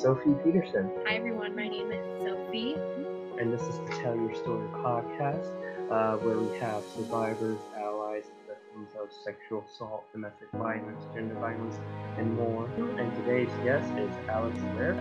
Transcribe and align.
Sophie 0.00 0.32
Peterson. 0.42 0.90
Hi, 1.04 1.16
everyone. 1.16 1.54
My 1.54 1.68
name 1.68 1.92
is 1.92 2.02
Sophie. 2.24 2.72
And 3.38 3.52
this 3.52 3.60
is 3.60 3.76
the 3.80 3.90
Tell 4.00 4.16
Your 4.16 4.34
Story 4.34 4.66
podcast, 4.68 5.52
uh, 5.90 6.16
where 6.24 6.38
we 6.38 6.56
have 6.56 6.82
survivors, 6.96 7.60
allies, 7.76 8.24
victims 8.48 8.88
of 8.98 9.12
sexual 9.12 9.62
assault, 9.68 10.10
domestic 10.12 10.48
violence, 10.52 11.04
gender 11.12 11.34
violence, 11.34 11.78
and 12.16 12.34
more. 12.34 12.64
And 12.78 13.14
today's 13.16 13.52
guest 13.62 13.92
is 13.98 14.10
Alex 14.30 14.56
Lair, 14.74 14.94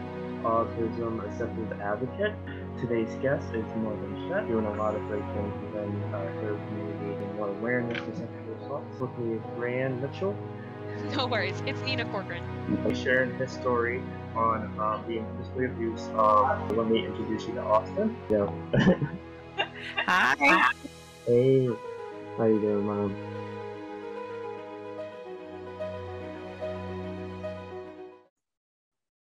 autism 0.43 1.23
acceptance 1.25 1.71
advocate. 1.81 2.35
Today's 2.81 3.15
guest 3.21 3.47
is 3.53 3.63
Morgan 3.77 4.27
Shet, 4.27 4.49
doing 4.49 4.65
a 4.65 4.73
lot 4.73 4.95
of 4.95 5.01
great 5.07 5.23
things 5.31 5.53
within 5.63 5.95
uh, 6.13 6.27
her 6.43 6.59
community 6.67 7.23
and 7.23 7.35
more 7.37 7.47
awareness 7.47 7.99
of 7.99 8.17
sexual 8.17 8.65
assault. 8.65 8.83
With 8.99 9.17
me 9.17 9.37
is 9.37 9.43
Rand 9.55 10.01
Mitchell. 10.01 10.35
No 11.15 11.25
worries. 11.25 11.63
It's 11.65 11.79
Nina 11.83 12.03
Corcoran. 12.11 12.43
He's 12.85 12.99
sharing 12.99 13.33
his 13.37 13.49
story 13.49 14.03
on 14.35 14.79
um, 14.79 15.03
being 15.07 15.25
physically 15.37 15.65
abused. 15.65 16.11
Um, 16.11 16.67
let 16.75 16.87
me 16.87 17.05
introduce 17.05 17.47
you 17.47 17.53
to 17.55 17.61
Austin. 17.61 18.15
Yeah. 18.29 18.49
Hi. 20.05 20.71
Hey, 21.25 21.67
how 22.37 22.45
you 22.45 22.59
doing, 22.59 22.85
mom? 22.85 23.15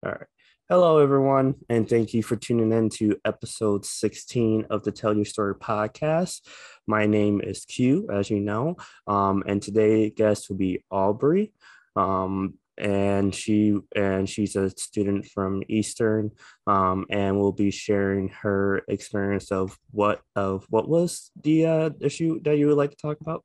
All 0.05 0.11
right. 0.11 0.27
Hello, 0.69 0.97
everyone, 0.97 1.55
and 1.69 1.87
thank 1.87 2.13
you 2.13 2.23
for 2.23 2.35
tuning 2.35 2.71
in 2.71 2.89
to 2.89 3.17
episode 3.25 3.85
16 3.85 4.65
of 4.69 4.83
the 4.83 4.91
Tell 4.91 5.13
Your 5.13 5.25
Story 5.25 5.55
podcast. 5.55 6.41
My 6.87 7.05
name 7.05 7.41
is 7.41 7.65
Q, 7.65 8.09
as 8.11 8.29
you 8.29 8.39
know, 8.39 8.77
um, 9.05 9.43
and 9.45 9.61
today 9.61 10.09
guest 10.09 10.49
will 10.49 10.55
be 10.55 10.83
Aubrey, 10.89 11.53
um, 11.95 12.55
and 12.77 13.33
she 13.33 13.77
and 13.95 14.29
she's 14.29 14.55
a 14.55 14.69
student 14.71 15.25
from 15.25 15.63
Eastern, 15.67 16.31
um, 16.67 17.05
and 17.09 17.39
will 17.39 17.51
be 17.51 17.71
sharing 17.71 18.29
her 18.29 18.81
experience 18.87 19.51
of 19.51 19.77
what 19.91 20.21
of 20.35 20.65
what 20.69 20.89
was 20.89 21.31
the 21.41 21.65
uh, 21.65 21.89
issue 22.01 22.39
that 22.43 22.57
you 22.57 22.67
would 22.67 22.77
like 22.77 22.91
to 22.91 22.97
talk 22.97 23.19
about. 23.21 23.43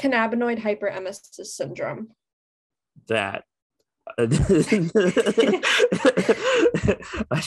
Cannabinoid 0.00 0.60
hyperemesis 0.60 1.46
syndrome. 1.46 2.08
That 3.08 3.44
I 4.18 4.26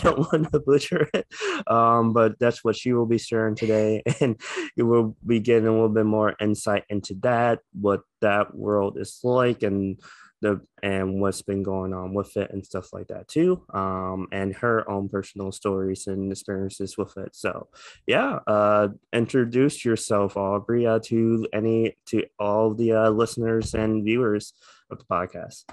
don't 0.01 0.19
want 0.19 0.51
to 0.51 0.59
butcher 0.59 1.07
it, 1.13 1.27
um, 1.67 2.13
but 2.13 2.39
that's 2.39 2.63
what 2.63 2.75
she 2.75 2.93
will 2.93 3.05
be 3.05 3.19
sharing 3.19 3.55
today, 3.55 4.01
and 4.19 4.39
we 4.75 4.83
will 4.83 5.15
be 5.25 5.39
getting 5.39 5.67
a 5.67 5.71
little 5.71 5.89
bit 5.89 6.05
more 6.05 6.35
insight 6.41 6.83
into 6.89 7.13
that, 7.21 7.59
what 7.79 8.01
that 8.21 8.55
world 8.55 8.97
is 8.97 9.19
like, 9.23 9.61
and 9.61 9.99
the 10.41 10.61
and 10.83 11.19
what's 11.19 11.41
been 11.41 11.63
going 11.63 11.93
on 11.93 12.13
with 12.13 12.37
it 12.37 12.51
and 12.51 12.65
stuff 12.65 12.93
like 12.93 13.07
that 13.07 13.27
too, 13.27 13.63
um, 13.73 14.27
and 14.31 14.55
her 14.55 14.89
own 14.89 15.09
personal 15.09 15.51
stories 15.51 16.07
and 16.07 16.31
experiences 16.31 16.97
with 16.97 17.17
it. 17.17 17.35
So, 17.35 17.67
yeah, 18.05 18.39
uh, 18.47 18.89
introduce 19.13 19.83
yourself, 19.83 20.37
Aubrey, 20.37 20.85
uh, 20.85 20.99
to 21.05 21.47
any 21.53 21.97
to 22.07 22.23
all 22.39 22.73
the 22.73 22.93
uh, 22.93 23.09
listeners 23.09 23.73
and 23.73 24.03
viewers 24.03 24.53
of 24.89 24.99
the 24.99 25.05
podcast. 25.05 25.63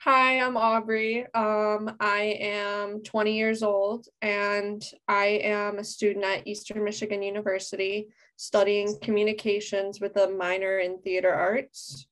Hi, 0.00 0.40
I'm 0.40 0.56
Aubrey. 0.56 1.26
Um, 1.34 1.96
I 1.98 2.36
am 2.38 3.02
20 3.02 3.36
years 3.36 3.64
old 3.64 4.06
and 4.22 4.80
I 5.08 5.40
am 5.42 5.80
a 5.80 5.84
student 5.84 6.24
at 6.24 6.46
Eastern 6.46 6.84
Michigan 6.84 7.24
University 7.24 8.06
studying 8.36 8.96
communications 9.00 10.00
with 10.00 10.16
a 10.16 10.30
minor 10.30 10.78
in 10.78 11.00
theater 11.02 11.32
arts. 11.34 12.06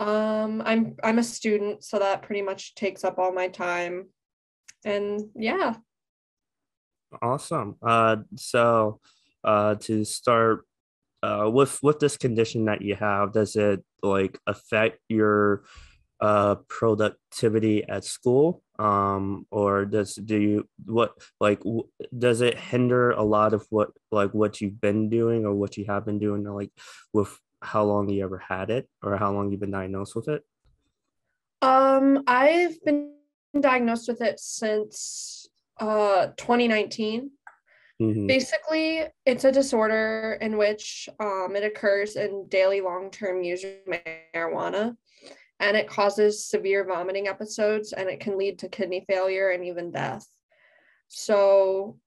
Um, 0.00 0.62
I'm 0.64 0.96
I'm 1.04 1.18
a 1.18 1.22
student, 1.22 1.84
so 1.84 1.98
that 1.98 2.22
pretty 2.22 2.40
much 2.40 2.74
takes 2.74 3.04
up 3.04 3.18
all 3.18 3.32
my 3.32 3.48
time. 3.48 4.08
And 4.84 5.28
yeah. 5.36 5.74
Awesome. 7.20 7.76
Uh, 7.82 8.16
so 8.36 9.00
uh, 9.44 9.74
to 9.80 10.04
start 10.04 10.66
uh, 11.22 11.50
with 11.52 11.78
with 11.82 12.00
this 12.00 12.16
condition 12.16 12.64
that 12.64 12.80
you 12.80 12.94
have, 12.96 13.34
does 13.34 13.56
it 13.56 13.84
like 14.02 14.38
affect 14.46 15.00
your 15.10 15.64
uh, 16.20 16.56
productivity 16.68 17.84
at 17.88 18.04
school 18.04 18.62
um 18.78 19.46
or 19.50 19.84
does 19.84 20.14
do 20.14 20.40
you 20.40 20.68
what 20.86 21.12
like 21.38 21.58
w- 21.60 21.86
does 22.18 22.40
it 22.40 22.58
hinder 22.58 23.10
a 23.10 23.22
lot 23.22 23.52
of 23.52 23.66
what 23.68 23.90
like 24.10 24.32
what 24.32 24.60
you've 24.60 24.80
been 24.80 25.10
doing 25.10 25.44
or 25.44 25.54
what 25.54 25.76
you 25.76 25.84
have 25.84 26.06
been 26.06 26.18
doing 26.18 26.42
like 26.44 26.72
with 27.12 27.38
how 27.62 27.84
long 27.84 28.08
you 28.08 28.24
ever 28.24 28.38
had 28.38 28.70
it 28.70 28.88
or 29.02 29.16
how 29.16 29.32
long 29.32 29.50
you've 29.50 29.60
been 29.60 29.70
diagnosed 29.70 30.14
with 30.14 30.28
it 30.28 30.42
um 31.62 32.22
i've 32.26 32.82
been 32.84 33.12
diagnosed 33.60 34.08
with 34.08 34.20
it 34.22 34.38
since 34.40 35.48
uh 35.80 36.28
2019 36.36 37.30
mm-hmm. 38.00 38.26
basically 38.26 39.04
it's 39.26 39.44
a 39.44 39.52
disorder 39.52 40.38
in 40.40 40.56
which 40.56 41.08
um, 41.18 41.54
it 41.56 41.64
occurs 41.64 42.16
in 42.16 42.46
daily 42.48 42.80
long-term 42.80 43.42
use 43.42 43.64
of 43.64 43.72
marijuana 44.34 44.96
and 45.60 45.76
it 45.76 45.86
causes 45.86 46.44
severe 46.44 46.84
vomiting 46.84 47.28
episodes 47.28 47.92
and 47.92 48.08
it 48.08 48.18
can 48.18 48.38
lead 48.38 48.58
to 48.58 48.68
kidney 48.68 49.04
failure 49.06 49.50
and 49.50 49.64
even 49.64 49.90
death. 49.90 50.26
So, 51.08 51.98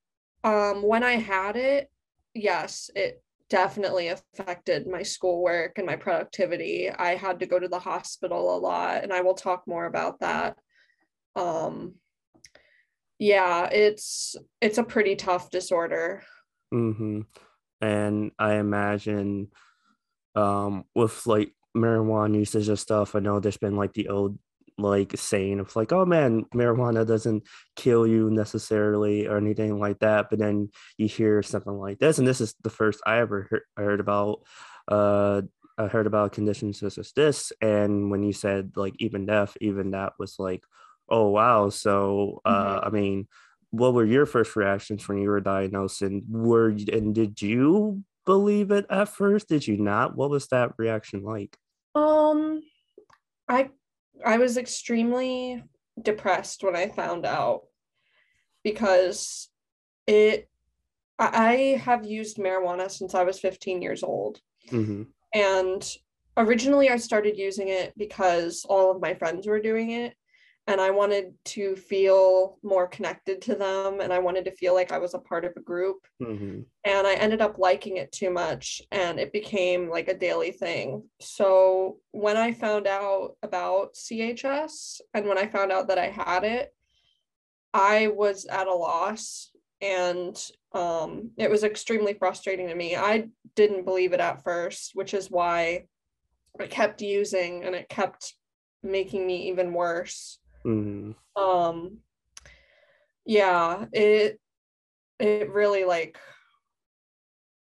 um, 0.44 0.81
when 0.81 1.03
I 1.03 1.14
had 1.14 1.56
it, 1.56 1.90
yes, 2.34 2.90
it 2.96 3.24
definitely 3.50 4.09
affected 4.09 4.88
my 4.88 5.04
schoolwork 5.04 5.78
and 5.78 5.86
my 5.86 5.96
productivity. 5.96 6.90
I 6.90 7.16
had 7.16 7.40
to 7.40 7.46
go 7.46 7.59
to 7.59 7.68
the 7.68 7.80
hospital 7.80 8.56
a 8.56 8.59
lot, 8.59 9.04
and 9.04 9.14
I 9.14 9.22
will 9.22 9.36
talk 9.36 9.64
more 9.68 9.86
about 9.86 10.20
that. 10.20 10.58
Um, 11.36 11.96
yeah, 13.20 13.70
it's 13.72 14.36
it's 14.62 14.78
a 14.78 14.84
pretty 14.84 15.16
tough 15.16 15.50
disorder. 15.50 16.24
Mm-hmm. 16.74 17.22
And 17.82 18.32
I 18.40 18.56
imagine 18.56 19.50
um, 20.36 20.86
with 20.96 21.26
like 21.28 21.53
marijuana 21.76 22.40
usage 22.40 22.70
and 22.70 22.80
stuff, 22.80 23.16
I 23.16 23.20
know 23.20 23.40
there's 23.40 23.58
been 23.58 23.76
like 23.76 23.94
the 23.94 24.09
old 24.09 24.38
like 24.78 25.17
saying 25.17 25.59
of 25.59 25.75
like, 25.75 25.91
oh 25.91 26.06
man, 26.06 26.45
marijuana 26.53 27.06
doesn't 27.07 27.44
kill 27.75 28.07
you 28.07 28.29
necessarily 28.29 29.28
or 29.28 29.38
anything 29.38 29.79
like 29.79 30.00
that. 30.00 30.29
But 30.29 30.39
then 30.39 30.69
you 30.97 31.07
hear 31.07 31.44
something 31.44 31.73
like 31.73 32.00
this, 32.00 32.17
and 32.17 32.28
this 32.28 32.41
is 32.41 32.56
the 32.63 32.69
first 32.69 33.01
I 33.06 33.19
ever 33.19 33.47
heard, 33.50 33.63
heard 33.78 34.00
about. 34.00 34.41
Uh, 34.88 35.44
I 35.78 35.88
heard 35.88 36.06
about 36.06 36.34
conditions 36.34 36.79
such 36.79 37.00
as 37.00 37.11
this, 37.13 37.51
and 37.61 38.11
when 38.11 38.23
you 38.23 38.34
said 38.34 38.73
like 38.75 38.94
even 39.00 39.25
death, 39.25 39.57
even 39.59 39.91
that 39.91 40.13
was 40.19 40.35
like, 40.38 40.63
oh 41.09 41.29
wow. 41.29 41.69
So 41.69 42.41
uh, 42.45 42.79
mm-hmm. 42.79 42.88
I 42.88 42.90
mean, 42.90 43.28
what 43.72 43.94
were 43.94 44.05
your 44.05 44.28
first 44.28 44.55
reactions 44.55 45.07
when 45.07 45.17
you 45.17 45.29
were 45.29 45.41
diagnosed, 45.41 46.01
and 46.03 46.23
were 46.29 46.69
and 46.69 47.16
did 47.16 47.41
you 47.41 48.03
believe 48.25 48.72
it 48.72 48.85
at 48.90 49.09
first? 49.09 49.50
Did 49.50 49.67
you 49.67 49.78
not? 49.78 50.16
What 50.16 50.29
was 50.29 50.47
that 50.50 50.73
reaction 50.78 51.23
like? 51.23 51.57
Um, 51.95 52.61
I 53.47 53.69
I 54.25 54.38
was 54.38 54.57
extremely 54.57 55.63
depressed 56.01 56.63
when 56.63 56.75
I 56.75 56.88
found 56.90 57.25
out 57.25 57.63
because 58.63 59.50
it 60.07 60.50
I 61.19 61.81
have 61.84 62.06
used 62.06 62.38
marijuana 62.38 62.90
since 62.90 63.13
I 63.13 63.23
was 63.23 63.40
15 63.40 63.81
years 63.81 64.03
old. 64.03 64.40
Mm-hmm. 64.72 65.03
And 65.34 65.90
originally 66.38 66.90
I 66.90 66.97
started 66.97 67.38
using 67.38 67.69
it 67.69 67.94
because 67.97 68.66
all 68.68 68.91
of 68.91 69.02
my 69.02 69.13
friends 69.13 69.47
were 69.47 69.62
doing 69.62 69.91
it 69.91 70.16
and 70.68 70.79
I 70.79 70.91
wanted 70.91 71.34
to 71.46 71.75
feel 71.75 72.57
more 72.63 72.88
connected 72.88 73.41
to 73.44 73.56
them 73.56 74.00
and 74.00 74.13
I 74.13 74.19
wanted 74.19 74.46
to 74.46 74.56
feel 74.56 74.74
like 74.74 74.94
I 74.94 74.97
was 74.97 75.13
a 75.13 75.19
part 75.19 75.44
of 75.44 75.51
a 75.57 75.62
group. 75.62 76.07
Mm-hmm. 76.22 76.62
And 76.85 77.07
I 77.07 77.16
ended 77.16 77.41
up 77.41 77.57
liking 77.57 77.97
it 77.97 78.13
too 78.13 78.29
much 78.29 78.81
and 78.91 79.19
it 79.19 79.34
became 79.34 79.90
like 79.90 80.07
a 80.07 80.18
daily 80.18 80.52
thing. 80.52 81.03
So 81.19 81.97
when 82.12 82.38
I 82.38 82.53
found 82.53 82.88
out 82.88 83.35
about 83.44 83.96
CHS 83.96 85.02
and 85.13 85.28
when 85.28 85.38
I 85.38 85.47
found 85.47 85.73
out 85.73 85.90
that 85.90 86.00
I 86.00 86.07
had 86.07 86.46
it, 86.46 86.73
I 87.73 88.07
was 88.07 88.46
at 88.46 88.67
a 88.67 88.73
loss 88.73 89.49
and 89.82 90.41
um, 90.72 91.32
it 91.38 91.49
was 91.49 91.66
extremely 91.66 92.14
frustrating 92.14 92.70
to 92.70 92.76
me. 92.76 92.96
I 92.96 93.28
didn't 93.55 93.84
believe 93.84 94.14
it 94.14 94.22
at 94.22 94.46
first, 94.46 94.91
which 94.93 95.14
is 95.14 95.29
why 95.29 95.88
I 96.58 96.67
kept 96.67 97.02
using 97.02 97.66
and 97.66 97.76
it 97.76 97.90
kept 97.90 98.35
making 98.82 99.28
me 99.28 99.49
even 99.49 99.73
worse 99.73 100.40
Mm-hmm. 100.66 101.42
Um, 101.42 102.00
yeah, 103.26 103.86
it 103.92 104.40
it 105.20 105.50
really 105.50 105.86
like 105.86 106.18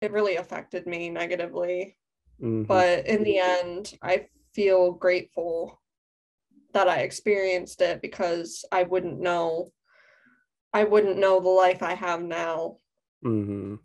it 0.02 0.12
really 0.12 0.36
affected 0.36 0.86
me 0.86 1.10
negatively. 1.10 1.98
Mm-hmm. 2.42 2.64
But 2.64 3.08
in 3.08 3.24
the 3.24 3.40
end, 3.40 3.94
I 4.02 4.28
feel 4.54 4.92
grateful 4.92 5.80
that 6.74 6.88
I 6.88 7.00
experienced 7.00 7.82
it 7.82 8.02
because 8.02 8.66
I 8.72 8.84
wouldn't 8.84 9.20
know 9.20 9.72
I 10.74 10.84
wouldn't 10.84 11.20
know 11.20 11.40
the 11.40 11.50
life 11.50 11.84
I 11.84 11.94
have 11.94 12.22
now. 12.24 12.78
Mm-hmm. 13.24 13.76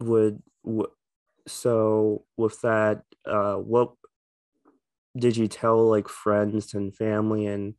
Would 0.00 0.42
w- 0.64 0.90
so 1.46 2.24
with 2.36 2.60
that, 2.62 3.02
uh, 3.26 3.56
what 3.56 3.92
did 5.16 5.36
you 5.36 5.48
tell 5.48 5.88
like 5.88 6.08
friends 6.08 6.74
and 6.74 6.94
family 6.94 7.46
and 7.46 7.74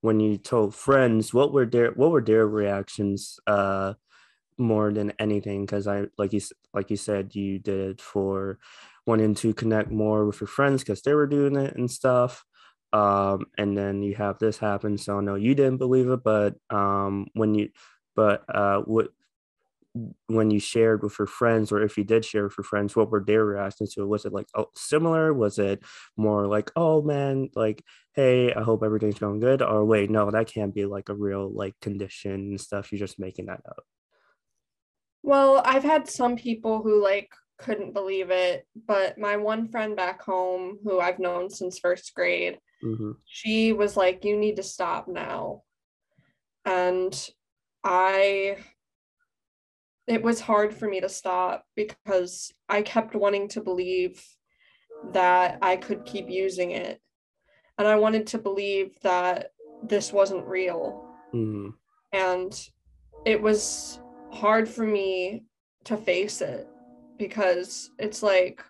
when 0.00 0.20
you 0.20 0.36
told 0.36 0.74
friends, 0.74 1.32
what 1.32 1.52
were 1.52 1.66
their 1.66 1.92
what 1.92 2.10
were 2.10 2.20
their 2.22 2.46
reactions 2.46 3.38
uh 3.46 3.94
more 4.58 4.92
than 4.92 5.12
anything? 5.18 5.66
Because 5.66 5.86
I 5.86 6.06
like 6.18 6.32
you 6.32 6.40
like 6.72 6.90
you 6.90 6.96
said, 6.96 7.34
you 7.34 7.58
did 7.58 7.80
it 7.92 8.00
for 8.00 8.58
wanting 9.06 9.34
to 9.36 9.54
connect 9.54 9.90
more 9.90 10.24
with 10.26 10.40
your 10.40 10.48
friends 10.48 10.82
because 10.82 11.02
they 11.02 11.14
were 11.14 11.26
doing 11.26 11.56
it 11.56 11.76
and 11.76 11.90
stuff. 11.90 12.44
Um, 12.92 13.46
and 13.58 13.76
then 13.76 14.02
you 14.02 14.14
have 14.16 14.38
this 14.38 14.58
happen. 14.58 14.98
So 14.98 15.20
no, 15.20 15.34
you 15.34 15.54
didn't 15.54 15.78
believe 15.78 16.08
it, 16.10 16.22
but 16.24 16.56
um, 16.70 17.26
when 17.34 17.54
you 17.54 17.70
but 18.16 18.44
uh, 18.48 18.80
what 18.82 19.08
when 20.26 20.50
you 20.50 20.58
shared 20.58 21.02
with 21.02 21.16
your 21.18 21.26
friends 21.26 21.70
or 21.70 21.82
if 21.82 21.96
you 21.96 22.04
did 22.04 22.24
share 22.24 22.44
with 22.44 22.58
your 22.58 22.64
friends 22.64 22.96
what 22.96 23.10
were 23.10 23.22
their 23.24 23.44
reactions 23.44 23.94
to 23.94 24.02
it? 24.02 24.08
Was 24.08 24.24
it 24.24 24.32
like 24.32 24.48
oh, 24.54 24.66
similar? 24.74 25.32
Was 25.32 25.58
it 25.58 25.82
more 26.16 26.46
like 26.46 26.70
oh 26.76 27.02
man 27.02 27.48
like 27.54 27.82
hey 28.14 28.52
i 28.54 28.62
hope 28.62 28.82
everything's 28.82 29.18
going 29.18 29.40
good 29.40 29.62
or 29.62 29.84
wait 29.84 30.10
no 30.10 30.30
that 30.30 30.46
can't 30.46 30.74
be 30.74 30.84
like 30.84 31.08
a 31.08 31.14
real 31.14 31.52
like 31.52 31.74
condition 31.80 32.32
and 32.32 32.60
stuff 32.60 32.92
you're 32.92 32.98
just 32.98 33.18
making 33.18 33.46
that 33.46 33.60
up 33.68 33.84
well 35.22 35.62
i've 35.64 35.82
had 35.82 36.08
some 36.08 36.36
people 36.36 36.82
who 36.82 37.02
like 37.02 37.30
couldn't 37.58 37.92
believe 37.92 38.30
it 38.30 38.66
but 38.86 39.18
my 39.18 39.36
one 39.36 39.68
friend 39.68 39.96
back 39.96 40.22
home 40.22 40.78
who 40.84 41.00
i've 41.00 41.18
known 41.18 41.48
since 41.48 41.78
first 41.78 42.14
grade 42.14 42.58
mm-hmm. 42.82 43.12
she 43.24 43.72
was 43.72 43.96
like 43.96 44.24
you 44.24 44.36
need 44.36 44.56
to 44.56 44.62
stop 44.62 45.08
now. 45.08 45.62
And 46.64 47.30
i 47.84 48.56
it 50.06 50.22
was 50.22 50.40
hard 50.40 50.74
for 50.74 50.88
me 50.88 51.00
to 51.00 51.08
stop 51.08 51.64
because 51.76 52.52
I 52.68 52.82
kept 52.82 53.14
wanting 53.14 53.48
to 53.48 53.60
believe 53.60 54.22
that 55.12 55.58
I 55.62 55.76
could 55.76 56.04
keep 56.04 56.28
using 56.28 56.72
it. 56.72 57.00
And 57.78 57.88
I 57.88 57.96
wanted 57.96 58.26
to 58.28 58.38
believe 58.38 58.96
that 59.02 59.52
this 59.82 60.12
wasn't 60.12 60.46
real. 60.46 61.08
Mm-hmm. 61.34 61.70
And 62.12 62.68
it 63.24 63.40
was 63.40 64.00
hard 64.30 64.68
for 64.68 64.86
me 64.86 65.44
to 65.84 65.96
face 65.96 66.40
it 66.40 66.68
because 67.18 67.90
it's 67.98 68.22
like 68.22 68.62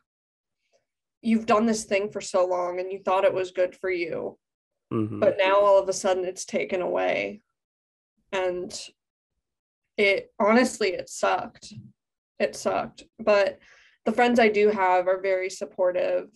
you've 1.22 1.46
done 1.46 1.66
this 1.66 1.84
thing 1.84 2.10
for 2.10 2.20
so 2.20 2.46
long 2.46 2.80
and 2.80 2.92
you 2.92 2.98
thought 2.98 3.24
it 3.24 3.34
was 3.34 3.50
good 3.50 3.74
for 3.74 3.90
you. 3.90 4.38
Mm-hmm. 4.92 5.20
But 5.20 5.36
now 5.38 5.58
all 5.58 5.80
of 5.80 5.88
a 5.88 5.92
sudden 5.92 6.24
it's 6.24 6.44
taken 6.44 6.80
away. 6.80 7.40
And 8.32 8.72
it 9.96 10.32
honestly 10.40 10.88
it 10.90 11.08
sucked. 11.08 11.72
It 12.38 12.56
sucked. 12.56 13.04
But 13.18 13.58
the 14.04 14.12
friends 14.12 14.38
i 14.38 14.48
do 14.48 14.68
have 14.68 15.08
are 15.08 15.20
very 15.20 15.48
supportive 15.48 16.28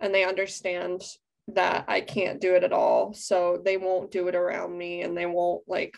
and 0.00 0.14
they 0.14 0.24
understand 0.24 1.02
that 1.48 1.84
i 1.88 2.00
can't 2.00 2.40
do 2.40 2.54
it 2.54 2.64
at 2.64 2.72
all. 2.72 3.14
So 3.14 3.60
they 3.64 3.76
won't 3.76 4.10
do 4.10 4.28
it 4.28 4.34
around 4.34 4.76
me 4.76 5.02
and 5.02 5.16
they 5.16 5.26
won't 5.26 5.62
like 5.66 5.96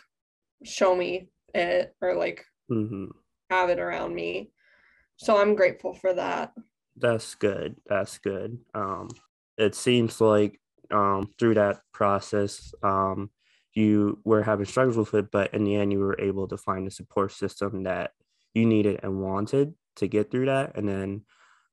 show 0.63 0.95
me 0.95 1.27
it 1.53 1.93
or 2.01 2.15
like 2.15 2.45
mm-hmm. 2.71 3.05
have 3.49 3.69
it 3.69 3.79
around 3.79 4.13
me. 4.13 4.51
So 5.17 5.37
i'm 5.37 5.55
grateful 5.55 5.93
for 5.93 6.13
that. 6.13 6.53
That's 6.97 7.35
good. 7.35 7.75
That's 7.87 8.17
good. 8.19 8.57
Um 8.73 9.09
it 9.57 9.75
seems 9.75 10.21
like 10.21 10.59
um 10.91 11.29
through 11.39 11.55
that 11.55 11.79
process 11.93 12.73
um 12.83 13.29
you 13.75 14.19
were 14.23 14.41
having 14.41 14.65
struggles 14.65 14.97
with 14.97 15.13
it, 15.13 15.31
but 15.31 15.53
in 15.53 15.65
the 15.65 15.75
end, 15.75 15.91
you 15.91 15.99
were 15.99 16.19
able 16.19 16.47
to 16.47 16.57
find 16.57 16.87
a 16.87 16.91
support 16.91 17.33
system 17.33 17.83
that 17.83 18.11
you 18.53 18.65
needed 18.65 19.01
and 19.03 19.21
wanted 19.21 19.73
to 19.97 20.07
get 20.07 20.31
through 20.31 20.45
that. 20.45 20.77
And 20.77 20.87
then 20.87 21.25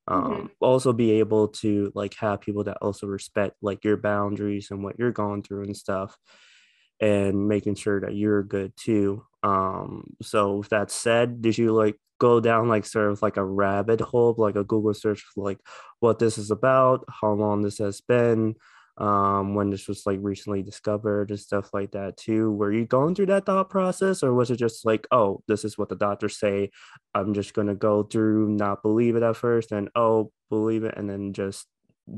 um, 0.09 0.25
mm-hmm. 0.25 0.47
also 0.61 0.93
be 0.93 1.13
able 1.13 1.49
to 1.49 1.93
like 1.95 2.15
have 2.15 2.41
people 2.41 2.65
that 2.65 2.79
also 2.83 3.07
respect 3.07 3.57
like 3.63 3.85
your 3.85 3.97
boundaries 3.97 4.69
and 4.71 4.83
what 4.83 4.99
you're 4.99 5.13
going 5.13 5.45
through 5.45 5.63
and 5.63 5.77
stuff 5.77 6.17
and 7.01 7.49
making 7.49 7.77
sure 7.77 8.01
that 8.01 8.15
you're 8.15 8.43
good 8.43 8.73
too. 8.77 9.25
Um, 9.45 10.15
so 10.23 10.57
with 10.57 10.71
that 10.71 10.91
said, 10.91 11.41
did 11.41 11.57
you 11.57 11.73
like 11.73 11.97
go 12.19 12.41
down 12.41 12.69
like 12.69 12.85
sort 12.85 13.11
of 13.11 13.23
like 13.23 13.37
a 13.37 13.45
rabbit 13.45 14.01
hole, 14.01 14.35
like 14.39 14.57
a 14.57 14.65
Google 14.65 14.95
search 14.95 15.21
for 15.21 15.45
like 15.45 15.59
what 16.01 16.19
this 16.19 16.37
is 16.37 16.51
about, 16.51 17.05
how 17.09 17.33
long 17.33 17.63
this 17.63 17.79
has 17.79 18.01
been, 18.01 18.55
um, 18.99 19.55
when 19.55 19.71
this 19.71 19.89
was 19.89 20.05
like 20.07 20.19
recently 20.21 20.63
discovered 20.63 21.31
and 21.31 21.41
stuff 21.41 21.73
like 21.73 21.93
that 21.93 22.17
too. 22.17 22.53
Were 22.53 22.73
you 22.73 22.85
going 22.85 23.15
through 23.15 23.27
that 23.27 23.47
thought 23.47 23.71
process, 23.71 24.23
or 24.23 24.35
was 24.35 24.51
it 24.51 24.57
just 24.57 24.85
like, 24.85 25.07
oh, 25.11 25.43
this 25.49 25.65
is 25.65 25.79
what 25.79 25.89
the 25.89 25.97
doctors 25.97 26.39
say? 26.39 26.71
I'm 27.15 27.35
just 27.35 27.55
gonna 27.55 27.75
go 27.75 28.03
through, 28.03 28.51
not 28.51 28.83
believe 28.83 29.17
it 29.17 29.23
at 29.23 29.37
first, 29.37 29.73
and 29.73 29.89
oh, 29.95 30.31
believe 30.51 30.85
it, 30.85 30.95
and 30.97 31.09
then 31.09 31.33
just 31.33 31.67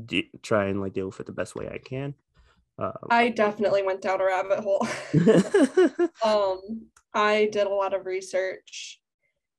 de- 0.05 0.31
try 0.41 0.65
and 0.65 0.81
like 0.81 0.93
deal 0.93 1.07
with 1.07 1.19
it 1.19 1.25
the 1.25 1.31
best 1.31 1.55
way 1.55 1.69
I 1.69 1.77
can. 1.77 2.13
Um, 2.77 2.93
I 3.09 3.29
definitely 3.29 3.83
went 3.83 4.01
down 4.01 4.19
a 4.19 4.25
rabbit 4.25 4.59
hole. 4.59 4.85
um, 6.23 6.87
I 7.13 7.47
did 7.51 7.67
a 7.67 7.73
lot 7.73 7.93
of 7.93 8.05
research 8.05 8.99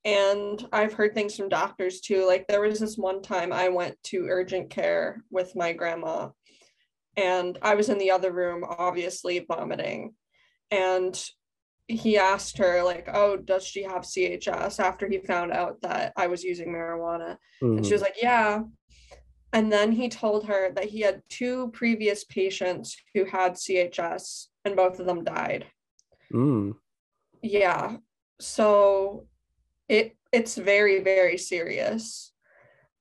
and 0.05 0.65
I've 0.73 0.93
heard 0.93 1.15
things 1.15 1.37
from 1.37 1.49
doctors 1.49 2.01
too. 2.01 2.27
Like 2.27 2.47
there 2.47 2.61
was 2.61 2.79
this 2.79 2.97
one 2.97 3.23
time 3.23 3.53
I 3.53 3.69
went 3.69 3.97
to 4.05 4.29
urgent 4.29 4.71
care 4.71 5.25
with 5.31 5.57
my 5.57 5.73
grandma 5.73 6.29
and 7.17 7.59
I 7.63 7.75
was 7.75 7.89
in 7.89 7.99
the 7.99 8.11
other 8.11 8.33
room, 8.33 8.65
obviously 8.67 9.39
vomiting. 9.39 10.15
And 10.71 11.19
he 11.89 12.19
asked 12.19 12.59
her, 12.59 12.83
like, 12.83 13.09
oh, 13.13 13.37
does 13.37 13.65
she 13.65 13.83
have 13.85 14.03
CHS 14.03 14.81
after 14.81 15.09
he 15.09 15.19
found 15.19 15.53
out 15.53 15.81
that 15.83 16.13
I 16.17 16.27
was 16.27 16.43
using 16.43 16.69
marijuana? 16.69 17.37
Mm-hmm. 17.63 17.79
And 17.79 17.87
she 17.87 17.93
was 17.93 18.03
mm-hmm. 18.03 18.09
like, 18.09 18.23
yeah. 18.23 18.63
And 19.53 19.73
then 19.73 19.93
he 19.93 20.09
told 20.09 20.47
her 20.47 20.73
that 20.73 20.85
he 20.85 21.01
had 21.01 21.23
two 21.29 21.71
previous 21.73 22.25
patients 22.25 22.97
who 23.15 23.25
had 23.25 23.55
CHS 23.55 24.47
and 24.65 24.77
both 24.77 24.99
of 24.99 25.07
them 25.07 25.25
died. 25.25 25.67
Mm. 26.33 26.75
Yeah. 27.43 27.97
So 28.41 29.27
it 29.89 30.17
it's 30.33 30.57
very, 30.57 31.01
very 31.01 31.39
serious. 31.39 32.33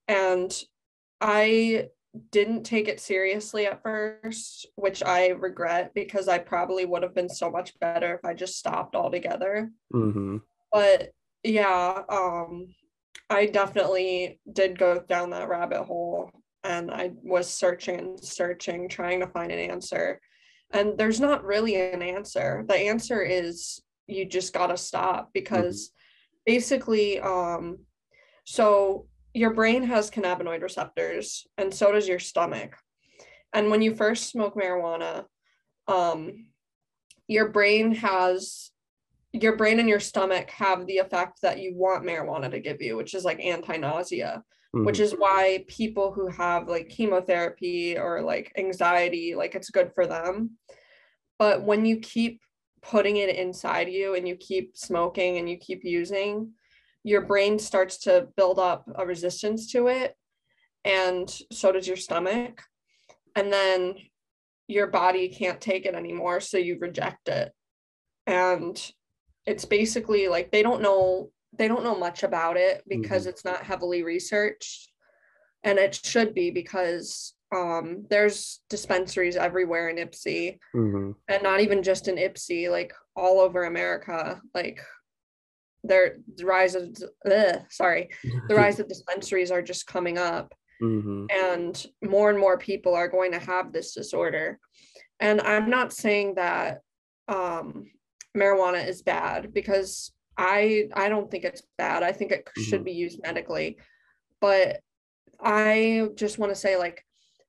And 0.07 0.55
I 1.19 1.89
didn't 2.31 2.63
take 2.63 2.87
it 2.87 2.99
seriously 2.99 3.65
at 3.65 3.81
first, 3.81 4.67
which 4.75 5.03
I 5.03 5.29
regret 5.29 5.91
because 5.93 6.27
I 6.27 6.37
probably 6.37 6.85
would 6.85 7.03
have 7.03 7.15
been 7.15 7.29
so 7.29 7.49
much 7.49 7.77
better 7.79 8.15
if 8.15 8.25
I 8.25 8.33
just 8.33 8.57
stopped 8.57 8.95
altogether. 8.95 9.71
Mm-hmm. 9.93 10.37
But 10.71 11.11
yeah, 11.43 12.03
um, 12.09 12.67
I 13.29 13.45
definitely 13.47 14.39
did 14.51 14.77
go 14.77 15.03
down 15.07 15.31
that 15.31 15.49
rabbit 15.49 15.83
hole 15.83 16.31
and 16.63 16.91
I 16.91 17.11
was 17.23 17.51
searching 17.51 17.99
and 17.99 18.23
searching, 18.23 18.89
trying 18.89 19.19
to 19.19 19.27
find 19.27 19.51
an 19.51 19.59
answer. 19.59 20.19
And 20.71 20.97
there's 20.97 21.19
not 21.19 21.45
really 21.45 21.75
an 21.75 22.01
answer. 22.01 22.65
The 22.67 22.75
answer 22.75 23.21
is 23.21 23.81
you 24.07 24.25
just 24.25 24.53
got 24.53 24.67
to 24.67 24.77
stop 24.77 25.29
because 25.33 25.89
mm-hmm. 25.89 26.53
basically, 26.53 27.19
um, 27.19 27.79
so 28.45 29.07
your 29.35 29.53
brain 29.53 29.83
has 29.83 30.09
cannabinoid 30.09 30.61
receptors 30.61 31.45
and 31.57 31.73
so 31.73 31.91
does 31.91 32.07
your 32.07 32.19
stomach 32.19 32.77
and 33.53 33.69
when 33.69 33.81
you 33.81 33.93
first 33.93 34.29
smoke 34.29 34.55
marijuana 34.55 35.25
um, 35.87 36.47
your 37.27 37.49
brain 37.49 37.93
has 37.93 38.71
your 39.33 39.57
brain 39.57 39.79
and 39.79 39.89
your 39.89 39.99
stomach 39.99 40.49
have 40.49 40.87
the 40.87 40.97
effect 40.97 41.41
that 41.41 41.59
you 41.59 41.75
want 41.75 42.05
marijuana 42.05 42.49
to 42.49 42.61
give 42.61 42.81
you 42.81 42.95
which 42.95 43.13
is 43.13 43.25
like 43.25 43.43
anti-nausea 43.43 44.41
mm-hmm. 44.73 44.85
which 44.85 45.01
is 45.01 45.11
why 45.11 45.65
people 45.67 46.13
who 46.13 46.29
have 46.29 46.69
like 46.69 46.87
chemotherapy 46.87 47.97
or 47.97 48.21
like 48.21 48.53
anxiety 48.57 49.35
like 49.35 49.53
it's 49.53 49.69
good 49.69 49.91
for 49.93 50.07
them 50.07 50.51
but 51.37 51.61
when 51.61 51.85
you 51.85 51.97
keep 51.97 52.39
putting 52.81 53.17
it 53.17 53.35
inside 53.35 53.89
you 53.89 54.15
and 54.15 54.25
you 54.25 54.37
keep 54.37 54.77
smoking 54.77 55.37
and 55.37 55.49
you 55.49 55.57
keep 55.57 55.83
using 55.83 56.53
your 57.05 57.21
brain 57.21 57.59
starts 57.59 57.99
to 57.99 58.27
build 58.35 58.57
up 58.57 58.89
a 58.95 59.05
resistance 59.05 59.71
to 59.71 59.87
it 59.87 60.15
and 60.83 61.29
so 61.51 61.71
does 61.71 61.87
your 61.87 61.95
stomach 61.95 62.63
and 63.35 63.53
then 63.53 63.93
your 64.67 64.87
body 64.87 65.29
can't 65.29 65.61
take 65.61 65.85
it 65.85 65.93
anymore 65.93 66.39
so 66.39 66.57
you 66.57 66.77
reject 66.79 67.29
it 67.29 67.51
and 68.25 68.91
it's 69.45 69.65
basically 69.65 70.27
like 70.27 70.51
they 70.51 70.63
don't 70.63 70.81
know 70.81 71.29
they 71.57 71.67
don't 71.67 71.83
know 71.83 71.95
much 71.95 72.23
about 72.23 72.57
it 72.57 72.83
because 72.87 73.21
mm-hmm. 73.21 73.29
it's 73.29 73.45
not 73.45 73.63
heavily 73.63 74.03
researched 74.03 74.91
and 75.63 75.77
it 75.77 75.93
should 76.03 76.33
be 76.33 76.49
because 76.49 77.35
um, 77.55 78.05
there's 78.09 78.61
dispensaries 78.69 79.35
everywhere 79.35 79.89
in 79.89 79.97
Ypsi 79.97 80.57
mm-hmm. 80.75 81.11
and 81.29 81.43
not 81.43 81.61
even 81.61 81.83
just 81.83 82.07
in 82.07 82.15
Ypsi 82.15 82.69
like 82.69 82.91
all 83.15 83.39
over 83.39 83.65
America 83.65 84.41
like 84.55 84.81
there 85.87 86.17
the 86.35 86.45
rise 86.45 86.75
of 86.75 86.95
ugh, 87.29 87.61
sorry 87.69 88.09
the 88.47 88.55
rise 88.63 88.79
of 88.79 88.87
dispensaries 88.87 89.51
are 89.51 89.61
just 89.61 89.87
coming 89.87 90.17
up 90.17 90.53
mm-hmm. 90.81 91.25
and 91.31 91.85
more 92.03 92.29
and 92.29 92.39
more 92.39 92.57
people 92.57 92.93
are 92.93 93.07
going 93.07 93.31
to 93.31 93.39
have 93.39 93.71
this 93.71 93.93
disorder 93.93 94.59
and 95.19 95.41
i'm 95.41 95.69
not 95.69 95.93
saying 95.93 96.35
that 96.35 96.81
um, 97.27 97.85
marijuana 98.37 98.85
is 98.87 99.01
bad 99.01 99.53
because 99.53 100.11
i 100.37 100.87
i 100.93 101.09
don't 101.09 101.31
think 101.31 101.43
it's 101.43 101.63
bad 101.77 102.03
i 102.03 102.11
think 102.11 102.31
it 102.31 102.45
mm-hmm. 102.45 102.63
should 102.63 102.83
be 102.83 102.91
used 102.91 103.21
medically 103.23 103.77
but 104.41 104.79
i 105.41 106.07
just 106.15 106.37
want 106.37 106.51
to 106.51 106.59
say 106.59 106.77
like 106.77 107.03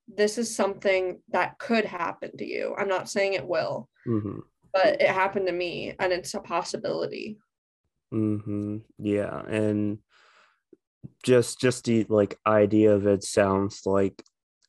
this 0.09 0.39
is 0.39 0.55
something 0.55 1.21
that 1.31 1.59
could 1.59 1.85
happen 1.85 2.37
to 2.37 2.47
you 2.47 2.75
i'm 2.79 2.89
not 2.89 3.11
saying 3.11 3.35
it 3.35 3.47
will 3.47 3.89
Mm-hmm. 4.07 4.39
but 4.73 5.01
it 5.01 5.09
happened 5.09 5.47
to 5.49 5.53
me 5.53 5.95
and 5.99 6.13
it's 6.13 6.35
a 6.35 6.41
possibility. 6.41 7.39
Mm-hmm. 8.17 8.79
Yeah, 8.99 9.43
and 9.47 9.99
just 11.23 11.61
just 11.61 11.85
the 11.85 12.05
like 12.09 12.39
idea 12.47 12.93
of 12.95 13.07
it 13.07 13.25
sounds 13.25 13.83
like 13.87 14.23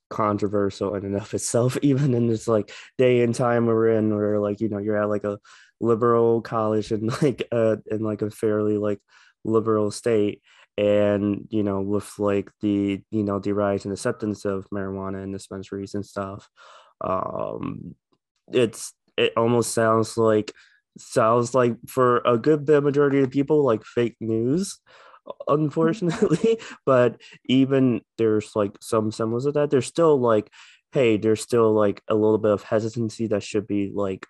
controversial 0.09 0.95
in 0.95 1.05
and 1.05 1.15
of 1.15 1.33
itself, 1.33 1.77
even 1.81 2.13
in 2.13 2.27
this 2.27 2.47
like 2.47 2.71
day 2.97 3.21
and 3.21 3.35
time 3.35 3.65
we're 3.65 3.89
in, 3.89 4.15
where 4.15 4.39
like 4.39 4.61
you 4.61 4.69
know 4.69 4.79
you're 4.79 5.01
at 5.01 5.09
like 5.09 5.23
a 5.23 5.39
liberal 5.79 6.41
college 6.41 6.91
and 6.91 7.11
like 7.21 7.47
uh 7.51 7.77
in 7.91 8.01
like 8.01 8.21
a 8.21 8.31
fairly 8.31 8.77
like 8.77 8.99
liberal 9.43 9.91
state, 9.91 10.41
and 10.77 11.47
you 11.49 11.63
know 11.63 11.81
with 11.81 12.11
like 12.19 12.49
the 12.61 13.01
you 13.11 13.23
know 13.23 13.39
the 13.39 13.53
rise 13.53 13.85
and 13.85 13.93
acceptance 13.93 14.45
of 14.45 14.67
marijuana 14.73 15.23
and 15.23 15.33
dispensaries 15.33 15.93
and 15.95 16.05
stuff, 16.05 16.49
um, 17.01 17.95
it's 18.51 18.93
it 19.17 19.33
almost 19.35 19.73
sounds 19.73 20.17
like 20.17 20.53
sounds 20.97 21.53
like 21.53 21.75
for 21.87 22.21
a 22.25 22.37
good 22.37 22.65
bit 22.65 22.83
majority 22.83 23.21
of 23.21 23.31
people 23.31 23.63
like 23.63 23.83
fake 23.83 24.15
news 24.19 24.79
unfortunately 25.47 26.59
but 26.85 27.19
even 27.45 28.01
there's 28.17 28.55
like 28.55 28.77
some 28.81 29.11
semblance 29.11 29.45
of 29.45 29.53
that. 29.55 29.69
There's 29.69 29.85
still 29.85 30.19
like 30.19 30.51
hey 30.91 31.17
there's 31.17 31.41
still 31.41 31.73
like 31.73 32.01
a 32.07 32.15
little 32.15 32.37
bit 32.37 32.51
of 32.51 32.63
hesitancy 32.63 33.27
that 33.27 33.43
should 33.43 33.67
be 33.67 33.91
like 33.93 34.25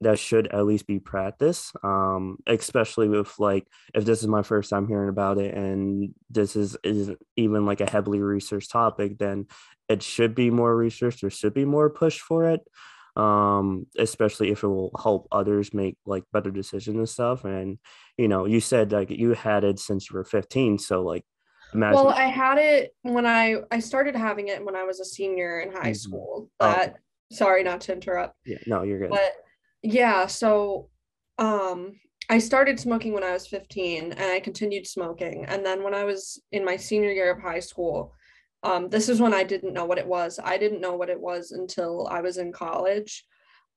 that 0.00 0.18
should 0.18 0.46
at 0.48 0.66
least 0.66 0.86
be 0.86 0.98
practiced 0.98 1.74
um 1.82 2.36
especially 2.46 3.08
with 3.08 3.32
like 3.38 3.66
if 3.94 4.04
this 4.04 4.20
is 4.20 4.26
my 4.26 4.42
first 4.42 4.68
time 4.68 4.86
hearing 4.86 5.08
about 5.08 5.38
it 5.38 5.54
and 5.54 6.12
this 6.28 6.54
is 6.54 6.76
is 6.84 7.10
even 7.36 7.64
like 7.64 7.80
a 7.80 7.88
heavily 7.88 8.18
researched 8.18 8.70
topic 8.70 9.16
then 9.16 9.46
it 9.88 10.02
should 10.02 10.34
be 10.34 10.50
more 10.50 10.76
research 10.76 11.22
there 11.22 11.30
should 11.30 11.54
be 11.54 11.64
more 11.64 11.88
push 11.88 12.18
for 12.18 12.44
it 12.44 12.60
um 13.16 13.86
especially 13.96 14.50
if 14.50 14.64
it 14.64 14.66
will 14.68 14.90
help 15.00 15.28
others 15.30 15.72
make 15.72 15.96
like 16.04 16.24
better 16.32 16.50
decisions 16.50 16.96
and 16.96 17.08
stuff 17.08 17.44
and 17.44 17.78
you 18.18 18.26
know 18.26 18.44
you 18.44 18.58
said 18.58 18.90
like 18.90 19.08
you 19.10 19.34
had 19.34 19.62
it 19.62 19.78
since 19.78 20.10
you 20.10 20.16
were 20.16 20.24
15 20.24 20.78
so 20.78 21.02
like 21.02 21.24
imagine 21.72 22.04
Well, 22.06 22.08
I 22.14 22.24
had 22.24 22.58
it 22.58 22.92
when 23.02 23.24
I 23.26 23.56
I 23.70 23.78
started 23.78 24.16
having 24.16 24.48
it 24.48 24.64
when 24.64 24.74
I 24.74 24.82
was 24.82 24.98
a 24.98 25.04
senior 25.04 25.60
in 25.60 25.70
high 25.72 25.90
Mhm. 25.92 25.96
school. 25.96 26.50
Oh. 26.60 26.66
That 26.66 26.96
sorry 27.30 27.62
not 27.62 27.80
to 27.82 27.92
interrupt. 27.92 28.34
yeah 28.44 28.58
no 28.66 28.82
you're 28.82 28.98
good 28.98 29.10
But 29.10 29.32
yeah, 29.82 30.26
so 30.26 30.88
um 31.38 32.00
I 32.30 32.38
started 32.38 32.80
smoking 32.80 33.12
when 33.12 33.22
I 33.22 33.32
was 33.32 33.46
15 33.46 34.12
and 34.12 34.20
I 34.20 34.40
continued 34.40 34.86
smoking. 34.86 35.44
And 35.44 35.64
then 35.64 35.82
when 35.84 35.94
I 35.94 36.04
was 36.04 36.42
in 36.52 36.64
my 36.64 36.76
senior 36.76 37.10
year 37.12 37.30
of 37.30 37.38
high 37.40 37.60
school, 37.60 38.14
um, 38.64 38.88
this 38.88 39.08
is 39.08 39.20
when 39.20 39.34
I 39.34 39.44
didn't 39.44 39.74
know 39.74 39.84
what 39.84 39.98
it 39.98 40.06
was. 40.06 40.40
I 40.42 40.58
didn't 40.58 40.80
know 40.80 40.96
what 40.96 41.10
it 41.10 41.20
was 41.20 41.52
until 41.52 42.08
I 42.10 42.20
was 42.22 42.38
in 42.38 42.52
college. 42.52 43.24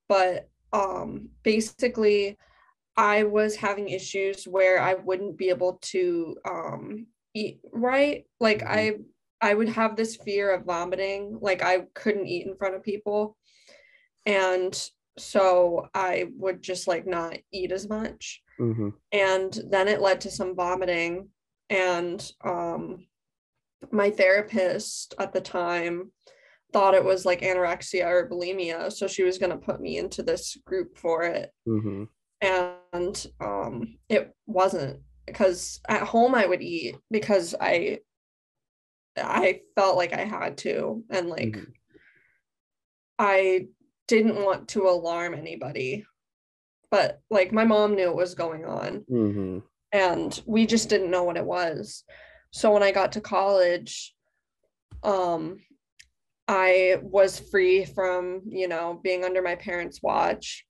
But 0.09 0.49
um 0.73 1.29
basically 1.43 2.37
I 2.97 3.23
was 3.23 3.55
having 3.55 3.89
issues 3.89 4.45
where 4.47 4.81
I 4.81 4.95
wouldn't 4.95 5.37
be 5.37 5.49
able 5.49 5.79
to 5.93 6.37
um 6.49 7.07
eat 7.33 7.59
right. 7.73 8.25
Like 8.39 8.61
Mhm. 8.63 8.67
I 8.69 9.49
I 9.49 9.53
would 9.53 9.69
have 9.69 9.95
this 9.95 10.15
fear 10.17 10.51
of 10.53 10.65
vomiting, 10.65 11.37
like 11.41 11.61
I 11.63 11.81
couldn't 11.93 12.27
eat 12.27 12.47
in 12.47 12.55
front 12.57 12.75
of 12.75 12.83
people. 12.83 13.37
And 14.25 14.73
so 15.17 15.89
I 15.93 16.27
would 16.37 16.61
just 16.61 16.87
like 16.87 17.05
not 17.07 17.37
eat 17.51 17.71
as 17.71 17.89
much. 17.89 18.41
hmm 18.57 18.89
And 19.11 19.53
then 19.69 19.87
it 19.87 20.01
led 20.01 20.21
to 20.21 20.31
some 20.31 20.55
vomiting. 20.55 21.29
And 21.69 22.19
um, 22.43 23.06
my 23.91 24.09
therapist 24.09 25.13
at 25.19 25.33
the 25.33 25.41
time 25.41 26.11
thought 26.73 26.93
it 26.93 27.03
was 27.03 27.25
like 27.25 27.41
anorexia 27.41 28.05
or 28.05 28.29
bulimia. 28.29 28.91
So 28.91 29.07
she 29.07 29.23
was 29.23 29.37
going 29.37 29.51
to 29.51 29.57
put 29.57 29.79
me 29.79 29.97
into 29.97 30.23
this 30.23 30.57
group 30.65 30.97
for 30.97 31.23
it. 31.23 31.51
hmm 31.65 32.03
And 32.41 33.27
um, 33.39 33.97
it 34.09 34.35
wasn't 34.45 35.01
because 35.25 35.79
at 35.87 36.03
home 36.03 36.35
I 36.35 36.45
would 36.45 36.61
eat 36.61 36.95
because 37.11 37.55
I 37.59 37.99
I 39.17 39.61
felt 39.75 39.97
like 39.97 40.13
I 40.13 40.23
had 40.23 40.57
to 40.59 41.03
and 41.09 41.27
like 41.29 41.57
Mhm. 41.57 41.71
I 43.19 43.67
didn't 44.07 44.43
want 44.43 44.69
to 44.69 44.87
alarm 44.87 45.33
anybody. 45.33 46.05
But 46.91 47.19
like 47.29 47.51
my 47.51 47.65
mom 47.65 47.95
knew 47.95 48.07
what 48.07 48.15
was 48.15 48.35
going 48.35 48.65
on 48.65 49.05
hmm 49.07 49.59
and 49.93 50.41
we 50.45 50.65
just 50.65 50.89
didn't 50.89 51.11
know 51.11 51.23
what 51.23 51.37
it 51.37 51.45
was. 51.45 52.03
So 52.57 52.71
when 52.71 52.81
I 52.81 52.91
got 52.91 53.11
to 53.11 53.21
college, 53.21 54.15
um 55.03 55.59
I 56.47 56.97
was 57.03 57.39
free 57.39 57.85
from, 57.85 58.41
you 58.47 58.67
know, 58.67 58.99
being 59.03 59.23
under 59.23 59.43
my 59.43 59.53
parents' 59.55 60.01
watch 60.01 60.65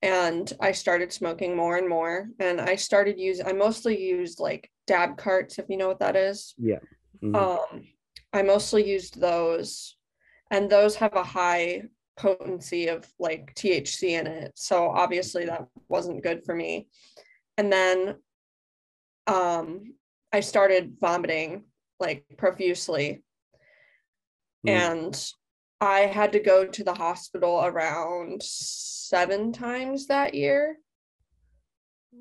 and 0.00 0.50
I 0.58 0.72
started 0.72 1.12
smoking 1.12 1.54
more 1.54 1.76
and 1.76 1.86
more 1.86 2.28
and 2.40 2.62
I 2.62 2.76
started 2.76 3.18
using 3.18 3.46
I 3.46 3.52
mostly 3.52 4.00
used 4.00 4.40
like 4.40 4.70
dab 4.86 5.18
carts 5.18 5.58
if 5.58 5.66
you 5.68 5.76
know 5.76 5.88
what 5.88 5.98
that 5.98 6.16
is. 6.16 6.54
Mhm. 7.22 7.36
Um, 7.36 7.82
I 8.32 8.40
mostly 8.40 8.88
used 8.88 9.20
those, 9.20 9.96
and 10.50 10.70
those 10.70 10.96
have 10.96 11.14
a 11.14 11.30
high 11.38 11.82
potency 12.16 12.86
of 12.88 13.06
like 13.18 13.54
THC 13.54 14.18
in 14.18 14.26
it. 14.26 14.52
So 14.54 14.88
obviously 14.88 15.44
that 15.44 15.68
wasn't 15.90 16.22
good 16.22 16.42
for 16.46 16.54
me. 16.54 16.88
And 17.58 17.70
then 17.70 18.16
um, 19.26 19.97
I 20.32 20.40
started 20.40 20.96
vomiting 21.00 21.64
like 22.00 22.24
profusely, 22.36 23.24
Mhm. 24.66 24.70
and 24.70 25.32
I 25.80 26.00
had 26.00 26.32
to 26.32 26.40
go 26.40 26.66
to 26.66 26.84
the 26.84 26.94
hospital 26.94 27.64
around 27.64 28.42
seven 28.42 29.52
times 29.52 30.06
that 30.06 30.34
year. 30.34 30.78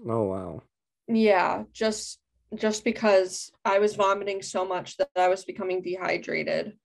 oh 0.07 0.23
wow 0.23 0.61
Yeah, 1.07 1.63
just 1.71 2.19
just 2.55 2.83
because 2.83 3.51
I 3.65 3.79
was 3.79 3.95
vomiting 3.95 4.41
so 4.41 4.63
much 4.65 4.95
that 4.97 5.09
I 5.15 5.27
was 5.27 5.43
becoming 5.43 5.81
dehydrated 5.81 6.77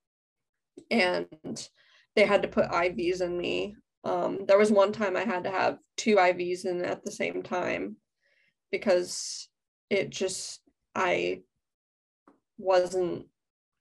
and 0.91 1.69
they 2.17 2.25
had 2.25 2.43
to 2.43 2.49
put 2.49 2.71
IVs 2.71 3.21
in 3.21 3.37
me. 3.39 3.77
Um, 4.05 4.45
there 4.47 4.59
was 4.59 4.73
one 4.73 4.93
time 4.93 5.17
I 5.17 5.25
had 5.25 5.45
to 5.45 5.51
have 5.51 5.79
two 5.97 6.17
IVs 6.17 6.65
in 6.65 6.85
at 6.85 7.05
the 7.05 7.13
same 7.13 7.43
time 7.43 7.97
because 8.73 9.49
it 9.91 10.11
just 10.11 10.62
I 10.95 11.43
wasn't 12.59 13.27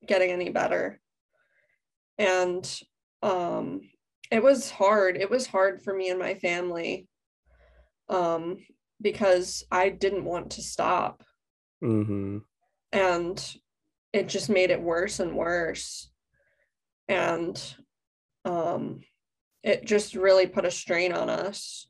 getting 0.05 0.31
any 0.31 0.49
better. 0.49 0.99
And 2.17 2.65
um 3.21 3.81
it 4.31 4.41
was 4.41 4.71
hard. 4.71 5.17
It 5.17 5.29
was 5.29 5.45
hard 5.45 5.81
for 5.81 5.93
me 5.93 6.09
and 6.09 6.19
my 6.19 6.35
family 6.35 7.07
um 8.09 8.57
because 9.01 9.63
I 9.71 9.89
didn't 9.89 10.25
want 10.25 10.51
to 10.51 10.61
stop 10.61 11.23
hmm 11.81 12.39
and 12.91 13.55
it 14.13 14.27
just 14.27 14.49
made 14.49 14.69
it 14.69 14.81
worse 14.81 15.19
and 15.19 15.35
worse 15.35 16.11
and 17.07 17.75
um 18.45 19.01
it 19.63 19.85
just 19.85 20.15
really 20.15 20.47
put 20.47 20.65
a 20.65 20.71
strain 20.71 21.13
on 21.13 21.29
us 21.29 21.87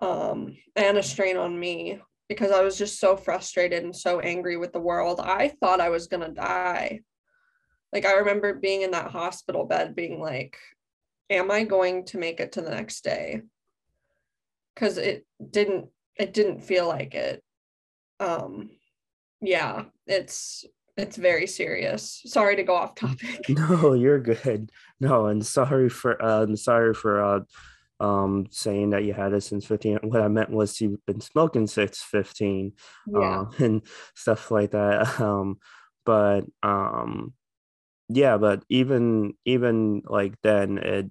um 0.00 0.56
and 0.76 0.98
a 0.98 1.02
strain 1.02 1.36
on 1.36 1.58
me 1.58 2.00
because 2.28 2.50
I 2.50 2.62
was 2.62 2.76
just 2.76 3.00
so 3.00 3.16
frustrated 3.16 3.84
and 3.84 3.96
so 3.96 4.20
angry 4.20 4.56
with 4.56 4.72
the 4.72 4.80
world. 4.80 5.20
I 5.20 5.48
thought 5.60 5.80
I 5.80 5.88
was 5.88 6.06
going 6.06 6.22
to 6.22 6.32
die. 6.32 7.00
Like 7.92 8.04
I 8.04 8.18
remember 8.18 8.54
being 8.54 8.82
in 8.82 8.90
that 8.90 9.10
hospital 9.10 9.64
bed 9.64 9.96
being 9.96 10.20
like 10.20 10.58
am 11.30 11.50
I 11.50 11.64
going 11.64 12.04
to 12.06 12.18
make 12.18 12.40
it 12.40 12.52
to 12.52 12.62
the 12.62 12.70
next 12.70 13.04
day? 13.04 13.42
Cuz 14.76 14.98
it 14.98 15.26
didn't 15.50 15.88
it 16.16 16.34
didn't 16.34 16.60
feel 16.60 16.86
like 16.86 17.14
it. 17.14 17.42
Um 18.20 18.70
yeah, 19.40 19.84
it's 20.06 20.64
it's 20.98 21.16
very 21.16 21.46
serious. 21.46 22.20
Sorry 22.26 22.56
to 22.56 22.62
go 22.62 22.74
off 22.74 22.94
topic. 22.94 23.48
No, 23.48 23.94
you're 23.94 24.20
good. 24.20 24.70
No, 25.00 25.26
and 25.26 25.44
sorry 25.46 25.88
for 25.88 26.22
um 26.22 26.56
sorry 26.56 26.92
for 26.92 27.22
uh 27.22 27.40
um 28.00 28.46
saying 28.50 28.90
that 28.90 29.04
you 29.04 29.12
had 29.14 29.32
it 29.32 29.42
since 29.42 29.66
15. 29.66 29.98
What 30.02 30.20
I 30.22 30.28
meant 30.28 30.50
was 30.50 30.80
you've 30.80 31.04
been 31.06 31.20
smoking 31.20 31.66
since 31.66 32.00
15 32.02 32.74
Yeah. 33.06 33.40
uh, 33.40 33.46
and 33.58 33.82
stuff 34.14 34.50
like 34.50 34.72
that. 34.72 35.20
Um 35.20 35.58
but 36.04 36.44
um 36.62 37.34
yeah, 38.08 38.38
but 38.38 38.64
even 38.70 39.34
even 39.44 40.02
like 40.06 40.34
then 40.42 40.78
it 40.78 41.10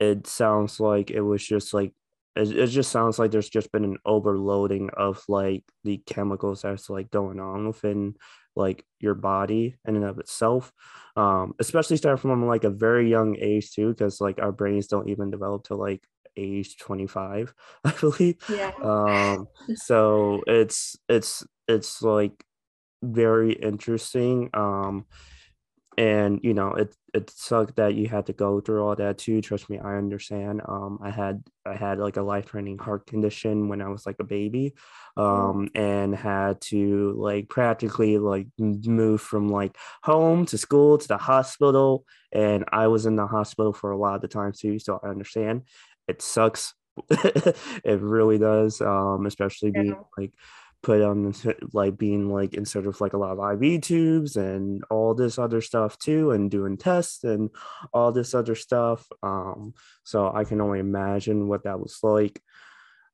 it 0.00 0.26
sounds 0.26 0.80
like 0.80 1.10
it 1.10 1.22
was 1.22 1.44
just 1.46 1.74
like 1.74 1.94
it, 2.36 2.56
it 2.56 2.66
just 2.68 2.90
sounds 2.90 3.18
like 3.18 3.30
there's 3.30 3.48
just 3.48 3.72
been 3.72 3.84
an 3.84 3.98
overloading 4.04 4.90
of 4.96 5.22
like 5.28 5.64
the 5.84 5.98
chemicals 6.06 6.62
that's 6.62 6.88
like 6.90 7.10
going 7.10 7.40
on 7.40 7.66
within 7.66 8.14
like 8.56 8.84
your 9.00 9.14
body 9.14 9.76
in 9.86 9.96
and 9.96 10.04
of 10.04 10.18
itself 10.18 10.72
um 11.16 11.54
especially 11.58 11.96
starting 11.96 12.20
from 12.20 12.46
like 12.46 12.64
a 12.64 12.70
very 12.70 13.08
young 13.10 13.36
age 13.38 13.72
too 13.72 13.88
because 13.90 14.20
like 14.20 14.38
our 14.40 14.52
brains 14.52 14.86
don't 14.86 15.08
even 15.08 15.30
develop 15.30 15.64
till 15.64 15.78
like 15.78 16.02
age 16.36 16.76
25 16.78 17.54
i 17.84 17.90
believe 17.92 18.36
Yeah. 18.48 18.72
um 18.82 19.46
so 19.74 20.42
it's 20.46 20.96
it's 21.08 21.44
it's 21.68 22.02
like 22.02 22.44
very 23.02 23.52
interesting 23.52 24.50
um 24.54 25.06
and 25.98 26.40
you 26.42 26.54
know 26.54 26.72
it 26.72 26.94
it 27.12 27.28
sucked 27.30 27.76
that 27.76 27.94
you 27.94 28.08
had 28.08 28.24
to 28.26 28.32
go 28.32 28.60
through 28.60 28.82
all 28.82 28.96
that 28.96 29.18
too 29.18 29.42
trust 29.42 29.68
me 29.68 29.78
i 29.78 29.96
understand. 29.96 30.62
Um 30.66 30.98
i 31.02 31.10
had 31.10 31.42
i 31.66 31.74
had 31.74 31.98
like 31.98 32.16
a 32.16 32.22
life 32.22 32.46
threatening 32.48 32.78
heart 32.78 33.06
condition 33.06 33.68
when 33.68 33.82
i 33.82 33.88
was 33.88 34.06
like 34.06 34.16
a 34.18 34.24
baby 34.24 34.74
um 35.16 35.68
and 35.74 36.14
had 36.14 36.60
to 36.62 37.12
like 37.18 37.48
practically 37.48 38.16
like 38.18 38.46
move 38.58 39.20
from 39.20 39.48
like 39.48 39.76
home 40.02 40.46
to 40.46 40.56
school 40.56 40.96
to 40.98 41.08
the 41.08 41.18
hospital 41.18 42.04
and 42.32 42.64
i 42.72 42.86
was 42.86 43.04
in 43.06 43.16
the 43.16 43.26
hospital 43.26 43.72
for 43.72 43.90
a 43.90 43.98
lot 43.98 44.14
of 44.14 44.22
the 44.22 44.28
time 44.28 44.52
too 44.52 44.78
so 44.78 44.98
i 45.02 45.08
understand. 45.08 45.62
It 46.08 46.20
sucks. 46.22 46.74
It 47.84 48.00
really 48.00 48.38
does 48.38 48.80
um 48.80 49.26
especially 49.26 49.70
being 49.70 49.86
Yeah. 49.88 50.02
like 50.18 50.32
put 50.82 51.00
on 51.00 51.32
like 51.72 51.96
being 51.96 52.28
like 52.28 52.54
instead 52.54 52.86
of 52.86 53.00
like 53.00 53.12
a 53.12 53.18
lot 53.18 53.38
of 53.38 53.62
IV 53.62 53.82
tubes 53.82 54.36
and 54.36 54.82
all 54.90 55.14
this 55.14 55.38
other 55.38 55.60
stuff 55.60 55.96
too, 55.98 56.32
and 56.32 56.50
doing 56.50 56.76
tests 56.76 57.24
and 57.24 57.50
all 57.92 58.12
this 58.12 58.34
other 58.34 58.54
stuff. 58.54 59.06
Um, 59.22 59.74
so 60.04 60.32
I 60.32 60.44
can 60.44 60.60
only 60.60 60.80
imagine 60.80 61.48
what 61.48 61.64
that 61.64 61.80
was 61.80 61.98
like. 62.02 62.42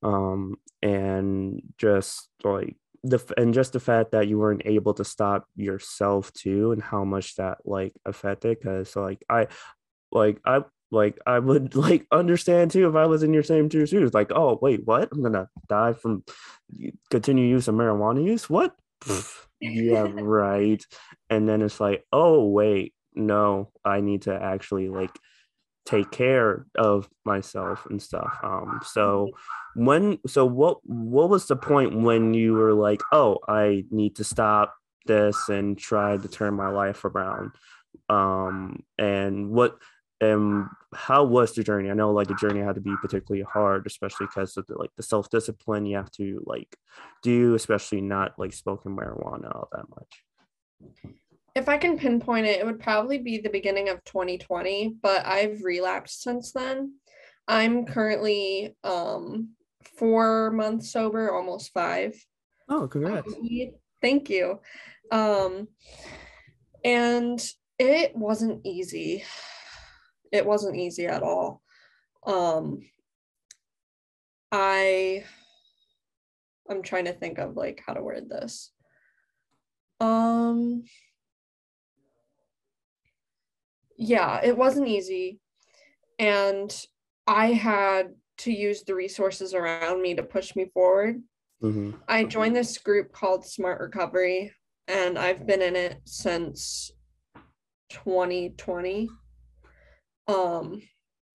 Um, 0.02 0.56
and 0.82 1.62
just 1.76 2.28
like 2.44 2.76
the 3.04 3.20
and 3.36 3.52
just 3.52 3.72
the 3.72 3.80
fact 3.80 4.12
that 4.12 4.28
you 4.28 4.38
weren't 4.38 4.62
able 4.64 4.94
to 4.94 5.04
stop 5.04 5.46
yourself 5.54 6.32
too, 6.32 6.72
and 6.72 6.82
how 6.82 7.04
much 7.04 7.36
that 7.36 7.58
like 7.64 7.92
affected. 8.04 8.58
Because 8.58 8.96
like 8.96 9.24
I, 9.28 9.48
like 10.10 10.40
I 10.44 10.62
like 10.90 11.18
I 11.26 11.38
would 11.38 11.74
like 11.86 12.06
understand 12.10 12.70
too 12.70 12.88
if 12.88 12.94
I 12.94 13.06
was 13.06 13.22
in 13.22 13.32
your 13.32 13.42
same 13.42 13.68
two 13.68 13.86
shoes. 13.86 14.14
Like, 14.14 14.32
oh 14.34 14.58
wait, 14.60 14.86
what? 14.86 15.08
I'm 15.12 15.22
gonna 15.22 15.48
die 15.68 15.92
from 15.92 16.24
continue 17.10 17.46
use 17.46 17.68
of 17.68 17.74
marijuana 17.74 18.24
use? 18.24 18.48
What? 18.48 18.74
yeah, 19.60 20.08
right. 20.12 20.84
And 21.30 21.48
then 21.48 21.62
it's 21.62 21.80
like, 21.80 22.04
oh 22.12 22.46
wait, 22.46 22.94
no, 23.14 23.70
I 23.84 24.00
need 24.00 24.22
to 24.22 24.34
actually 24.34 24.88
like 24.88 25.16
take 25.86 26.10
care 26.10 26.66
of 26.76 27.08
myself 27.24 27.86
and 27.88 28.00
stuff. 28.02 28.38
Um, 28.42 28.80
so 28.84 29.30
when 29.74 30.18
so 30.26 30.44
what 30.44 30.78
what 30.84 31.30
was 31.30 31.46
the 31.46 31.56
point 31.56 32.00
when 32.00 32.34
you 32.34 32.54
were 32.54 32.74
like, 32.74 33.00
oh, 33.12 33.38
I 33.48 33.84
need 33.90 34.16
to 34.16 34.24
stop 34.24 34.74
this 35.06 35.48
and 35.48 35.78
try 35.78 36.16
to 36.16 36.28
turn 36.28 36.54
my 36.54 36.68
life 36.68 37.04
around? 37.04 37.52
Um, 38.08 38.82
and 38.98 39.50
what 39.50 39.78
and 40.20 40.66
how 40.94 41.24
was 41.24 41.54
the 41.54 41.62
journey? 41.62 41.90
I 41.90 41.94
know 41.94 42.10
like 42.12 42.28
the 42.28 42.34
journey 42.34 42.60
had 42.60 42.74
to 42.74 42.80
be 42.80 42.94
particularly 43.00 43.44
hard, 43.44 43.86
especially 43.86 44.26
because 44.26 44.56
of 44.56 44.66
the, 44.66 44.76
like 44.76 44.90
the 44.96 45.02
self 45.02 45.30
discipline 45.30 45.86
you 45.86 45.96
have 45.96 46.10
to 46.12 46.42
like 46.46 46.76
do, 47.22 47.54
especially 47.54 48.00
not 48.00 48.38
like 48.38 48.52
smoking 48.52 48.96
marijuana 48.96 49.54
all 49.54 49.68
that 49.72 49.88
much. 49.90 50.94
If 51.54 51.68
I 51.68 51.76
can 51.76 51.98
pinpoint 51.98 52.46
it, 52.46 52.60
it 52.60 52.66
would 52.66 52.80
probably 52.80 53.18
be 53.18 53.38
the 53.38 53.50
beginning 53.50 53.88
of 53.88 54.04
2020, 54.04 54.96
but 55.02 55.26
I've 55.26 55.62
relapsed 55.62 56.22
since 56.22 56.52
then. 56.52 56.94
I'm 57.46 57.86
currently 57.86 58.76
um 58.84 59.50
four 59.96 60.50
months 60.50 60.92
sober, 60.92 61.32
almost 61.32 61.72
five. 61.72 62.14
Oh, 62.68 62.88
congrats! 62.88 63.34
Thank 64.00 64.30
you. 64.30 64.60
Um, 65.10 65.68
and 66.84 67.44
it 67.78 68.14
wasn't 68.14 68.64
easy. 68.64 69.24
It 70.32 70.46
wasn't 70.46 70.76
easy 70.76 71.06
at 71.06 71.22
all. 71.22 71.62
Um, 72.26 72.80
I 74.52 75.24
I'm 76.70 76.82
trying 76.82 77.06
to 77.06 77.12
think 77.12 77.38
of 77.38 77.56
like 77.56 77.82
how 77.86 77.94
to 77.94 78.02
word 78.02 78.28
this. 78.28 78.72
Um 80.00 80.84
yeah, 83.96 84.40
it 84.42 84.56
wasn't 84.56 84.88
easy. 84.88 85.40
And 86.18 86.74
I 87.26 87.52
had 87.52 88.14
to 88.38 88.52
use 88.52 88.84
the 88.84 88.94
resources 88.94 89.54
around 89.54 90.00
me 90.00 90.14
to 90.14 90.22
push 90.22 90.54
me 90.54 90.70
forward. 90.72 91.22
hmm 91.60 91.90
I 92.06 92.24
joined 92.24 92.54
this 92.54 92.78
group 92.78 93.12
called 93.12 93.44
Smart 93.44 93.80
Recovery, 93.80 94.52
and 94.86 95.18
I've 95.18 95.46
been 95.46 95.62
in 95.62 95.76
it 95.76 96.00
since 96.04 96.92
2020. 97.90 99.08
Um, 100.28 100.82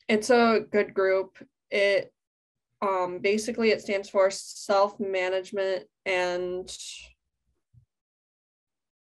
it's 0.08 0.30
a 0.30 0.62
good 0.72 0.94
group. 0.94 1.38
It 1.72 2.14
um 2.82 3.20
basically 3.20 3.72
it 3.72 3.82
stands 3.82 4.10
for 4.10 4.30
self-management 4.30 5.86
and 6.06 6.70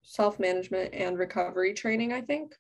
self-management 0.04 0.94
and 0.94 1.18
recovery 1.18 1.74
training, 1.74 2.14
I 2.14 2.22
think. 2.22 2.54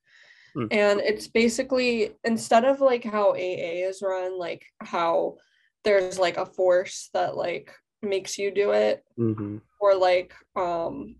Hmm. 0.55 0.67
And 0.71 0.99
it's 0.99 1.27
basically 1.27 2.15
instead 2.23 2.65
of 2.65 2.81
like 2.81 3.03
how 3.03 3.31
AA 3.31 3.87
is 3.87 4.01
run, 4.01 4.39
like 4.39 4.65
how 4.81 5.37
there's 5.83 6.19
like 6.19 6.37
a 6.37 6.45
force 6.45 7.09
that 7.13 7.35
like 7.35 7.71
makes 8.01 8.37
you 8.37 8.51
do 8.51 8.71
it 8.71 9.03
hmm 9.17 9.57
or 9.81 9.95
like 9.95 10.33
um 10.55 11.15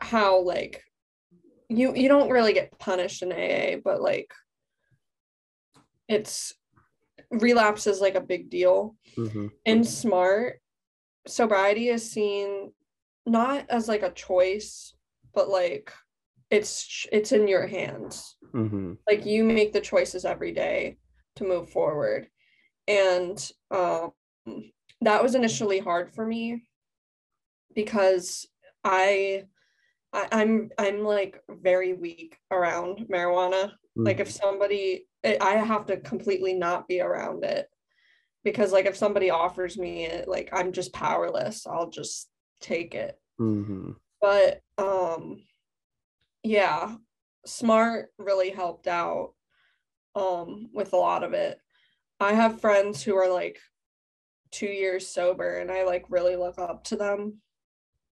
how 0.00 0.40
like 0.40 0.82
you 1.68 1.94
you 1.94 2.08
don't 2.08 2.30
really 2.30 2.52
get 2.52 2.78
punished 2.78 3.22
in 3.22 3.32
AA 3.32 3.78
but 3.82 4.00
like 4.00 4.30
it's 6.08 6.54
relapse 7.30 7.86
is 7.86 8.00
like 8.00 8.14
a 8.14 8.20
big 8.20 8.50
deal 8.50 8.96
hmm 9.14 9.48
in 9.64 9.84
smart. 9.84 10.60
Sobriety 11.26 11.88
is 11.88 12.10
seen 12.10 12.72
not 13.26 13.66
as 13.68 13.88
like 13.88 14.02
a 14.02 14.12
choice 14.12 14.94
but 15.34 15.48
like 15.48 15.92
it's 16.50 17.06
it's 17.12 17.32
in 17.32 17.46
your 17.48 17.66
hands. 17.66 18.36
Hmm 18.52 18.94
like 19.08 19.24
you 19.26 19.44
make 19.44 19.72
the 19.72 19.80
choices 19.80 20.24
every 20.24 20.52
day 20.52 20.96
to 21.36 21.44
move 21.44 21.70
forward. 21.70 22.28
And 22.86 23.38
um 23.70 24.12
that 25.00 25.22
was 25.22 25.34
initially 25.34 25.78
hard 25.78 26.12
for 26.12 26.26
me 26.26 26.62
because 27.74 28.46
I, 28.82 29.44
I 30.12 30.28
i'm 30.32 30.70
i'm 30.78 31.04
like 31.04 31.42
very 31.48 31.92
weak 31.92 32.38
around 32.50 33.06
marijuana. 33.12 33.72
Like 33.96 34.20
if 34.20 34.30
somebody 34.30 35.06
I 35.24 35.38
I 35.40 35.54
have 35.56 35.86
to 35.86 35.96
completely 35.96 36.54
not 36.54 36.86
be 36.86 37.00
around 37.00 37.44
it 37.44 37.66
because 38.44 38.72
like 38.72 38.86
if 38.86 38.96
somebody 38.96 39.30
offers 39.30 39.76
me 39.76 40.06
it 40.06 40.28
like 40.28 40.50
i'm 40.52 40.72
just 40.72 40.92
powerless 40.92 41.66
i'll 41.66 41.90
just 41.90 42.28
take 42.60 42.94
it. 42.94 43.18
Hmm 43.38 43.92
but 44.20 44.60
um 44.78 45.42
yeah 46.42 46.94
smart 47.46 48.06
really 48.18 48.50
helped 48.50 48.86
out 48.86 49.32
um 50.14 50.68
with 50.72 50.92
a 50.92 50.96
lot 50.96 51.22
of 51.24 51.32
it. 51.32 51.58
I 52.20 52.32
have 52.32 52.60
friends 52.60 53.02
who 53.02 53.16
are 53.16 53.32
like 53.32 53.58
two 54.50 54.66
years 54.66 55.06
sober 55.06 55.58
and 55.58 55.70
i 55.70 55.84
like 55.84 56.06
really 56.08 56.36
look 56.36 56.58
up 56.58 56.84
to 56.84 56.96
them. 56.96 57.40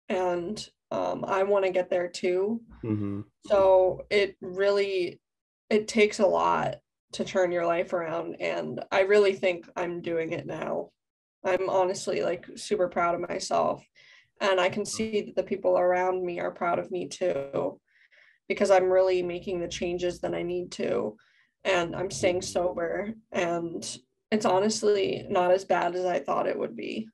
And 0.10 0.68
um 0.92 1.26
i 1.28 1.44
want 1.44 1.66
to 1.66 1.72
get 1.72 1.90
there 1.90 2.08
too. 2.08 2.62
Hmm 2.82 3.22
so 3.48 4.06
it 4.10 4.36
really 4.42 5.20
it 5.70 5.88
takes 5.88 6.20
a 6.20 6.26
lot 6.26 6.78
to 7.14 7.24
turn 7.24 7.52
your 7.52 7.66
life 7.66 7.94
around 7.94 8.36
and 8.40 8.84
i 8.92 9.02
really 9.02 9.34
think 9.34 9.70
i'm 9.76 10.02
doing 10.02 10.34
it 10.34 10.46
now. 10.46 10.90
I'm 11.44 11.70
honestly 11.70 12.24
like 12.24 12.48
super 12.56 12.88
proud 12.88 13.16
of 13.16 13.30
myself 13.30 13.86
and 14.42 14.60
i 14.60 14.70
can 14.70 14.86
see 14.86 15.22
that 15.22 15.36
the 15.36 15.44
people 15.44 15.78
around 15.78 16.26
me 16.26 16.40
are 16.40 16.52
proud 16.52 16.80
of 16.80 16.92
me 16.92 17.08
too 17.08 17.80
because 18.48 18.72
i'm 18.72 18.92
really 18.92 19.22
making 19.22 19.60
the 19.60 19.68
changes 19.68 20.20
that 20.22 20.34
i 20.34 20.42
need 20.42 20.72
to 20.74 21.16
and 21.64 21.96
i'm 21.96 22.12
staying 22.12 22.42
sober 22.42 23.14
and 23.32 24.00
it's 24.32 24.46
honestly 24.46 25.26
not 25.30 25.52
as 25.52 25.66
bad 25.66 25.96
as 25.96 26.06
i 26.06 26.20
thought 26.20 26.48
it 26.48 26.58
would 26.58 26.76
be. 26.76 27.08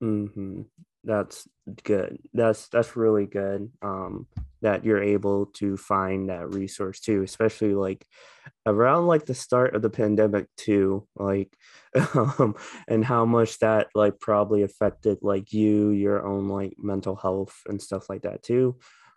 Hmm 0.00 0.62
That's 1.04 1.48
good. 1.82 2.18
That's 2.34 2.68
that's 2.68 2.94
really 2.96 3.26
good. 3.26 3.70
Um, 3.80 4.26
that 4.62 4.84
you're 4.84 5.02
able 5.02 5.46
to 5.46 5.76
find 5.78 6.28
that 6.28 6.52
resource 6.54 7.00
too, 7.00 7.22
especially 7.22 7.74
like 7.74 8.06
around 8.66 9.06
like 9.06 9.24
the 9.24 9.34
start 9.34 9.74
of 9.74 9.80
the 9.82 9.88
pandemic 9.88 10.46
too, 10.58 11.06
like 11.16 11.56
um, 12.14 12.54
and 12.88 13.02
how 13.04 13.24
much 13.24 13.58
that 13.60 13.88
like 13.94 14.20
probably 14.20 14.62
affected 14.62 15.18
like 15.22 15.52
you, 15.54 15.90
your 15.90 16.26
own 16.26 16.48
like 16.48 16.74
mental 16.78 17.16
health 17.16 17.56
and 17.66 17.80
stuff 17.80 18.10
like 18.10 18.22
that 18.22 18.42
too. 18.42 18.76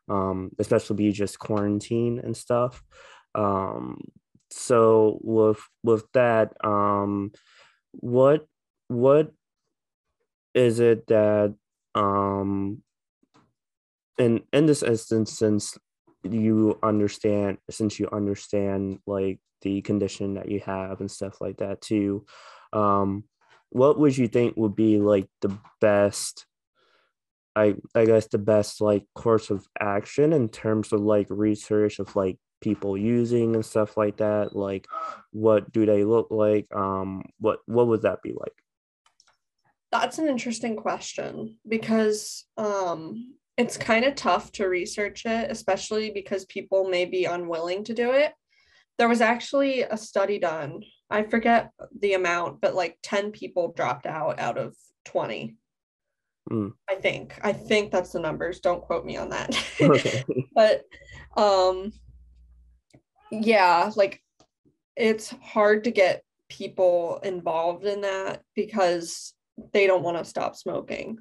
Um, 0.10 0.52
especially 0.60 0.96
be 0.98 1.12
just 1.12 1.40
quarantine 1.40 2.20
and 2.20 2.36
stuff. 2.36 2.82
Um, 3.36 4.00
so 4.52 5.20
with 5.22 5.60
with 5.84 6.06
that, 6.14 6.54
um, 6.64 7.32
what 7.94 8.48
what 8.90 9.34
is 10.54 10.80
it 10.80 11.08
that 11.08 11.54
um 11.96 12.82
in 14.18 14.42
in 14.52 14.66
this 14.66 14.84
instance 14.84 15.32
since 15.32 15.78
you 16.24 16.78
understand 16.84 17.58
since 17.70 18.00
you 18.00 18.08
understand 18.12 19.00
like 19.06 19.40
the 19.62 19.82
condition 19.82 20.36
that 20.36 20.50
you 20.50 20.60
have 20.60 21.00
and 21.00 21.10
stuff 21.10 21.40
like 21.42 21.58
that 21.58 21.82
too 21.82 22.26
um 22.74 23.24
what 23.70 24.00
would 24.00 24.16
you 24.16 24.28
think 24.28 24.56
would 24.56 24.76
be 24.76 25.00
like 25.00 25.28
the 25.42 25.58
best 25.82 26.46
I 27.56 27.76
I 27.94 28.06
guess 28.06 28.28
the 28.28 28.38
best 28.38 28.82
like 28.82 29.06
course 29.16 29.50
of 29.50 29.68
action 29.80 30.34
in 30.34 30.50
terms 30.50 30.92
of 30.92 31.02
like 31.02 31.28
research 31.30 32.00
of 32.00 32.16
like 32.16 32.38
people 32.62 32.98
using 32.98 33.56
and 33.56 33.66
stuff 33.66 33.98
like 33.98 34.18
that? 34.18 34.56
Like 34.56 34.88
what 35.32 35.72
do 35.72 35.86
they 35.86 36.04
look 36.04 36.28
like? 36.32 36.68
Um 36.76 37.24
what 37.40 37.60
what 37.66 37.88
would 37.88 38.04
that 38.04 38.22
be 38.24 38.34
like? 38.34 38.63
That's 39.94 40.18
an 40.18 40.28
interesting 40.28 40.76
question 40.76 41.58
because 41.68 42.46
um 42.58 43.36
it's 43.58 43.78
kind 43.78 44.04
of 44.04 44.16
tough 44.16 44.52
to 44.54 44.68
research 44.68 45.26
it, 45.26 45.52
especially 45.52 46.10
because 46.10 46.46
people 46.46 46.90
may 46.90 47.06
be 47.06 47.26
unwilling 47.26 47.84
to 47.84 47.94
do 47.94 48.12
it. 48.12 48.34
There 48.98 49.08
was 49.08 49.22
actually 49.22 49.84
a 49.84 49.96
study 49.96 50.40
done. 50.40 50.82
I 51.12 51.22
forget 51.22 51.70
the 52.00 52.14
amount, 52.14 52.60
but 52.62 52.74
like 52.74 52.98
10 53.04 53.32
people 53.32 53.74
dropped 53.76 54.08
out 54.08 54.40
out 54.40 54.58
of 54.58 54.76
20 55.06 55.56
Mm. 56.50 56.74
I 56.90 56.96
think. 56.96 57.40
I 57.42 57.54
think 57.54 57.92
that's 57.92 58.12
the 58.12 58.20
numbers. 58.20 58.60
Don't 58.60 58.82
quote 58.82 59.06
me 59.06 59.18
on 59.18 59.30
that. 59.30 59.56
Okay. 59.82 60.24
but 60.56 60.84
um 61.38 61.94
yeah, 63.32 63.92
like 63.96 64.22
it's 64.96 65.34
hard 65.42 65.86
to 65.86 65.92
get 65.92 66.24
people 66.50 67.20
involved 67.24 67.86
in 67.86 68.02
that 68.02 68.42
because 68.56 69.34
they 69.72 69.88
don't 69.88 70.04
want 70.04 70.18
to 70.18 70.26
stop 70.26 70.56
smoking. 70.56 71.20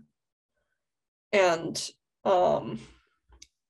And 1.33 1.91
um 2.25 2.79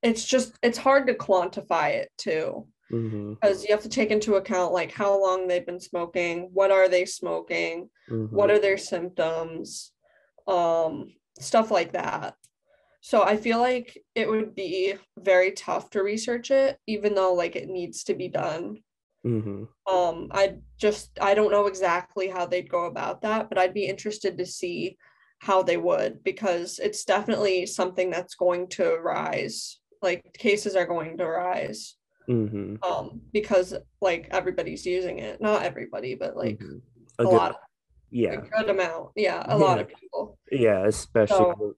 it's 0.03 0.25
just 0.25 0.59
it's 0.62 0.79
hard 0.79 1.07
to 1.07 1.14
quantify 1.14 1.90
it 1.90 2.11
too. 2.18 2.66
Mhm, 2.90 3.40
because 3.40 3.64
you 3.64 3.70
have 3.70 3.83
to 3.85 3.88
take 3.88 4.11
into 4.11 4.35
account 4.35 4.72
like 4.72 4.92
how 4.92 5.18
long 5.20 5.46
they've 5.48 5.64
been 5.64 5.81
smoking, 5.81 6.51
what 6.53 6.70
are 6.70 6.88
they 6.88 7.07
smoking, 7.07 7.88
mhm, 8.11 8.31
what 8.31 8.51
are 8.51 8.59
their 8.59 8.79
symptoms 8.79 9.92
um 10.46 11.12
stuff 11.38 11.70
like 11.70 11.92
that. 11.92 12.35
So 13.01 13.22
i 13.22 13.37
feel 13.37 13.59
like 13.59 13.96
it 14.14 14.29
would 14.29 14.55
be 14.55 14.94
very 15.18 15.53
tough 15.53 15.90
to 15.90 16.03
research 16.03 16.51
it 16.51 16.79
even 16.87 17.14
though 17.14 17.35
like 17.35 17.57
it 17.57 17.68
needs 17.68 18.05
to 18.05 18.14
be 18.14 18.29
done 18.29 18.83
mhm, 19.25 19.69
um 19.91 20.29
i 20.33 20.55
just 20.79 21.19
i 21.21 21.33
don't 21.35 21.51
know 21.53 21.67
exactly 21.67 22.29
how 22.29 22.45
they'd 22.47 22.69
go 22.71 22.87
about 22.87 23.23
that 23.23 23.49
but 23.49 23.59
i'd 23.59 23.75
be 23.75 23.87
interested 23.87 24.37
to 24.39 24.45
see 24.47 24.97
how 25.39 25.63
they 25.63 25.77
would 25.77 26.23
because 26.25 26.79
it's 26.79 27.05
definitely 27.05 27.67
something 27.67 28.11
that's 28.11 28.35
going 28.35 28.67
to 28.69 28.97
rise 28.99 29.79
like 30.03 30.25
cases 30.35 30.75
are 30.77 30.87
going 30.87 31.17
to 31.19 31.27
rise. 31.27 31.97
Mhm, 32.29 32.79
um 32.85 33.21
because 33.33 33.75
like 34.01 34.29
everybody's 34.31 34.87
using 34.87 35.19
it. 35.19 35.41
Not 35.41 35.63
everybody 35.65 36.15
but 36.15 36.37
like 36.37 36.59
mhm. 36.59 36.81
a, 37.19 37.23
A 37.23 37.25
good- 37.27 37.33
lot 37.37 37.51
a 37.53 37.57
yeah, 38.11 38.37
good 38.37 38.71
amount. 38.71 39.11
Yeah 39.17 39.43
a 39.47 39.59
lot 39.59 39.81
of 39.81 39.89
people. 39.89 40.39
Yeah, 40.51 40.87
especially 40.87 41.37
So- 41.37 41.75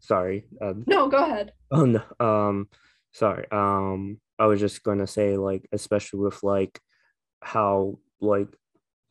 sorry. 0.00 0.44
Um, 0.62 0.84
no 0.86 1.08
go 1.08 1.18
ahead. 1.24 1.52
Oh 1.72 1.84
no, 1.84 2.02
um, 2.20 2.68
sorry. 3.12 3.46
Um, 3.50 4.20
I 4.38 4.46
was 4.46 4.60
just 4.60 4.82
gonna 4.84 5.06
say 5.08 5.36
like, 5.36 5.68
especially 5.72 6.20
with 6.20 6.42
like 6.44 6.80
how 7.42 7.98
like 8.20 8.48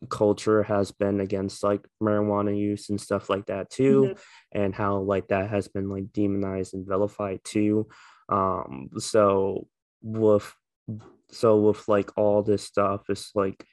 culture 0.10 0.64
has 0.64 0.92
been 0.92 1.20
against 1.20 1.64
like 1.64 1.88
marijuana 2.02 2.58
use 2.58 2.90
and 2.90 3.02
stuff 3.02 3.30
like 3.30 3.48
that 3.48 3.70
too, 3.70 4.16
and 4.52 4.76
how 4.76 4.98
like 5.00 5.28
that 5.30 5.50
has 5.50 5.68
been 5.68 5.90
like 5.90 6.12
demonized 6.14 6.74
and 6.74 6.88
vilified 6.88 7.40
too. 7.44 7.88
Um, 8.30 8.90
so 9.00 9.68
with 10.02 10.54
so 11.30 11.58
with 11.58 11.88
like 11.88 12.18
all 12.18 12.44
this 12.44 12.64
stuff, 12.64 13.04
it's 13.10 13.32
like 13.36 13.66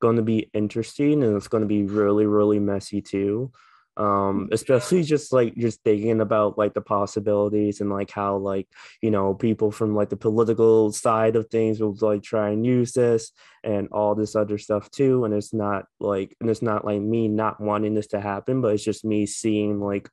going 0.00 0.16
to 0.16 0.22
be 0.22 0.50
interesting 0.52 1.22
and 1.22 1.36
it's 1.36 1.48
going 1.48 1.62
to 1.62 1.68
be 1.68 1.84
really 1.84 2.26
really 2.26 2.58
messy 2.58 3.00
too 3.00 3.52
um 3.98 4.48
especially 4.52 5.02
just 5.02 5.34
like 5.34 5.54
just 5.54 5.82
thinking 5.82 6.22
about 6.22 6.56
like 6.56 6.72
the 6.72 6.80
possibilities 6.80 7.82
and 7.82 7.90
like 7.90 8.10
how 8.10 8.36
like 8.36 8.66
you 9.02 9.10
know 9.10 9.34
people 9.34 9.70
from 9.70 9.94
like 9.94 10.08
the 10.08 10.16
political 10.16 10.90
side 10.90 11.36
of 11.36 11.46
things 11.48 11.78
will 11.78 11.94
like 12.00 12.22
try 12.22 12.48
and 12.50 12.64
use 12.64 12.92
this 12.92 13.32
and 13.64 13.88
all 13.92 14.14
this 14.14 14.34
other 14.34 14.56
stuff 14.56 14.90
too 14.90 15.26
and 15.26 15.34
it's 15.34 15.52
not 15.52 15.84
like 16.00 16.34
and 16.40 16.48
it's 16.48 16.62
not 16.62 16.86
like 16.86 17.02
me 17.02 17.28
not 17.28 17.60
wanting 17.60 17.92
this 17.92 18.06
to 18.06 18.20
happen 18.20 18.62
but 18.62 18.72
it's 18.72 18.84
just 18.84 19.04
me 19.04 19.26
seeing 19.26 19.78
like 19.78 20.08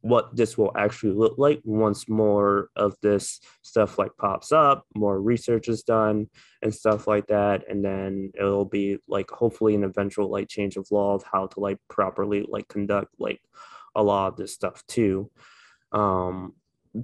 what 0.00 0.34
this 0.36 0.56
will 0.56 0.72
actually 0.76 1.12
look 1.12 1.34
like 1.38 1.60
once 1.64 2.08
more 2.08 2.70
of 2.76 2.94
this 3.02 3.40
stuff 3.62 3.98
like 3.98 4.16
pops 4.16 4.52
up 4.52 4.84
more 4.94 5.20
research 5.20 5.68
is 5.68 5.82
done 5.82 6.28
and 6.62 6.74
stuff 6.74 7.06
like 7.06 7.26
that. 7.26 7.68
And 7.68 7.84
then 7.84 8.32
it'll 8.38 8.64
be 8.64 8.98
like 9.08 9.30
hopefully 9.30 9.74
an 9.74 9.84
eventual 9.84 10.30
like 10.30 10.48
change 10.48 10.76
of 10.76 10.90
law 10.90 11.14
of 11.14 11.24
how 11.30 11.46
to 11.48 11.60
like 11.60 11.78
properly 11.88 12.46
like 12.48 12.68
conduct 12.68 13.14
like 13.18 13.40
a 13.94 14.02
lot 14.02 14.28
of 14.28 14.36
this 14.36 14.54
stuff 14.54 14.84
too. 14.86 15.30
Um 15.92 16.54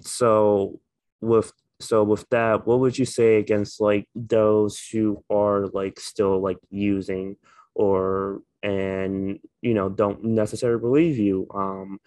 so 0.00 0.80
with 1.20 1.52
so 1.80 2.04
with 2.04 2.28
that 2.30 2.66
what 2.66 2.78
would 2.80 2.96
you 2.96 3.04
say 3.04 3.36
against 3.36 3.80
like 3.80 4.08
those 4.14 4.80
who 4.92 5.24
are 5.28 5.66
like 5.66 5.98
still 5.98 6.40
like 6.40 6.58
using 6.70 7.36
or 7.74 8.40
and 8.62 9.40
you 9.60 9.74
know 9.74 9.88
don't 9.88 10.22
necessarily 10.24 10.80
believe 10.80 11.18
you? 11.18 11.48
Um 11.52 11.98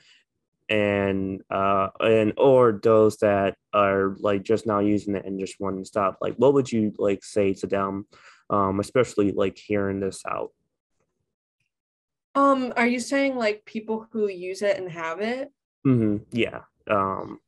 and 0.70 1.42
uh 1.50 1.88
and 2.00 2.34
or 2.38 2.80
those 2.84 3.18
that 3.18 3.56
are 3.74 4.16
like 4.20 4.44
just 4.44 4.66
now 4.68 4.80
using 4.80 5.16
it 5.16 5.26
and 5.26 5.40
just 5.40 5.60
want 5.60 5.78
to 5.78 5.86
stop 5.86 6.18
like 6.22 6.36
what 6.36 6.54
would 6.54 6.70
you 6.72 6.92
like 6.98 7.24
say 7.24 7.54
to 7.54 7.68
them 7.68 8.06
um 8.50 8.80
especially 8.80 9.32
like 9.32 9.58
hearing 9.58 10.00
this 10.00 10.22
out 10.30 10.52
Um, 12.36 12.72
are 12.76 12.86
you 12.86 13.00
saying 13.00 13.36
like 13.36 13.66
people 13.66 14.08
who 14.12 14.28
use 14.30 14.62
it 14.62 14.78
and 14.78 14.92
have 14.92 15.22
it? 15.22 15.52
hmm 15.84 16.18
yeah 16.32 16.62
um 16.90 17.40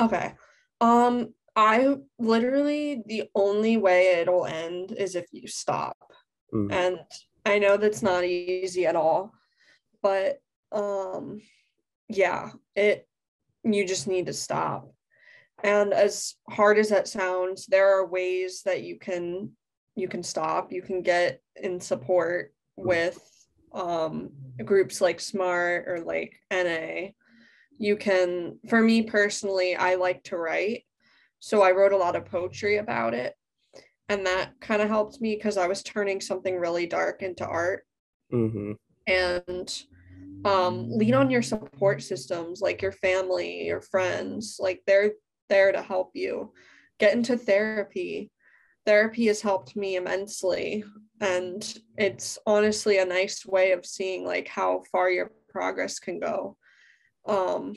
Okay. 0.00 0.34
Um, 0.80 1.32
I 1.54 1.94
literally 2.18 3.02
the 3.06 3.30
only 3.34 3.76
way 3.76 4.16
it'll 4.20 4.46
end 4.46 4.90
is 4.92 5.14
if 5.14 5.26
you 5.32 5.46
stop. 5.46 5.96
mhm, 6.52 6.72
And 6.72 6.98
I 7.44 7.58
know 7.60 7.76
that's 7.76 8.02
not 8.02 8.24
easy 8.24 8.86
at 8.86 8.96
all, 8.96 9.32
but 10.02 10.40
um 10.72 11.40
yeah, 12.08 12.50
it 12.74 13.08
you 13.64 13.86
just 13.86 14.08
need 14.08 14.26
to 14.26 14.32
stop. 14.32 14.92
And 15.62 15.92
as 15.92 16.34
hard 16.50 16.78
as 16.78 16.88
that 16.88 17.06
sounds, 17.06 17.66
there 17.66 17.96
are 17.96 18.06
ways 18.06 18.62
that 18.64 18.82
you 18.82 18.98
can 18.98 19.52
you 19.94 20.08
can 20.08 20.22
stop. 20.22 20.72
You 20.72 20.82
can 20.82 21.02
get 21.02 21.40
in 21.56 21.80
support 21.80 22.52
with 22.76 23.18
um 23.72 24.30
groups 24.64 25.00
like 25.00 25.20
SMART 25.20 25.88
or 25.88 26.00
like 26.00 26.34
NA. 26.50 27.10
You 27.78 27.96
can 27.96 28.58
for 28.68 28.80
me 28.80 29.02
personally, 29.02 29.76
I 29.76 29.94
like 29.96 30.24
to 30.24 30.36
write. 30.36 30.84
So 31.40 31.62
I 31.62 31.72
wrote 31.72 31.92
a 31.92 31.96
lot 31.96 32.16
of 32.16 32.26
poetry 32.26 32.76
about 32.76 33.14
it. 33.14 33.34
And 34.08 34.26
that 34.26 34.60
kind 34.60 34.82
of 34.82 34.88
helped 34.88 35.20
me 35.20 35.34
because 35.34 35.56
I 35.56 35.66
was 35.66 35.82
turning 35.82 36.20
something 36.20 36.56
really 36.56 36.86
dark 36.86 37.22
into 37.22 37.46
art 37.46 37.86
mhm, 38.32 38.76
and 39.06 39.84
um, 40.44 40.90
lean 40.90 41.14
on 41.14 41.30
your 41.30 41.42
support 41.42 42.02
systems 42.02 42.60
like 42.60 42.82
your 42.82 42.92
family 42.92 43.66
your 43.66 43.80
friends 43.80 44.56
like 44.58 44.82
they're 44.86 45.12
there 45.48 45.72
to 45.72 45.82
help 45.82 46.10
you. 46.14 46.52
Get 46.98 47.14
into 47.14 47.36
therapy. 47.36 48.30
Therapy 48.86 49.26
has 49.26 49.40
helped 49.40 49.76
me 49.76 49.96
immensely 49.96 50.84
and 51.20 51.78
it's 51.96 52.38
honestly 52.46 52.98
a 52.98 53.04
nice 53.04 53.46
way 53.46 53.72
of 53.72 53.86
seeing 53.86 54.24
like 54.24 54.48
how 54.48 54.82
far 54.90 55.10
your 55.10 55.30
progress 55.48 55.98
can 55.98 56.18
go. 56.18 56.56
Um, 57.26 57.76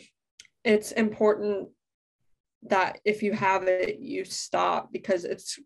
it's 0.63 0.93
important 0.93 1.69
that 2.63 2.99
if 3.06 3.21
you 3.21 3.34
have 3.34 3.63
it 3.67 3.99
you 3.99 4.25
stop 4.25 4.91
because 4.91 5.25
it's 5.25 5.60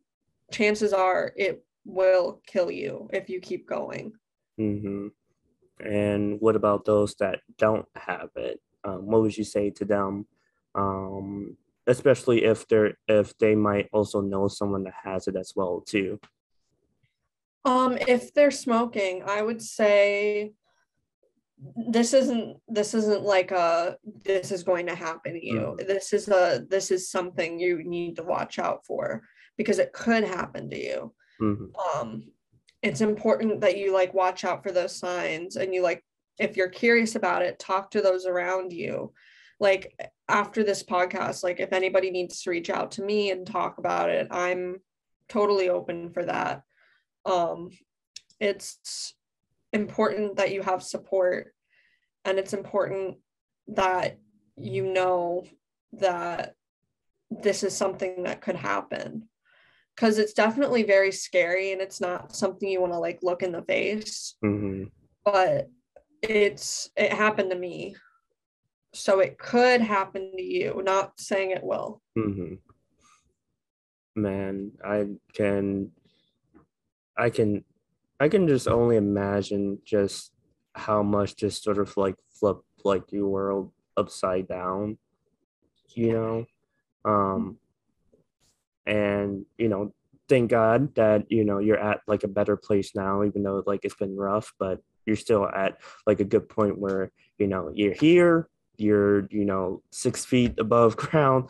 chances 0.52 0.92
are 0.92 1.32
it 1.38 1.64
will 1.86 2.42
kill 2.46 2.70
you 2.70 3.10
if 3.14 3.30
you 3.30 3.40
keep 3.40 3.68
going. 3.68 4.12
Mhm. 4.60 5.12
And 5.80 6.40
what 6.42 6.56
about 6.56 6.86
those 6.86 7.16
that 7.16 7.40
don't 7.58 7.86
have 7.96 8.30
it? 8.36 8.60
Um 8.84 9.06
what 9.08 9.22
would 9.22 9.38
you 9.38 9.44
say 9.44 9.70
to 9.72 9.86
them? 9.86 10.26
Um 10.76 11.58
especially 11.88 12.44
if 12.46 12.68
they're 12.68 12.94
if 13.08 13.38
they 13.40 13.56
might 13.56 13.90
also 13.92 14.22
know 14.22 14.48
someone 14.48 14.84
that 14.84 14.94
has 15.04 15.28
it 15.28 15.36
as 15.36 15.54
well 15.56 15.82
too. 15.82 16.20
Um, 17.66 17.98
if 18.08 18.34
they're 18.34 18.52
smoking, 18.52 19.22
I 19.26 19.42
would 19.42 19.62
say 19.62 20.54
this 21.92 22.14
isn't 22.14 22.58
this 22.70 22.94
isn't 22.94 23.24
like 23.24 23.52
a 23.52 23.98
this 24.24 24.52
is 24.52 24.64
going 24.64 24.86
to 24.88 24.96
happen 24.96 25.34
to 25.34 25.46
you. 25.46 25.78
This 25.78 26.14
is 26.14 26.30
a 26.30 26.66
this 26.70 26.90
is 26.90 27.12
something 27.12 27.60
you 27.60 27.84
need 27.84 28.16
to 28.16 28.24
watch 28.24 28.60
out 28.60 28.86
for 28.86 29.24
because 29.58 29.78
it 29.80 29.92
could 29.92 30.24
happen 30.24 30.70
to 30.70 30.78
you. 30.82 31.14
Mhm, 31.42 31.72
Um, 31.96 32.32
it's 32.82 33.02
important 33.02 33.62
that 33.62 33.78
you 33.78 33.94
like 33.94 34.14
watch 34.14 34.44
out 34.44 34.64
for 34.64 34.72
those 34.72 34.96
signs 34.96 35.56
and 35.56 35.74
you 35.74 35.82
like 35.82 36.04
if 36.38 36.56
you're 36.56 36.70
curious 36.70 37.16
about 37.16 37.42
it, 37.42 37.60
talk 37.60 37.92
to 37.92 38.02
those 38.02 38.26
around 38.26 38.72
you. 38.72 39.12
Like 39.60 39.94
after 40.30 40.64
this 40.64 40.84
podcast, 40.84 41.44
like 41.44 41.60
if 41.60 41.74
anybody 41.74 42.12
needs 42.12 42.42
to 42.44 42.50
reach 42.50 42.70
out 42.70 42.92
to 42.92 43.02
me 43.02 43.32
and 43.32 43.46
talk 43.46 43.78
about 43.78 44.10
it, 44.10 44.30
I'm 44.32 44.78
totally 45.30 45.70
open 45.70 46.10
for 46.10 46.26
that 46.26 46.64
um 47.26 47.70
it's 48.40 49.14
important 49.74 50.38
that 50.38 50.52
you 50.52 50.62
have 50.62 50.82
support 50.82 51.54
and 52.26 52.40
it's 52.40 52.54
important 52.54 53.18
that 53.68 54.18
you 54.58 54.86
know 54.92 55.44
that 55.94 56.56
this 57.30 57.64
is 57.64 57.76
something 57.76 58.24
that 58.24 58.42
could 58.42 58.56
happen 58.56 59.28
because 60.00 60.18
it's 60.18 60.32
definitely 60.34 60.84
very 60.84 61.12
scary 61.12 61.74
and 61.74 61.82
it's 61.82 62.00
not 62.00 62.34
something 62.34 62.70
you 62.70 62.80
want 62.80 62.94
to 62.94 63.00
like 63.00 63.20
look 63.22 63.44
in 63.44 63.52
the 63.52 63.62
face. 63.64 64.36
Hmm 64.42 64.86
but 65.26 65.70
it's 66.22 66.90
it 66.96 67.14
happened 67.14 67.52
to 67.52 67.58
me. 67.58 67.96
So 68.94 69.20
it 69.20 69.38
could 69.38 69.82
happen 69.82 70.32
to 70.36 70.42
you. 70.42 70.82
Not 70.84 71.20
saying 71.20 71.52
it 71.52 71.64
will. 71.64 72.02
Hmm 72.18 72.56
Man, 74.16 74.72
I 74.84 75.06
can, 75.34 75.92
I 77.16 77.30
can, 77.30 77.64
I 78.20 78.28
can 78.28 78.48
just 78.48 78.68
only 78.68 78.98
imagine 78.98 79.80
just 79.86 80.34
how 80.74 81.04
much 81.04 81.38
just 81.38 81.64
sort 81.64 81.78
of 81.78 81.96
like 81.96 82.16
flip 82.38 82.58
like 82.84 83.12
your 83.12 83.28
world 83.28 83.72
upside 83.96 84.48
down, 84.48 84.98
you 85.90 86.14
know? 86.14 86.46
Um, 87.06 87.59
and 88.90 89.46
you 89.58 89.70
know, 89.70 89.94
thank 90.28 90.50
God 90.50 90.96
that 90.96 91.32
you 91.32 91.44
know 91.46 91.60
you're 91.60 91.80
at 91.80 92.02
like 92.08 92.24
a 92.24 92.28
better 92.28 92.58
place 92.58 92.96
now, 92.96 93.24
even 93.24 93.44
though 93.44 93.64
like 93.66 93.82
it's 93.84 93.96
been 93.96 94.18
rough, 94.18 94.54
but 94.60 94.82
you're 95.06 95.16
still 95.16 95.48
at 95.48 95.80
like 96.06 96.20
a 96.20 96.26
good 96.26 96.50
point 96.50 96.78
where 96.78 97.12
you 97.38 97.48
know 97.48 97.72
you're 97.74 97.94
here, 97.94 98.50
you're 98.78 99.28
you 99.30 99.46
know 99.46 99.82
six 99.92 100.26
feet 100.26 100.60
above 100.60 100.98
ground, 101.04 101.50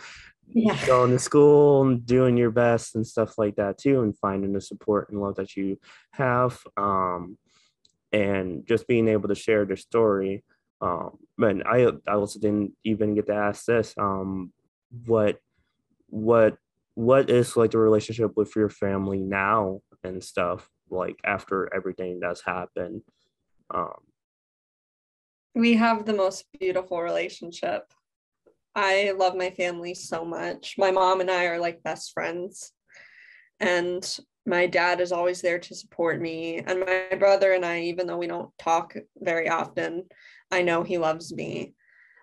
yeah. 0.52 0.86
going 0.86 1.12
to 1.12 1.20
school 1.20 1.84
and 1.84 2.06
doing 2.06 2.38
your 2.38 2.52
best 2.52 2.96
and 2.96 3.06
stuff 3.06 3.38
like 3.38 3.56
that 3.56 3.78
too 3.78 4.02
and 4.02 4.18
finding 4.18 4.54
the 4.54 4.62
support 4.62 5.10
and 5.10 5.22
love 5.22 5.36
that 5.36 5.56
you 5.56 5.80
have 6.12 6.60
um 6.78 7.38
and 8.12 8.66
just 8.68 8.88
being 8.88 9.08
able 9.08 9.30
to 9.30 9.36
share 9.36 9.66
their 9.66 9.78
story 9.78 10.44
um 10.82 11.18
and 11.40 11.64
i 11.64 11.88
i 12.08 12.14
also 12.14 12.40
didn't 12.40 12.74
even 12.84 13.14
get 13.14 13.28
to 13.28 13.34
ask 13.34 13.66
this 13.66 13.94
um 13.98 14.52
what 15.06 15.38
what 16.08 16.58
what 17.00 17.30
is 17.30 17.56
like 17.56 17.72
the 17.72 17.78
relationship 17.78 18.36
with 18.36 18.54
your 18.58 18.68
family 18.68 19.20
now 19.20 19.80
and 20.04 20.22
stuff 20.22 20.70
like 20.90 21.16
after 21.24 21.74
everything 21.74 22.20
that's 22.20 22.42
happened? 22.42 23.02
Um 23.74 23.94
we 25.56 25.76
have 25.76 26.06
the 26.06 26.14
most 26.14 26.44
beautiful 26.60 27.02
relationship. 27.02 27.84
I 28.76 29.14
love 29.18 29.36
my 29.36 29.50
family 29.52 29.94
so 29.94 30.26
much. 30.26 30.76
My 30.78 30.92
mom 30.92 31.22
and 31.22 31.32
i 31.32 31.46
are 31.46 31.58
like 31.58 31.84
best 31.84 32.12
friends. 32.12 32.74
And 33.62 34.04
my 34.46 34.68
dad 34.68 35.00
is 35.00 35.14
always 35.14 35.42
there 35.42 35.60
to 35.60 35.76
support 35.76 36.20
me. 36.20 36.58
And 36.58 36.82
my 36.82 37.16
brother 37.18 37.54
and 37.54 37.66
i 37.66 37.80
even 37.80 38.08
though 38.08 38.18
we 38.18 38.28
don't 38.28 38.52
talk 38.60 38.94
very 39.18 39.48
often 39.48 40.04
i 40.52 40.62
know 40.62 40.84
he 40.84 40.98
loves 40.98 41.34
me. 41.34 41.76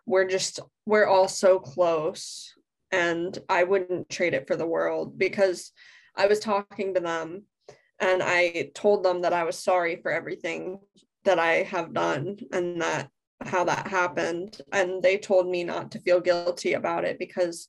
We're 0.04 0.28
just 0.28 0.60
we're 0.84 1.06
all 1.06 1.28
so 1.28 1.60
close 1.60 2.52
and 2.92 3.38
i 3.48 3.64
wouldn't 3.64 4.08
trade 4.08 4.34
it 4.34 4.46
for 4.46 4.56
the 4.56 4.66
world 4.66 5.18
because 5.18 5.72
i 6.16 6.26
was 6.26 6.40
talking 6.40 6.94
to 6.94 7.00
them 7.00 7.42
and 7.98 8.22
i 8.22 8.70
told 8.74 9.02
them 9.02 9.22
that 9.22 9.32
i 9.32 9.44
was 9.44 9.58
sorry 9.58 9.96
for 9.96 10.10
everything 10.10 10.78
that 11.24 11.38
i 11.38 11.62
have 11.62 11.92
done 11.92 12.36
and 12.52 12.80
that 12.80 13.10
how 13.44 13.64
that 13.64 13.86
happened. 13.88 14.60
And 14.72 15.02
they 15.02 15.18
told 15.18 15.48
me 15.48 15.64
not 15.64 15.92
to 15.92 16.00
feel 16.00 16.20
guilty 16.20 16.72
about 16.72 17.04
it 17.04 17.18
because 17.18 17.68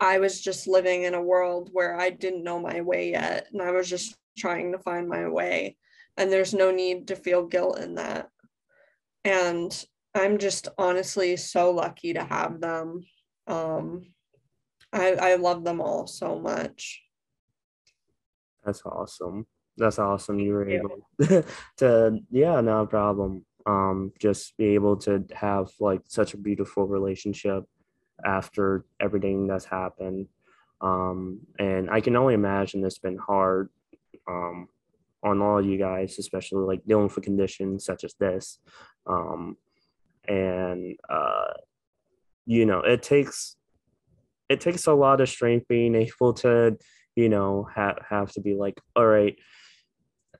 I 0.00 0.18
was 0.18 0.40
just 0.40 0.68
living 0.68 1.02
in 1.02 1.14
a 1.14 1.22
world 1.22 1.70
where 1.72 1.96
I 1.96 2.10
didn't 2.10 2.44
know 2.44 2.60
my 2.60 2.80
way 2.80 3.10
yet 3.10 3.48
and 3.52 3.60
I 3.60 3.72
was 3.72 3.88
just 3.88 4.16
trying 4.36 4.72
to 4.72 4.78
find 4.78 5.08
my 5.08 5.28
way. 5.28 5.76
And 6.16 6.30
there's 6.30 6.54
no 6.54 6.70
need 6.70 7.08
to 7.08 7.16
feel 7.16 7.46
guilt 7.46 7.78
in 7.78 7.96
that. 7.96 8.28
And 9.24 9.84
I'm 10.14 10.38
just 10.38 10.68
honestly 10.78 11.36
so 11.36 11.70
lucky 11.70 12.14
to 12.14 12.24
have 12.24 12.60
them. 12.60 13.04
Um 13.46 14.02
I 14.92 15.12
I 15.14 15.34
love 15.36 15.64
them 15.64 15.80
all 15.80 16.06
so 16.06 16.38
much 16.38 17.02
That's 18.64 18.82
awesome. 18.84 19.46
That's 19.78 19.98
awesome. 19.98 20.40
You 20.40 20.52
were 20.52 20.68
able 20.68 21.08
to, 21.78 22.18
yeah, 22.30 22.60
no 22.60 22.86
problem. 22.86 23.44
Um, 23.64 24.12
just 24.18 24.56
be 24.56 24.74
able 24.74 24.96
to 24.98 25.24
have 25.34 25.68
like 25.78 26.02
such 26.08 26.34
a 26.34 26.38
beautiful 26.38 26.86
relationship 26.86 27.64
after 28.24 28.84
everything 29.00 29.46
that's 29.46 29.64
happened. 29.64 30.26
Um, 30.80 31.40
and 31.58 31.88
I 31.90 32.00
can 32.00 32.16
only 32.16 32.34
imagine 32.34 32.84
it's 32.84 32.98
been 32.98 33.18
hard 33.18 33.70
um, 34.28 34.68
on 35.22 35.40
all 35.40 35.64
you 35.64 35.78
guys, 35.78 36.18
especially 36.18 36.64
like 36.66 36.84
dealing 36.86 37.04
with 37.04 37.24
conditions 37.24 37.84
such 37.84 38.04
as 38.04 38.14
this. 38.14 38.58
Um, 39.06 39.56
and 40.26 40.96
uh, 41.08 41.52
you 42.46 42.66
know, 42.66 42.80
it 42.80 43.02
takes 43.02 43.56
it 44.48 44.60
takes 44.60 44.86
a 44.86 44.92
lot 44.94 45.20
of 45.20 45.28
strength 45.28 45.66
being 45.68 45.94
able 45.94 46.32
to, 46.34 46.76
you 47.16 47.28
know, 47.28 47.68
have 47.74 47.98
have 48.08 48.32
to 48.32 48.40
be 48.40 48.54
like, 48.54 48.80
all 48.96 49.06
right, 49.06 49.36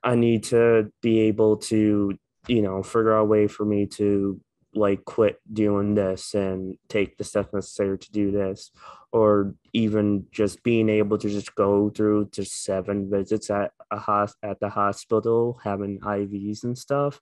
I 0.03 0.15
need 0.15 0.43
to 0.45 0.91
be 1.01 1.21
able 1.21 1.57
to, 1.57 2.17
you 2.47 2.61
know, 2.61 2.83
figure 2.83 3.13
out 3.15 3.21
a 3.23 3.25
way 3.25 3.47
for 3.47 3.65
me 3.65 3.85
to 3.97 4.39
like 4.75 5.03
quit 5.03 5.39
doing 5.51 5.95
this 5.95 6.35
and 6.35 6.77
take 6.89 7.17
the 7.17 7.23
steps 7.23 7.51
necessary 7.53 7.97
to 7.97 8.11
do 8.11 8.31
this, 8.31 8.71
or 9.11 9.55
even 9.73 10.25
just 10.31 10.61
being 10.63 10.89
able 10.89 11.17
to 11.17 11.27
just 11.27 11.55
go 11.55 11.89
through 11.89 12.29
to 12.31 12.45
seven 12.45 13.09
visits 13.09 13.49
at 13.49 13.71
a 13.91 13.97
hos- 13.97 14.35
at 14.43 14.59
the 14.59 14.69
hospital, 14.69 15.59
having 15.63 15.99
IVs 16.01 16.63
and 16.63 16.77
stuff, 16.77 17.19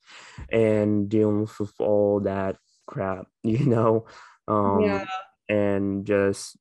and 0.52 1.08
dealing 1.10 1.47
with 1.60 1.71
all 1.80 2.19
that 2.19 2.58
crap, 2.86 3.28
you 3.43 3.65
know, 3.65 4.06
um, 4.50 4.82
Yeah. 4.82 5.06
and 5.50 6.06
just 6.06 6.58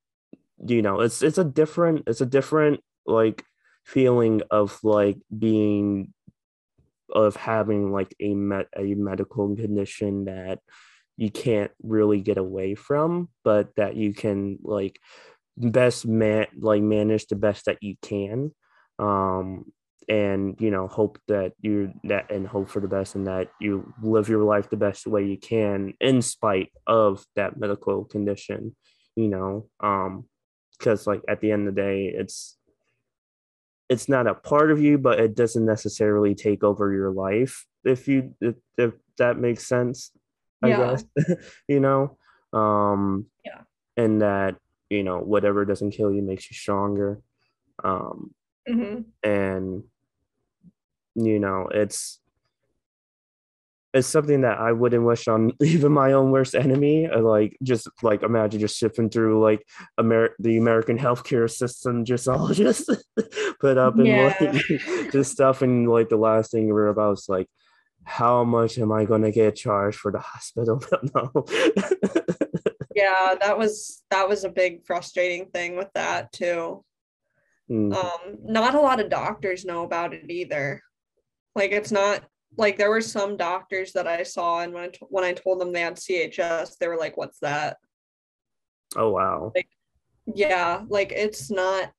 you 0.64 0.82
know, 0.82 1.00
it's 1.00 1.22
it's 1.22 1.38
a 1.38 1.44
different 1.44 2.04
it's 2.06 2.20
a 2.20 2.26
different 2.26 2.80
like 3.06 3.44
feeling 3.84 4.42
of 4.50 4.78
like 4.82 5.18
being 5.36 6.12
of 7.12 7.36
having 7.36 7.92
like 7.92 8.14
a 8.20 8.34
met 8.34 8.66
a 8.76 8.94
medical 8.94 9.54
condition 9.54 10.24
that 10.26 10.58
you 11.16 11.30
can't 11.30 11.70
really 11.82 12.20
get 12.20 12.38
away 12.38 12.74
from, 12.74 13.28
but 13.44 13.74
that 13.76 13.96
you 13.96 14.12
can 14.12 14.58
like 14.62 14.98
best 15.56 16.06
man 16.06 16.46
like 16.58 16.82
manage 16.82 17.26
the 17.26 17.36
best 17.36 17.66
that 17.66 17.82
you 17.82 17.96
can. 18.02 18.52
Um 18.98 19.66
and 20.08 20.56
you 20.60 20.70
know 20.70 20.86
hope 20.86 21.18
that 21.26 21.52
you 21.60 21.92
that 22.04 22.30
and 22.30 22.46
hope 22.46 22.68
for 22.68 22.80
the 22.80 22.88
best 22.88 23.14
and 23.14 23.26
that 23.26 23.48
you 23.60 23.92
live 24.02 24.28
your 24.28 24.44
life 24.44 24.70
the 24.70 24.76
best 24.76 25.06
way 25.06 25.24
you 25.24 25.36
can 25.36 25.92
in 26.00 26.22
spite 26.22 26.70
of 26.86 27.24
that 27.34 27.58
medical 27.58 28.04
condition 28.04 28.76
you 29.16 29.26
know 29.26 29.68
um 29.80 30.24
because 30.78 31.06
like 31.06 31.22
at 31.28 31.40
the 31.40 31.50
end 31.52 31.68
of 31.68 31.74
the 31.74 31.80
day 31.80 32.06
it's 32.06 32.56
it's 33.88 34.08
not 34.08 34.26
a 34.26 34.34
part 34.34 34.70
of 34.70 34.80
you 34.80 34.98
but 34.98 35.20
it 35.20 35.34
doesn't 35.34 35.64
necessarily 35.64 36.34
take 36.34 36.64
over 36.64 36.92
your 36.92 37.10
life 37.10 37.66
if 37.84 38.08
you 38.08 38.34
if, 38.40 38.54
if 38.76 38.94
that 39.18 39.38
makes 39.38 39.66
sense 39.66 40.10
i 40.62 40.68
Yeah. 40.68 40.76
guess 40.76 41.04
you 41.68 41.80
know 41.80 42.16
um 42.52 43.26
Yeah. 43.44 43.60
and 43.96 44.22
that 44.22 44.56
you 44.90 45.02
know 45.02 45.18
whatever 45.18 45.64
doesn't 45.64 45.92
kill 45.92 46.12
you 46.12 46.22
makes 46.22 46.50
you 46.50 46.54
stronger 46.56 47.20
um 47.84 48.34
Mhm. 48.68 49.04
and 49.22 49.84
you 51.14 51.38
know 51.38 51.68
it's 51.72 52.20
it's 53.96 54.06
something 54.06 54.42
that 54.42 54.58
I 54.58 54.72
wouldn't 54.72 55.04
wish 55.04 55.26
on 55.28 55.52
even 55.62 55.92
my 55.92 56.12
own 56.12 56.30
worst 56.30 56.54
enemy. 56.54 57.06
Uh, 57.08 57.20
Like 57.22 57.56
just 57.62 57.88
like 58.02 58.22
imagine 58.22 58.60
just 58.60 58.76
shifting 58.76 59.10
through 59.10 59.42
like 59.42 59.66
Amer- 59.98 60.34
the 60.38 60.58
American 60.58 60.98
healthcare 61.06 61.50
system, 61.50 62.04
just 62.04 62.28
all 62.28 62.48
just 62.52 62.90
put 63.60 63.78
up 63.78 63.94
and 63.96 64.06
Yeah. 64.06 64.34
like 64.40 65.10
just 65.12 65.32
stuff. 65.32 65.62
And 65.62 65.88
like 65.88 66.08
the 66.08 66.16
last 66.16 66.50
thing 66.52 66.68
we're 66.68 66.88
about 66.88 67.14
is 67.18 67.26
like, 67.28 67.48
how 68.04 68.44
much 68.44 68.78
am 68.78 68.92
I 68.92 69.04
gonna 69.04 69.32
get 69.32 69.56
charged 69.56 69.98
for 69.98 70.12
the 70.12 70.20
hospital? 70.20 70.80
no. 71.14 71.44
Yeah, 72.94 73.34
that 73.40 73.58
was 73.58 74.02
that 74.10 74.28
was 74.28 74.44
a 74.44 74.48
big 74.48 74.86
frustrating 74.86 75.46
thing 75.50 75.76
with 75.76 75.88
that 75.94 76.32
too. 76.32 76.82
Mm, 77.70 77.92
um 77.94 78.36
not 78.44 78.74
a 78.76 78.80
lot 78.80 79.00
of 79.00 79.10
doctors 79.10 79.64
know 79.64 79.82
about 79.82 80.14
it 80.14 80.30
either 80.30 80.80
like 81.56 81.72
it's 81.72 81.90
not 81.90 82.22
like 82.56 82.76
there 82.78 82.90
were 82.90 83.00
some 83.00 83.36
doctors 83.36 83.92
that 83.92 84.06
i 84.06 84.22
saw 84.22 84.60
and 84.60 84.72
when 84.72 84.84
I, 84.84 84.88
t- 84.88 85.06
when 85.08 85.24
I 85.24 85.32
told 85.32 85.60
them 85.60 85.72
they 85.72 85.80
had 85.80 85.96
chs 85.96 86.78
they 86.78 86.88
were 86.88 86.96
like 86.96 87.16
what's 87.16 87.38
that 87.40 87.76
oh 88.96 89.10
wow. 89.10 89.52
yeah 90.34 90.82
like 90.88 91.12
it's 91.12 91.50
not 91.50 91.92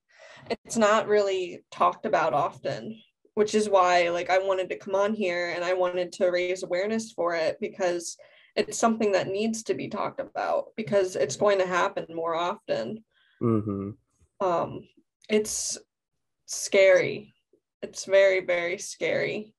it's 0.49 0.77
not 0.77 1.07
really 1.07 1.63
talked 1.71 2.05
about 2.05 2.33
often 2.33 2.97
which 3.33 3.53
is 3.53 3.69
why 3.69 4.09
like 4.09 4.29
i 4.29 4.39
wanted 4.39 4.69
to 4.69 4.77
come 4.77 4.95
on 4.95 5.13
here 5.13 5.53
and 5.55 5.63
i 5.63 5.73
wanted 5.73 6.11
to 6.13 6.29
raise 6.29 6.63
awareness 6.63 7.11
for 7.11 7.35
it 7.35 7.57
because 7.59 8.17
it's 8.55 8.77
something 8.77 9.11
that 9.11 9.27
needs 9.27 9.61
to 9.63 9.75
be 9.75 9.87
talked 9.87 10.19
about 10.19 10.67
because 10.75 11.15
it's 11.15 11.35
going 11.35 11.59
to 11.59 11.67
happen 11.67 12.05
more 12.09 12.35
often 12.35 13.03
Mm-hmm. 13.39 13.91
um 14.45 14.87
it's 15.29 15.77
scary 16.47 17.35
it's 17.83 18.05
very 18.05 18.39
very 18.43 18.79
scary 18.79 19.53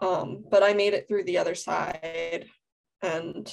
um 0.00 0.44
but 0.50 0.62
i 0.62 0.72
made 0.72 0.94
it 0.94 1.06
through 1.08 1.24
the 1.24 1.38
other 1.38 1.54
side 1.54 2.46
and 3.02 3.52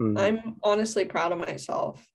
mm 0.00 0.18
i'm 0.18 0.56
honestly 0.62 1.06
proud 1.06 1.32
of 1.32 1.38
myself 1.38 2.06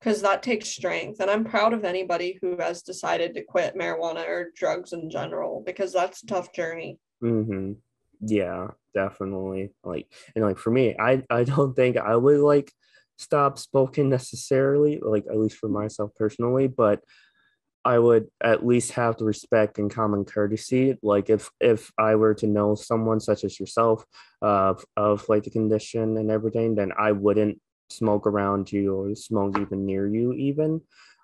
because 0.00 0.22
that 0.22 0.42
takes 0.42 0.68
strength. 0.68 1.20
And 1.20 1.30
I'm 1.30 1.44
proud 1.44 1.72
of 1.72 1.84
anybody 1.84 2.38
who 2.40 2.56
has 2.58 2.82
decided 2.82 3.34
to 3.34 3.42
quit 3.42 3.76
marijuana 3.76 4.26
or 4.26 4.52
drugs 4.54 4.92
in 4.92 5.10
general 5.10 5.62
because 5.64 5.92
that's 5.92 6.22
a 6.22 6.26
tough 6.26 6.52
journey. 6.52 6.98
Mm-hmm. 7.22 7.72
Yeah, 8.20 8.68
definitely. 8.94 9.72
Like, 9.84 10.06
and 10.34 10.44
like 10.44 10.58
for 10.58 10.70
me, 10.70 10.94
I 10.98 11.22
I 11.30 11.44
don't 11.44 11.74
think 11.74 11.96
I 11.96 12.16
would 12.16 12.40
like 12.40 12.72
stop 13.16 13.58
smoking 13.58 14.10
necessarily, 14.10 15.00
like 15.02 15.24
at 15.30 15.38
least 15.38 15.56
for 15.56 15.68
myself 15.68 16.12
personally, 16.16 16.66
but 16.66 17.00
I 17.86 18.00
would 18.00 18.26
at 18.42 18.66
least 18.66 18.90
have 18.92 19.16
the 19.16 19.24
respect 19.24 19.78
and 19.78 19.88
common 19.88 20.24
courtesy. 20.24 20.98
Like 21.04 21.30
if 21.30 21.48
if 21.60 21.92
I 21.96 22.16
were 22.16 22.34
to 22.34 22.46
know 22.48 22.74
someone 22.74 23.20
such 23.20 23.44
as 23.44 23.60
yourself 23.60 24.04
uh, 24.42 24.74
of 24.96 25.28
like 25.28 25.44
the 25.44 25.50
condition 25.50 26.16
and 26.16 26.28
everything, 26.28 26.74
then 26.74 26.90
I 26.98 27.12
wouldn't 27.12 27.60
smoke 27.88 28.26
around 28.26 28.72
you 28.72 28.92
or 28.92 29.14
smoke 29.14 29.56
even 29.60 29.86
near 29.86 30.04
you 30.08 30.32
even. 30.32 30.80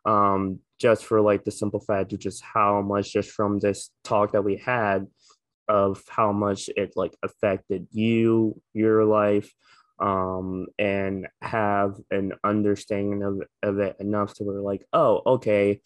Um, 0.06 0.60
just 0.78 1.04
for 1.04 1.20
like 1.20 1.42
the 1.42 1.50
simple 1.50 1.80
fact 1.80 2.12
of 2.12 2.20
just 2.20 2.44
how 2.44 2.80
much 2.80 3.12
just 3.12 3.30
from 3.32 3.58
this 3.58 3.90
talk 4.04 4.30
that 4.32 4.44
we 4.44 4.56
had 4.56 5.08
of 5.66 6.00
how 6.08 6.30
much 6.30 6.70
it 6.76 6.92
like 6.94 7.16
affected 7.24 7.88
you, 7.90 8.60
your 8.72 9.04
life, 9.04 9.52
um, 9.98 10.66
and 10.78 11.26
have 11.40 11.96
an 12.12 12.34
understanding 12.44 13.22
of, 13.24 13.42
of 13.64 13.78
it 13.80 13.96
enough 13.98 14.34
to 14.34 14.44
where 14.44 14.60
like, 14.60 14.84
oh, 14.92 15.22
okay, 15.26 15.80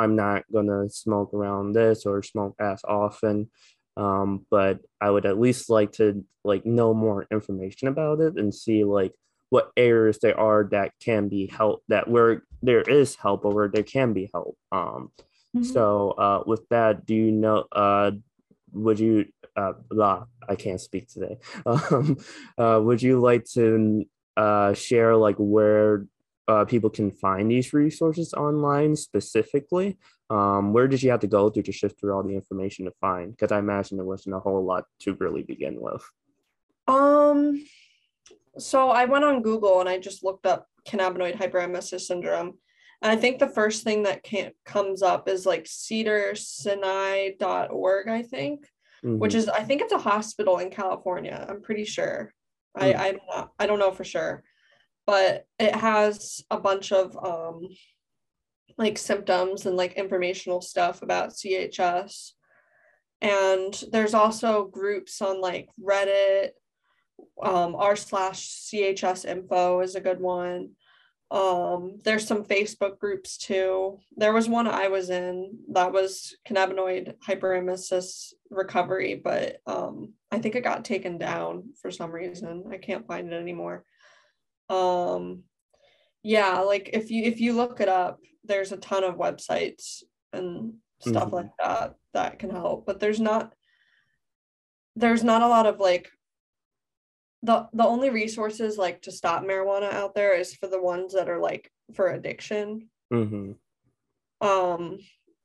I'm 0.00 0.16
not 0.16 0.44
gonna 0.52 0.88
smoke 0.88 1.34
around 1.34 1.74
this 1.74 2.06
or 2.06 2.22
smoke 2.22 2.56
as 2.58 2.80
often. 2.84 3.50
Um, 3.96 4.46
but 4.50 4.80
I 5.00 5.10
would 5.10 5.26
at 5.26 5.38
least 5.38 5.68
like 5.68 5.92
to 5.92 6.24
like 6.42 6.64
know 6.64 6.94
more 6.94 7.26
information 7.30 7.88
about 7.88 8.20
it 8.20 8.36
and 8.36 8.54
see 8.54 8.84
like 8.84 9.12
what 9.50 9.70
areas 9.76 10.18
there 10.22 10.38
are 10.38 10.64
that 10.70 10.92
can 11.00 11.28
be 11.28 11.46
help 11.48 11.82
that 11.88 12.08
where 12.08 12.44
there 12.62 12.80
is 12.82 13.16
help 13.16 13.44
or 13.44 13.52
where 13.52 13.68
there 13.68 13.82
can 13.82 14.12
be 14.12 14.30
help. 14.32 14.56
Um, 14.72 15.10
mm-hmm. 15.54 15.64
so 15.64 16.12
uh, 16.12 16.42
with 16.46 16.66
that, 16.70 17.04
do 17.04 17.14
you 17.14 17.30
know 17.30 17.64
uh, 17.72 18.12
would 18.72 19.00
you 19.00 19.26
uh, 19.56 19.72
blah 19.90 20.24
I 20.48 20.56
can't 20.56 20.80
speak 20.80 21.08
today. 21.08 21.38
Um, 21.66 22.16
uh, 22.58 22.80
would 22.82 23.02
you 23.02 23.20
like 23.20 23.44
to 23.54 24.04
uh, 24.36 24.72
share 24.74 25.16
like 25.16 25.36
where 25.36 26.06
uh, 26.50 26.64
people 26.64 26.90
can 26.90 27.12
find 27.12 27.50
these 27.50 27.72
resources 27.72 28.34
online 28.34 28.96
specifically? 28.96 29.96
Um, 30.28 30.72
where 30.72 30.88
did 30.88 31.00
you 31.02 31.10
have 31.10 31.20
to 31.20 31.28
go 31.28 31.48
through 31.48 31.62
to 31.64 31.72
shift 31.72 32.00
through 32.00 32.12
all 32.12 32.24
the 32.24 32.34
information 32.34 32.86
to 32.86 32.92
find? 33.00 33.30
Because 33.30 33.52
I 33.52 33.60
imagine 33.60 33.96
there 33.96 34.04
wasn't 34.04 34.34
a 34.34 34.40
whole 34.40 34.64
lot 34.64 34.86
to 35.00 35.14
really 35.14 35.44
begin 35.44 35.80
with. 35.80 36.02
Um, 36.88 37.64
so 38.58 38.90
I 38.90 39.04
went 39.04 39.24
on 39.24 39.42
Google 39.42 39.78
and 39.80 39.88
I 39.88 39.98
just 39.98 40.24
looked 40.24 40.44
up 40.44 40.66
cannabinoid 40.86 41.36
hyperemesis 41.36 42.00
syndrome. 42.00 42.58
And 43.02 43.12
I 43.12 43.16
think 43.16 43.38
the 43.38 43.48
first 43.48 43.84
thing 43.84 44.02
that 44.02 44.24
can, 44.24 44.50
comes 44.64 45.02
up 45.02 45.28
is 45.28 45.46
like 45.46 45.64
cedarsinai.org, 45.64 48.08
I 48.08 48.22
think, 48.22 48.66
mm-hmm. 49.04 49.18
which 49.18 49.34
is, 49.34 49.48
I 49.48 49.62
think 49.62 49.82
it's 49.82 49.92
a 49.92 49.98
hospital 49.98 50.58
in 50.58 50.70
California. 50.70 51.46
I'm 51.48 51.62
pretty 51.62 51.84
sure. 51.84 52.32
Mm-hmm. 52.76 53.00
I, 53.00 53.08
I'm 53.08 53.18
not, 53.28 53.52
I 53.58 53.66
don't 53.66 53.78
know 53.78 53.92
for 53.92 54.04
sure 54.04 54.42
but 55.06 55.46
it 55.58 55.74
has 55.74 56.44
a 56.50 56.58
bunch 56.58 56.92
of 56.92 57.16
um 57.16 57.68
like 58.80 58.96
symptoms 58.96 59.66
and 59.66 59.76
like 59.76 59.92
informational 59.92 60.62
stuff 60.62 61.02
about 61.02 61.34
CHS. 61.34 62.32
And 63.20 63.84
there's 63.92 64.14
also 64.14 64.64
groups 64.64 65.20
on 65.20 65.42
like 65.42 65.68
Reddit, 65.78 66.50
um, 67.42 67.74
r 67.74 67.94
slash 67.94 68.48
CHS 68.48 69.26
info 69.26 69.80
is 69.80 69.94
a 69.94 70.00
good 70.00 70.20
one. 70.20 70.70
Um, 71.30 71.98
there's 72.02 72.26
some 72.26 72.42
Facebook 72.42 72.98
groups 72.98 73.36
too. 73.36 73.98
There 74.16 74.32
was 74.32 74.48
one 74.48 74.66
I 74.66 74.88
was 74.88 75.10
in 75.10 75.58
that 75.72 75.92
was 75.92 76.34
cannabinoid 76.48 77.14
hyperemesis 77.28 78.32
recovery, 78.50 79.20
but 79.22 79.58
um, 79.66 80.14
I 80.32 80.38
think 80.38 80.54
it 80.54 80.64
got 80.64 80.86
taken 80.86 81.18
down 81.18 81.74
for 81.80 81.90
some 81.90 82.10
reason. 82.10 82.64
I 82.72 82.78
can't 82.78 83.06
find 83.06 83.30
it 83.30 83.36
anymore 83.36 83.84
um 84.70 85.42
yeah 86.22 86.60
like 86.60 86.90
if 86.92 87.10
you 87.10 87.24
if 87.24 87.40
you 87.40 87.52
look 87.52 87.80
it 87.80 87.88
up 87.88 88.20
there's 88.44 88.72
a 88.72 88.76
ton 88.76 89.04
of 89.04 89.16
websites 89.16 90.02
and 90.32 90.74
stuff 91.00 91.26
mm-hmm. 91.26 91.36
like 91.36 91.50
that 91.58 91.94
that 92.14 92.38
can 92.38 92.50
help 92.50 92.86
but 92.86 93.00
there's 93.00 93.20
not 93.20 93.52
there's 94.96 95.24
not 95.24 95.42
a 95.42 95.48
lot 95.48 95.66
of 95.66 95.78
like 95.78 96.10
the 97.42 97.66
the 97.72 97.84
only 97.84 98.10
resources 98.10 98.76
like 98.76 99.02
to 99.02 99.10
stop 99.12 99.42
marijuana 99.42 99.92
out 99.92 100.14
there 100.14 100.34
is 100.34 100.54
for 100.54 100.66
the 100.66 100.80
ones 100.80 101.14
that 101.14 101.28
are 101.28 101.40
like 101.40 101.70
for 101.94 102.08
addiction 102.08 102.88
mm-hmm. 103.12 103.52
um 104.46 104.98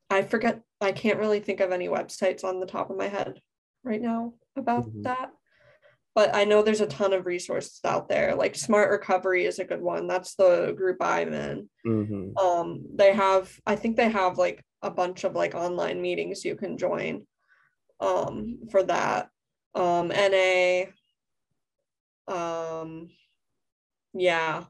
i 0.09 0.21
forget 0.21 0.61
i 0.81 0.91
can't 0.91 1.19
really 1.19 1.39
think 1.39 1.61
of 1.61 1.71
any 1.71 1.87
websites 1.87 2.43
on 2.43 2.59
the 2.59 2.65
top 2.65 2.89
of 2.89 2.97
my 2.97 3.07
head 3.07 3.39
right 3.83 4.01
now 4.01 4.33
about 4.57 4.85
mm-hmm. 4.85 5.03
that 5.03 5.31
but 6.15 6.33
I 6.33 6.45
know 6.45 6.63
there's 6.63 6.81
a 6.81 6.87
ton 6.87 7.11
of 7.11 7.25
resources 7.25 7.81
out 7.83 8.07
there. 8.07 8.35
Like 8.35 8.55
Smart 8.55 8.89
Recovery 8.89 9.45
is 9.45 9.59
a 9.59 9.65
good 9.65 9.81
one. 9.81 10.07
That's 10.07 10.35
the 10.35 10.73
group 10.75 10.97
I'm 11.01 11.33
in. 11.33 11.69
Mm-hmm. 11.85 12.37
Um, 12.37 12.85
they 12.95 13.13
have, 13.13 13.51
I 13.67 13.75
think 13.75 13.97
they 13.97 14.09
have 14.09 14.37
like 14.37 14.63
a 14.81 14.89
bunch 14.89 15.25
of 15.25 15.35
like 15.35 15.53
online 15.55 16.01
meetings 16.01 16.45
you 16.45 16.55
can 16.55 16.77
join 16.77 17.27
um, 17.99 18.59
for 18.71 18.81
that. 18.83 19.27
Um, 19.75 20.07
NA, 20.07 20.85
um, 22.29 23.09
yeah, 24.13 24.63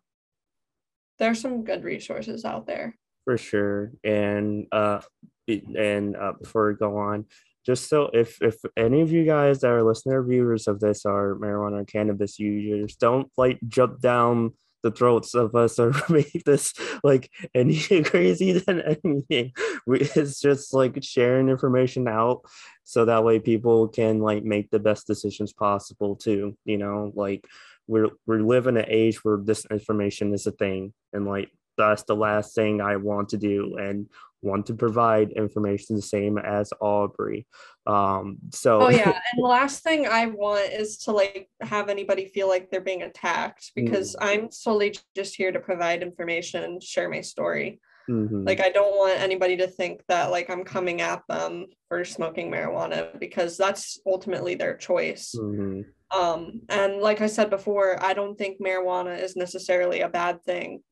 there's 1.20 1.40
some 1.40 1.64
good 1.64 1.84
resources 1.84 2.44
out 2.44 2.66
there. 2.66 2.98
For 3.24 3.38
sure. 3.38 3.92
And 4.04 4.66
uh, 4.72 5.02
and 5.48 6.16
uh, 6.16 6.34
before 6.42 6.70
we 6.70 6.76
go 6.76 6.98
on, 6.98 7.26
just 7.66 7.90
so 7.90 8.10
if 8.14 8.42
if 8.42 8.56
any 8.78 9.02
of 9.02 9.12
you 9.12 9.26
guys 9.26 9.62
that 9.62 9.72
are 9.72 9.84
listener 9.84 10.24
viewers 10.24 10.68
of 10.68 10.80
this 10.80 11.06
are 11.06 11.36
marijuana 11.36 11.82
or 11.82 11.86
cannabis 11.86 12.38
users, 12.40 12.96
don't 12.96 13.32
like 13.38 13.60
jump 13.68 14.02
down 14.02 14.54
the 14.84 14.92
throats 14.92 15.34
of 15.34 15.56
us 15.56 15.80
or 15.80 15.94
make 16.10 16.44
this 16.46 16.74
like 17.04 17.32
any 17.56 17.80
crazy 18.04 18.54
than 18.54 18.82
anything. 18.82 19.52
We, 19.88 20.02
it's 20.02 20.40
just 20.40 20.74
like 20.74 21.04
sharing 21.04 21.50
information 21.50 22.08
out 22.08 22.42
so 22.84 23.06
that 23.06 23.24
way 23.24 23.40
people 23.40 23.88
can 23.88 24.20
like 24.20 24.44
make 24.44 24.70
the 24.70 24.80
best 24.80 25.08
decisions 25.08 25.52
possible 25.52 26.16
too. 26.16 26.56
You 26.66 26.78
know, 26.78 27.12
like 27.16 27.46
we're 27.88 28.10
we're 28.28 28.42
living 28.42 28.78
an 28.78 28.86
age 28.88 29.24
where 29.24 29.38
this 29.38 29.66
information 29.66 30.34
is 30.34 30.46
a 30.46 30.52
thing 30.52 30.94
and 31.14 31.26
like 31.26 31.50
that's 31.78 32.04
the 32.04 32.16
last 32.16 32.56
thing 32.56 32.80
I 32.80 32.96
want 32.96 33.30
to 33.30 33.38
do 33.38 33.78
and 33.78 34.08
want 34.42 34.66
to 34.68 34.74
provide 34.74 35.32
information 35.32 35.96
the 35.96 36.02
same 36.02 36.38
as 36.38 36.72
Aubrey. 36.80 37.48
Um, 37.88 38.38
so 38.52 38.82
oh 38.82 38.90
yeah, 38.90 39.06
and 39.34 39.44
the 39.44 39.48
last 39.48 39.84
thing 39.84 40.08
I 40.08 40.28
want 40.28 40.72
is 40.72 40.98
to 41.00 41.12
like 41.12 41.50
have 41.62 41.90
anybody 41.90 42.28
feel 42.28 42.48
like 42.48 42.70
they're 42.70 42.82
being 42.82 43.04
attacked 43.04 43.72
because 43.76 44.16
mm. 44.16 44.26
I'm 44.26 44.52
solely 44.52 44.96
just 45.16 45.36
here 45.36 45.52
to 45.52 45.60
provide 45.60 46.02
information 46.02 46.64
and 46.64 46.82
share 46.82 47.10
my 47.10 47.22
story. 47.22 47.80
Mm-hmm. 48.10 48.46
Like 48.46 48.60
I 48.60 48.70
don't 48.70 48.98
want 48.98 49.20
anybody 49.20 49.58
to 49.58 49.68
think 49.68 50.04
that 50.10 50.30
like 50.30 50.50
I'm 50.50 50.64
coming 50.64 51.02
at 51.02 51.24
them 51.28 51.66
for 51.88 52.06
smoking 52.06 52.52
marijuana 52.52 53.20
because 53.20 53.58
that's 53.58 54.00
ultimately 54.06 54.56
their 54.56 54.78
choice. 54.78 55.36
Mm-hmm. 55.36 55.82
Um, 56.16 56.62
and 56.70 57.02
like 57.02 57.22
I 57.22 57.28
said 57.28 57.50
before, 57.50 58.02
I 58.04 58.14
don't 58.14 58.38
think 58.38 58.62
marijuana 58.62 59.20
is 59.20 59.36
necessarily 59.36 60.02
a 60.02 60.10
bad 60.10 60.44
thing 60.44 60.84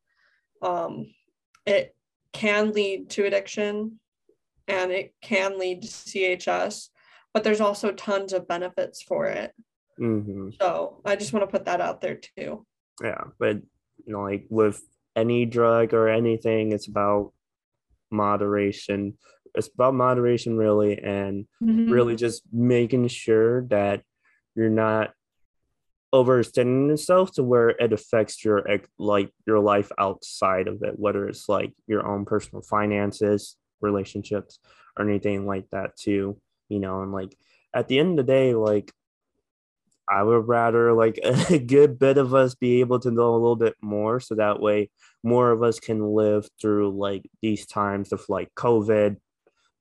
um, 0.64 1.08
it 1.66 1.96
can 2.34 2.72
lead 2.72 3.10
to 3.12 3.26
addiction 3.26 4.00
and 4.68 4.92
it 4.92 5.14
can 5.22 5.60
lead 5.60 5.84
to 5.84 5.88
CHS, 5.88 6.90
but 7.34 7.44
there's 7.44 7.62
also 7.62 7.92
tons 7.92 8.34
of 8.34 8.48
benefits 8.48 9.02
for 9.02 9.28
it. 9.28 9.54
Mm-hmm. 10.00 10.50
So 10.60 11.02
I 11.06 11.16
just 11.16 11.34
want 11.34 11.44
to 11.44 11.52
put 11.52 11.66
that 11.66 11.82
out 11.82 12.02
there 12.02 12.20
too. 12.38 12.66
Yeah, 13.02 13.24
but 13.40 13.58
you 14.06 14.14
know, 14.14 14.22
like 14.22 14.46
with 14.50 14.82
any 15.16 15.46
drug 15.46 15.94
or 15.94 16.10
anything, 16.10 16.72
it's 16.72 16.88
about 16.88 17.34
moderation. 18.12 19.18
It's 19.56 19.70
about 19.74 19.94
moderation, 19.94 20.58
really, 20.58 20.98
and 20.98 21.46
mm-hmm. 21.62 21.92
really 21.92 22.16
just 22.16 22.42
making 22.52 23.08
sure 23.10 23.66
that 23.68 24.02
you're 24.56 24.70
not 24.70 25.14
overextending 26.14 26.92
itself 26.92 27.32
to 27.32 27.44
where 27.44 27.70
it 27.70 27.92
affects 27.92 28.46
your 28.46 28.64
like 29.00 29.32
your 29.48 29.60
life 29.60 29.92
outside 29.98 30.68
of 30.68 30.84
it 30.84 31.00
whether 31.00 31.28
it's 31.28 31.50
like 31.50 31.74
your 31.88 32.06
own 32.06 32.24
personal 32.24 32.62
finances 32.62 33.58
relationships 33.82 34.60
or 34.98 35.10
anything 35.10 35.48
like 35.48 35.68
that 35.72 35.98
too 35.98 36.40
you 36.70 36.80
know 36.80 37.02
and 37.02 37.12
like 37.12 37.36
at 37.74 37.88
the 37.88 37.98
end 37.98 38.12
of 38.20 38.26
the 38.26 38.32
day 38.32 38.54
like 38.54 38.92
i 40.08 40.22
would 40.22 40.48
rather 40.48 40.94
like 40.94 41.20
a 41.50 41.58
good 41.58 41.98
bit 41.98 42.20
of 42.20 42.34
us 42.36 42.54
be 42.54 42.80
able 42.80 43.00
to 43.00 43.10
know 43.10 43.32
a 43.32 43.42
little 43.42 43.56
bit 43.56 43.76
more 43.82 44.20
so 44.20 44.36
that 44.36 44.62
way 44.62 44.90
more 45.24 45.50
of 45.52 45.64
us 45.64 45.80
can 45.80 46.14
live 46.14 46.48
through 46.62 46.96
like 46.96 47.28
these 47.42 47.66
times 47.66 48.12
of 48.12 48.24
like 48.30 48.50
covid 48.56 49.18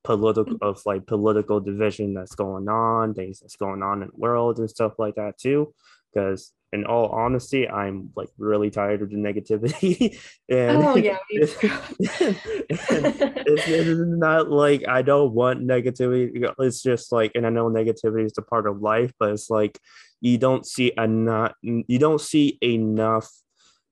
political 0.02 0.44
mm. 0.44 0.58
of 0.62 0.80
like 0.86 1.06
political 1.06 1.60
division 1.60 2.14
that's 2.14 2.34
going 2.34 2.68
on 2.68 3.14
things 3.14 3.40
that's 3.40 3.56
going 3.56 3.82
on 3.82 4.02
in 4.02 4.08
the 4.08 4.16
world 4.16 4.58
and 4.58 4.70
stuff 4.70 4.94
like 4.98 5.14
that 5.16 5.38
too 5.38 5.72
because 6.12 6.52
in 6.72 6.86
all 6.86 7.08
honesty, 7.08 7.68
I'm 7.68 8.10
like 8.16 8.28
really 8.38 8.70
tired 8.70 9.02
of 9.02 9.10
the 9.10 9.16
negativity. 9.16 10.18
and 10.48 10.82
Oh 10.82 10.96
yeah. 10.96 11.18
it's, 11.30 11.54
it's, 11.60 13.66
it's 13.68 14.00
not 14.06 14.50
like 14.50 14.86
I 14.88 15.02
don't 15.02 15.32
want 15.32 15.66
negativity. 15.66 16.52
It's 16.58 16.82
just 16.82 17.12
like, 17.12 17.32
and 17.34 17.46
I 17.46 17.50
know 17.50 17.68
negativity 17.68 18.26
is 18.26 18.38
a 18.38 18.42
part 18.42 18.66
of 18.66 18.80
life, 18.80 19.12
but 19.18 19.30
it's 19.30 19.50
like 19.50 19.78
you 20.20 20.38
don't 20.38 20.66
see 20.66 20.92
enough. 20.96 21.52
You 21.62 21.98
don't 21.98 22.20
see 22.20 22.58
enough 22.62 23.30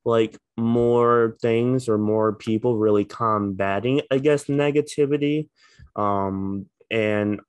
like 0.05 0.37
more 0.57 1.37
things 1.43 1.89
or 1.89 1.99
more 1.99 2.33
people 2.33 2.77
really 2.77 3.05
combating 3.05 4.01
against 4.11 4.49
negativity 4.49 5.49
um 5.95 6.65
and 6.91 7.41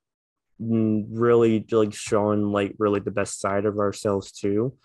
really 0.68 1.64
like 1.70 1.92
showing 1.94 2.52
like 2.52 2.74
really 2.78 3.00
the 3.00 3.10
best 3.10 3.40
side 3.40 3.64
of 3.64 3.78
ourselves 3.78 4.32
too 4.32 4.76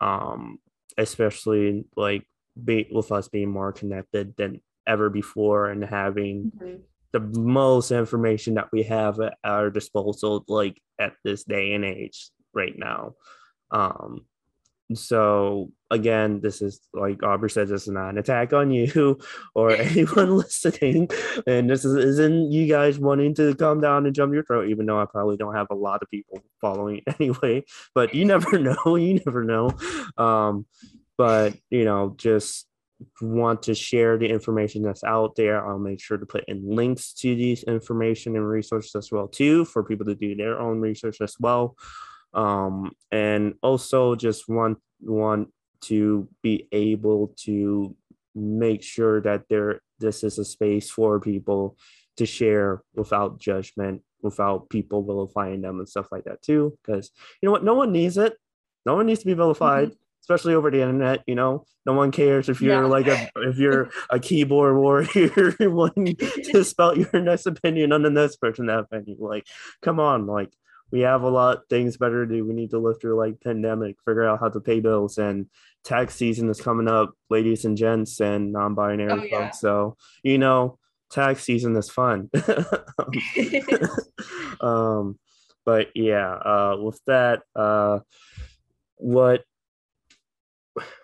um 0.00 0.58
especially 0.98 1.84
like 1.96 2.26
be 2.64 2.88
with 2.92 3.12
us 3.12 3.28
being 3.28 3.50
more 3.50 3.72
connected 3.72 4.34
than 4.36 4.60
ever 4.86 5.08
before 5.08 5.70
and 5.70 5.84
having 5.84 6.50
Mhm. 6.56 6.80
the 7.12 7.20
most 7.40 7.90
information 7.90 8.54
that 8.54 8.70
we 8.72 8.82
have 8.84 9.20
at 9.20 9.36
our 9.44 9.70
disposal 9.70 10.44
like 10.48 10.80
at 10.98 11.14
this 11.24 11.44
day 11.44 11.72
and 11.74 11.84
age 11.84 12.30
right 12.52 12.76
now 12.76 13.14
um 13.70 14.26
so 14.94 15.70
again 15.90 16.40
this 16.40 16.62
is 16.62 16.80
like 16.92 17.22
aubrey 17.22 17.50
said 17.50 17.68
this 17.68 17.82
is 17.82 17.88
not 17.88 18.10
an 18.10 18.18
attack 18.18 18.52
on 18.52 18.70
you 18.70 19.18
or 19.54 19.70
anyone 19.72 20.36
listening. 20.36 21.08
And 21.46 21.68
this 21.68 21.84
is, 21.84 21.94
isn't 21.94 22.52
you 22.52 22.66
guys 22.66 22.98
wanting 22.98 23.34
to 23.36 23.54
come 23.54 23.80
down 23.80 24.06
and 24.06 24.14
jump 24.14 24.34
your 24.34 24.44
throat 24.44 24.68
even 24.68 24.86
though 24.86 25.00
i 25.00 25.04
probably 25.04 25.36
don't 25.36 25.54
have 25.54 25.68
a 25.70 25.74
lot 25.74 26.02
of 26.02 26.10
people 26.10 26.42
following 26.60 27.02
anyway. 27.18 27.64
But 27.94 28.14
you 28.14 28.24
never 28.24 28.58
know. 28.58 28.96
You 28.96 29.20
never 29.24 29.44
know. 29.44 29.70
Um 30.16 30.66
but 31.18 31.54
you 31.70 31.84
know 31.84 32.14
just 32.16 32.66
want 33.20 33.64
to 33.64 33.74
share 33.74 34.16
the 34.16 34.28
information 34.28 34.82
that's 34.82 35.02
out 35.02 35.34
there. 35.34 35.66
I'll 35.66 35.78
make 35.78 36.00
sure 36.00 36.18
to 36.18 36.26
put 36.26 36.44
in 36.46 36.62
links 36.64 37.12
to 37.14 37.34
these 37.34 37.64
information 37.64 38.36
and 38.36 38.48
resources 38.48 38.94
as 38.94 39.10
well 39.10 39.26
too 39.26 39.64
for 39.64 39.82
people 39.82 40.06
to 40.06 40.14
do 40.14 40.36
their 40.36 40.60
own 40.60 40.80
research 40.80 41.20
as 41.20 41.34
well 41.40 41.76
um 42.34 42.92
and 43.10 43.54
also 43.62 44.14
just 44.14 44.48
want 44.48 44.78
want 45.00 45.48
to 45.80 46.28
be 46.42 46.68
able 46.72 47.34
to 47.36 47.94
make 48.34 48.82
sure 48.82 49.20
that 49.20 49.42
there 49.50 49.80
this 49.98 50.24
is 50.24 50.38
a 50.38 50.44
space 50.44 50.88
for 50.90 51.20
people 51.20 51.76
to 52.16 52.24
share 52.26 52.82
without 52.94 53.38
judgment 53.38 54.02
without 54.22 54.68
people 54.70 55.02
vilifying 55.02 55.60
them 55.62 55.78
and 55.78 55.88
stuff 55.88 56.06
like 56.12 56.24
that 56.24 56.40
too 56.42 56.76
because 56.82 57.10
you 57.40 57.46
know 57.46 57.52
what? 57.52 57.64
No 57.64 57.74
one 57.74 57.90
needs 57.92 58.16
it. 58.16 58.34
No 58.86 58.94
one 58.94 59.06
needs 59.06 59.20
to 59.20 59.26
be 59.26 59.34
vilified 59.34 59.92
especially 60.22 60.54
over 60.54 60.70
the 60.70 60.80
internet 60.80 61.20
you 61.26 61.34
know? 61.34 61.64
No 61.84 61.94
one 61.94 62.12
cares 62.12 62.48
if 62.48 62.60
you're 62.60 62.82
Yeah. 62.82 62.86
like 62.86 63.08
a 63.08 63.28
if 63.38 63.58
you're 63.58 63.90
a 64.08 64.20
keyboard 64.20 64.76
warrior 64.76 65.54
wanting 65.60 66.14
to 66.52 66.62
spout 66.64 66.96
your 66.96 67.20
next 67.20 67.44
opinion 67.46 67.92
on 67.92 68.02
the 68.02 68.10
next 68.10 68.36
person 68.36 68.66
that 68.66 68.78
opinion 68.78 69.16
like 69.20 69.44
come 69.82 69.98
on 69.98 70.26
like 70.26 70.52
we 70.92 71.00
have 71.00 71.22
a 71.22 71.28
lot 71.30 71.68
things 71.70 71.96
better 71.96 72.26
to 72.26 72.32
do. 72.32 72.46
We 72.46 72.52
need 72.54 72.70
to 72.70 72.78
live 72.78 73.00
through 73.00 73.16
like 73.16 73.40
pandemic 73.40 73.96
figure 74.04 74.24
out 74.28 74.40
how 74.40 74.50
to 74.50 74.60
pay 74.60 74.78
bills 74.80 75.18
and 75.18 75.46
tax 75.82 76.14
season 76.14 76.48
is 76.50 76.60
coming 76.60 76.86
up 76.86 77.14
ladies 77.30 77.64
and 77.64 77.76
gents 77.76 78.20
and 78.20 78.52
non-binary 78.52 79.10
Oh, 79.10 79.22
yeah. 79.24 79.46
folks 79.46 79.60
so 79.60 79.96
you 80.22 80.38
know 80.38 80.78
tax 81.10 81.42
season 81.42 81.74
is 81.76 81.90
fun. 81.90 82.30
Um 84.60 85.18
but 85.64 85.88
yeah 85.94 86.30
uh 86.34 86.76
with 86.80 87.00
that 87.06 87.42
uh 87.56 88.00
what 88.96 89.42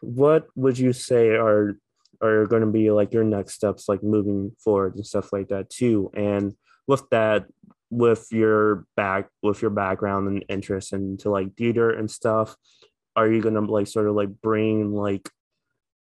what 0.00 0.46
would 0.54 0.78
you 0.78 0.92
say 0.92 1.30
are 1.30 1.76
are 2.20 2.46
going 2.46 2.62
to 2.62 2.68
be 2.70 2.90
like 2.90 3.12
your 3.12 3.24
next 3.24 3.54
steps 3.54 3.88
like 3.88 4.02
moving 4.02 4.52
forward 4.58 4.94
and 4.96 5.06
stuff 5.06 5.32
like 5.32 5.48
that 5.48 5.70
too? 5.70 6.10
And 6.14 6.54
with 6.86 7.08
that 7.10 7.46
with 7.90 8.26
your 8.30 8.86
back 8.96 9.28
with 9.42 9.62
your 9.62 9.70
background 9.70 10.28
and 10.28 10.44
interest 10.48 10.92
into 10.92 11.30
like 11.30 11.54
theater 11.56 11.90
and 11.90 12.10
stuff 12.10 12.54
are 13.18 13.30
you 13.30 13.42
to 13.42 13.60
like 13.60 13.88
sort 13.88 14.06
of 14.06 14.14
like 14.14 14.28
bring 14.40 14.92
like 14.92 15.28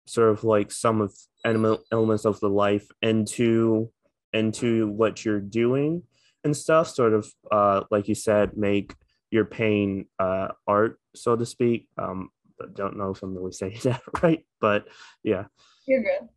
sort 0.06 0.30
of 0.30 0.44
like 0.44 0.70
some 0.70 1.00
of 1.00 1.12
element 1.44 1.80
elements 1.90 2.24
of 2.24 2.38
the 2.40 2.48
life 2.48 2.86
into 3.02 3.90
into 4.32 4.88
what 4.88 5.24
you're 5.24 5.40
doing 5.40 6.02
and 6.44 6.56
stuff? 6.56 6.88
Sort 6.88 7.12
of 7.12 7.26
uh 7.50 7.82
like 7.90 8.06
you 8.06 8.14
said 8.14 8.56
make 8.56 8.94
your 9.30 9.44
pain 9.44 10.06
uh 10.20 10.48
art 10.66 11.00
so 11.14 11.34
to 11.34 11.44
speak. 11.44 11.88
Um 11.98 12.30
don't 12.74 12.96
know 12.96 13.10
if 13.10 13.22
i'm 13.22 13.36
really 13.36 13.52
saying 13.52 13.78
that 13.84 14.02
right 14.22 14.44
but 14.60 14.86
yeah. 15.22 15.44
You're 15.86 16.02
good. 16.02 16.28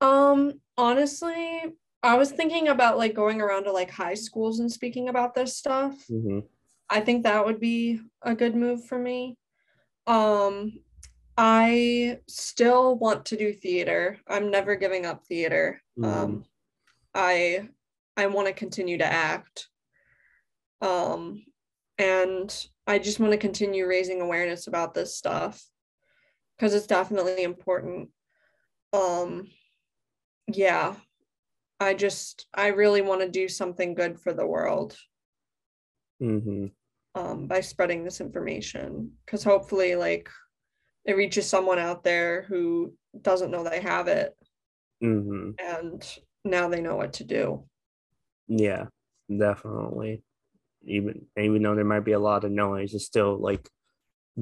Um, 0.00 0.60
honestly, 0.78 1.62
I 2.06 2.16
was 2.16 2.30
thinking 2.30 2.68
about 2.68 2.98
like 2.98 3.14
going 3.14 3.40
around 3.40 3.64
to 3.64 3.72
like 3.72 3.90
high 3.90 4.14
schools 4.14 4.60
and 4.60 4.70
speaking 4.70 5.08
about 5.08 5.34
this 5.34 5.56
stuff. 5.56 5.94
hmm 6.08 6.40
I 6.88 7.00
think 7.00 7.24
that 7.24 7.44
would 7.44 7.58
be 7.58 8.00
a 8.22 8.32
good 8.32 8.54
move 8.54 8.84
for 8.84 8.96
me. 8.96 9.36
Um, 10.06 10.84
I 11.36 12.20
still 12.28 12.96
want 12.96 13.26
to 13.26 13.36
do 13.36 13.52
theater. 13.52 14.18
I'm 14.28 14.52
never 14.52 14.76
giving 14.76 15.04
up 15.04 15.24
theater. 15.24 15.82
Um, 16.00 16.44
I 17.12 17.68
I 18.16 18.28
want 18.28 18.46
to 18.46 18.52
continue 18.54 18.98
to 18.98 19.04
act. 19.04 19.68
Um, 20.80 21.44
and 21.98 22.54
I 22.86 23.00
just 23.00 23.18
want 23.18 23.32
to 23.32 23.38
continue 23.38 23.88
raising 23.88 24.20
awareness 24.20 24.68
about 24.68 24.94
this 24.94 25.16
stuff 25.16 25.60
because 26.56 26.72
it's 26.72 26.86
definitely 26.86 27.42
important. 27.42 28.10
Um, 28.92 29.48
yeah, 30.46 30.94
I 31.78 31.94
just 31.94 32.46
I 32.54 32.68
really 32.68 33.02
want 33.02 33.20
to 33.20 33.28
do 33.28 33.48
something 33.48 33.94
good 33.94 34.18
for 34.18 34.32
the 34.32 34.46
world. 34.46 34.96
Hmm 36.20 36.66
um, 37.16 37.46
by 37.46 37.60
spreading 37.60 38.04
this 38.04 38.20
information 38.20 39.10
because 39.24 39.42
hopefully 39.42 39.96
like 39.96 40.28
it 41.04 41.16
reaches 41.16 41.48
someone 41.48 41.78
out 41.78 42.04
there 42.04 42.42
who 42.42 42.92
doesn't 43.22 43.50
know 43.50 43.64
they 43.64 43.80
have 43.80 44.06
it. 44.06 44.36
Hmm 45.00 45.50
and 45.58 46.06
now 46.44 46.68
they 46.68 46.80
know 46.80 46.96
what 46.96 47.14
to 47.14 47.24
do. 47.24 47.64
Yeah, 48.48 48.86
definitely. 49.34 50.22
Even 50.84 51.26
even 51.36 51.62
though 51.62 51.74
there 51.74 51.84
might 51.84 52.04
be 52.04 52.12
a 52.12 52.18
lot 52.18 52.44
of 52.44 52.52
noise, 52.52 52.94
it's 52.94 53.04
still 53.04 53.36
like 53.38 53.68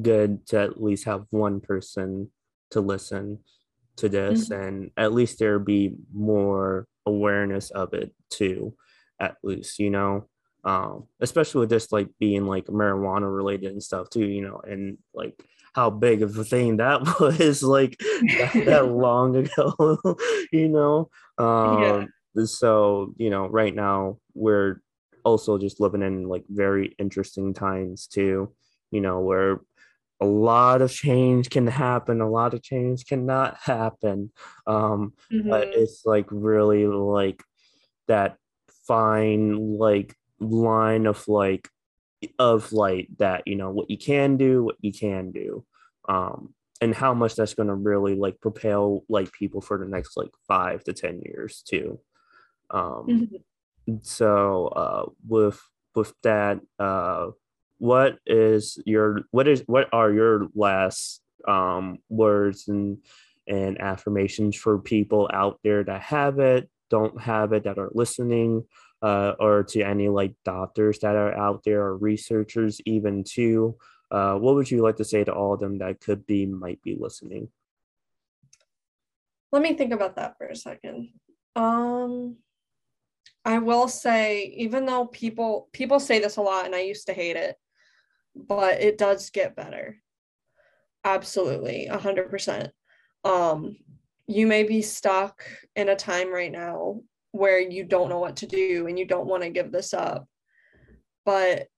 good 0.01 0.47
to 0.49 0.61
at 0.61 0.83
least 0.83 1.05
have 1.05 1.25
one 1.31 1.61
person 1.61 2.31
to 2.73 2.81
listen 2.81 3.39
to 3.97 4.09
this, 4.09 4.51
and 4.51 4.91
at 4.97 5.15
least 5.15 5.39
there 5.39 5.59
be 5.59 5.95
more 6.13 6.87
awareness 7.07 7.71
of 7.71 7.95
it 7.95 8.13
too. 8.31 8.75
At 9.21 9.37
least 9.43 9.79
you 9.79 9.91
know, 9.91 10.29
um, 10.65 11.07
especially 11.21 11.61
with 11.61 11.71
this 11.71 11.93
like 11.93 12.09
being 12.19 12.47
like 12.47 12.67
marijuana 12.67 13.35
related 13.35 13.73
and 13.73 13.83
stuff 13.83 14.11
too. 14.11 14.27
You 14.27 14.43
know, 14.43 14.61
and 14.65 14.99
like 15.15 15.41
how 15.75 15.91
big 15.91 16.23
of 16.23 16.37
a 16.39 16.45
thing 16.45 16.77
that 16.79 17.01
was 17.21 17.63
like 17.63 17.97
that, 17.99 18.63
that 18.67 18.87
long 18.93 19.37
ago. 19.37 19.99
you 20.53 20.69
know, 20.69 21.11
um, 21.39 21.83
Yeah. 22.37 22.45
so 22.45 23.13
you 23.17 23.31
know 23.31 23.47
right 23.49 23.75
now 23.75 24.19
we're 24.35 24.81
also 25.25 25.57
just 25.59 25.81
living 25.81 26.03
in 26.03 26.29
like 26.29 26.45
very 26.49 26.95
interesting 26.99 27.55
times 27.55 28.07
too 28.07 28.53
you 28.91 29.01
know 29.01 29.21
where 29.21 29.61
a 30.21 30.27
lot 30.27 30.83
of 30.83 30.91
change 30.93 31.51
can 31.51 31.67
happen 31.67 32.21
a 32.21 32.31
lot 32.31 32.55
of 32.55 32.63
change 32.63 33.07
cannot 33.07 33.57
happen 33.59 34.31
um 34.67 35.13
but 35.51 35.69
Mhm. 35.69 35.73
it's 35.75 36.03
like 36.07 36.27
really 36.31 36.87
like 36.87 37.43
that 38.09 38.37
fine 38.87 39.79
like 39.79 40.15
line 40.41 41.07
of 41.07 41.27
like 41.29 41.69
of 42.39 42.73
like 42.73 43.09
that 43.19 43.43
you 43.47 43.55
know 43.57 43.71
what 43.71 43.91
you 43.91 43.99
can 43.99 44.37
do 44.37 44.65
what 44.65 44.77
you 44.81 44.93
can 44.93 45.31
do 45.33 45.65
um 46.09 46.55
and 46.81 46.95
how 46.95 47.15
much 47.15 47.35
that's 47.37 47.55
going 47.55 47.69
to 47.69 47.75
really 47.75 48.15
like 48.15 48.41
propel 48.41 49.05
like 49.09 49.33
people 49.33 49.61
for 49.61 49.79
the 49.79 49.87
next 49.87 50.17
like 50.17 50.31
five 50.47 50.83
to 50.85 50.93
ten 50.93 51.21
years 51.25 51.63
too 51.63 52.01
um 52.71 53.07
Mhm. 53.09 53.45
so 54.03 54.69
uh 54.69 55.07
with 55.29 55.61
with 55.95 56.15
that 56.23 56.61
uh 56.79 57.31
what 57.85 58.17
is 58.25 58.81
your 58.87 59.21
what 59.31 59.47
is 59.47 59.63
what 59.67 59.91
are 59.93 60.11
your 60.11 60.49
last 60.55 61.21
um 61.47 61.99
words 62.09 62.67
and 62.67 62.97
and 63.47 63.79
affirmations 63.79 64.57
for 64.57 64.79
people 64.79 65.29
out 65.35 65.61
there 65.63 65.85
that 65.85 66.01
have 66.01 66.39
it 66.39 66.71
don't 66.89 67.21
have 67.21 67.53
it 67.53 67.65
that 67.65 67.79
are 67.79 67.91
listening 67.93 68.65
uh 69.03 69.35
or 69.39 69.63
to 69.65 69.83
any 69.83 70.09
like 70.09 70.35
doctors 70.47 70.99
that 71.01 71.15
are 71.15 71.37
out 71.37 71.61
there 71.67 71.83
or 71.83 71.99
researchers 71.99 72.81
even 72.87 73.23
too? 73.23 73.77
Uh 74.11 74.37
what 74.37 74.55
would 74.55 74.71
you 74.71 74.81
like 74.81 74.97
to 74.97 75.05
say 75.05 75.23
to 75.23 75.35
all 75.35 75.53
of 75.53 75.61
them 75.61 75.77
that 75.77 76.01
could 76.01 76.25
be 76.25 76.47
might 76.47 76.81
be 76.81 76.97
listening? 76.99 77.49
Let 79.53 79.61
me 79.61 79.75
think 79.75 79.93
about 79.93 80.17
that 80.17 80.39
for 80.39 80.47
a 80.47 80.57
second. 80.57 81.11
Um 81.55 82.37
i 83.45 83.59
will 83.59 83.89
say 83.89 84.55
even 84.57 84.87
though 84.87 85.05
people 85.05 85.69
people 85.73 86.01
say 86.01 86.19
this 86.19 86.39
a 86.39 86.41
lot 86.41 86.65
and 86.65 86.75
i 86.75 86.81
used 86.81 87.07
to 87.07 87.13
hate 87.13 87.37
it 87.37 87.59
but 88.35 88.81
it 88.81 88.99
does 88.99 89.31
get 89.31 89.57
better 89.57 89.97
absolutely, 91.05 91.87
a 91.87 91.99
hundred 91.99 92.31
percent. 92.31 92.71
Um, 93.25 93.77
you 94.27 94.47
may 94.47 94.65
be 94.65 94.83
stuck 94.83 95.45
in 95.77 95.89
a 95.89 95.97
time 95.97 96.33
right 96.33 96.51
now 96.51 97.01
where 97.33 97.61
you 97.61 97.85
don't 97.85 98.09
know 98.09 98.19
what 98.19 98.37
to 98.37 98.47
do 98.47 98.87
and 98.87 98.99
you 98.99 99.05
don't 99.05 99.27
want 99.27 99.43
to 99.43 99.51
give 99.51 99.71
this 99.71 99.93
up, 99.93 100.27
but 101.25 101.69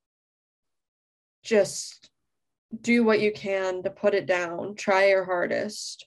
just 1.42 2.10
do 2.80 3.04
what 3.04 3.20
you 3.20 3.32
can 3.32 3.82
to 3.82 3.90
put 3.90 4.14
it 4.14 4.26
down, 4.26 4.74
try 4.74 5.08
your 5.08 5.24
hardest, 5.24 6.06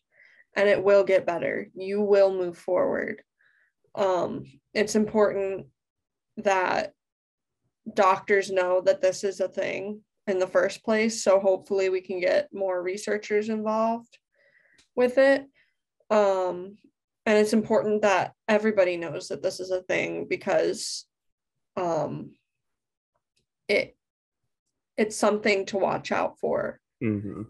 and 0.55 0.69
it 0.69 0.83
will 0.83 1.03
get 1.03 1.25
better. 1.25 1.67
You 1.73 2.01
will 2.01 2.31
move 2.33 2.57
forward. 2.57 3.21
Um, 3.95 4.43
it's 4.73 4.95
important 4.95 5.67
that 6.37 6.93
doctors 7.93 8.51
know 8.51 8.81
that 8.81 9.01
this 9.01 9.23
is 9.23 9.39
a 9.39 9.47
thing 9.47 10.01
in 10.29 10.39
the 10.39 10.47
first 10.47 10.83
place. 10.83 11.23
So 11.23 11.39
hopefully 11.39 11.89
we 11.89 12.01
can 12.01 12.19
get 12.19 12.53
more 12.53 12.81
researchers 12.81 13.49
involved 13.49 14.17
with 14.95 15.17
it. 15.17 15.45
Um, 16.09 16.77
and 17.25 17.37
it's 17.37 17.53
important 17.53 18.01
that 18.03 18.33
everybody 18.47 18.97
knows 18.97 19.27
that 19.27 19.43
this 19.43 19.59
is 19.59 19.71
a 19.71 19.81
thing 19.83 20.27
because 20.29 21.05
um, 21.77 22.31
it 23.67 23.95
it's 24.97 25.15
something 25.15 25.65
to 25.67 25.77
watch 25.77 26.11
out 26.11 26.39
for. 26.39 26.79
Mm-hmm. 27.03 27.43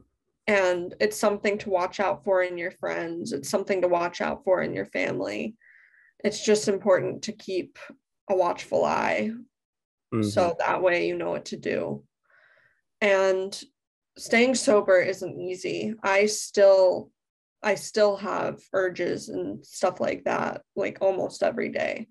And 0.47 0.95
it's 0.99 1.17
something 1.17 1.57
to 1.59 1.69
watch 1.69 1.99
out 1.99 2.23
for 2.23 2.43
in 2.43 2.57
your 2.57 2.71
friends. 2.71 3.33
It's 3.33 3.49
something 3.49 3.81
to 3.81 3.87
watch 3.87 4.21
out 4.21 4.43
for 4.43 4.61
in 4.61 4.73
your 4.73 4.85
family. 4.85 5.55
It's 6.23 6.43
just 6.43 6.67
important 6.67 7.23
to 7.23 7.31
keep 7.31 7.77
a 8.29 8.35
watchful 8.35 8.83
eye 8.83 9.31
Mm-hmm. 10.13 10.27
so 10.27 10.55
that 10.57 10.81
way 10.81 11.07
you 11.07 11.15
know 11.15 11.29
what 11.29 11.45
to 11.45 11.57
do. 11.57 12.03
And 13.01 13.59
staying 14.17 14.55
sober 14.55 14.99
isn't 14.99 15.39
easy. 15.39 15.95
I 16.03 16.25
still 16.25 17.11
I 17.61 17.75
still 17.75 18.15
have 18.17 18.59
urges 18.71 19.27
and 19.29 19.65
stuff 19.65 19.99
like 19.99 20.23
that 20.23 20.61
like 20.75 20.99
almost 21.01 21.43
every 21.43 21.69
day. 21.69 22.07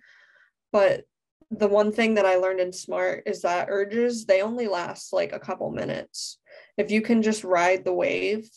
But 0.72 1.04
the 1.50 1.68
one 1.68 1.92
thing 1.92 2.14
that 2.14 2.26
I 2.26 2.36
learned 2.36 2.60
in 2.60 2.72
smart 2.72 3.22
is 3.26 3.42
that 3.42 3.68
urges 3.70 4.26
they 4.26 4.42
only 4.42 4.68
last 4.68 5.12
like 5.12 5.32
a 5.32 5.38
couple 5.38 5.70
minutes. 5.70 6.38
If 6.76 6.90
you 6.90 7.00
can 7.00 7.22
just 7.22 7.44
ride 7.44 7.84
the 7.84 7.94
wave, 7.94 8.48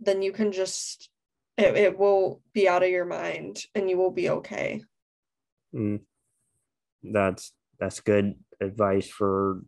then 0.00 0.22
you 0.22 0.32
can 0.32 0.52
just 0.52 1.10
it, 1.56 1.76
it 1.76 1.98
will 1.98 2.40
be 2.52 2.68
out 2.68 2.82
of 2.82 2.90
your 2.90 3.04
mind 3.04 3.64
and 3.74 3.90
you 3.90 3.98
will 3.98 4.12
be 4.12 4.30
okay. 4.30 4.82
Mm. 5.74 6.00
That's 7.02 7.52
that's 7.78 8.00
good 8.00 8.34
advice 8.60 9.08
for 9.08 9.62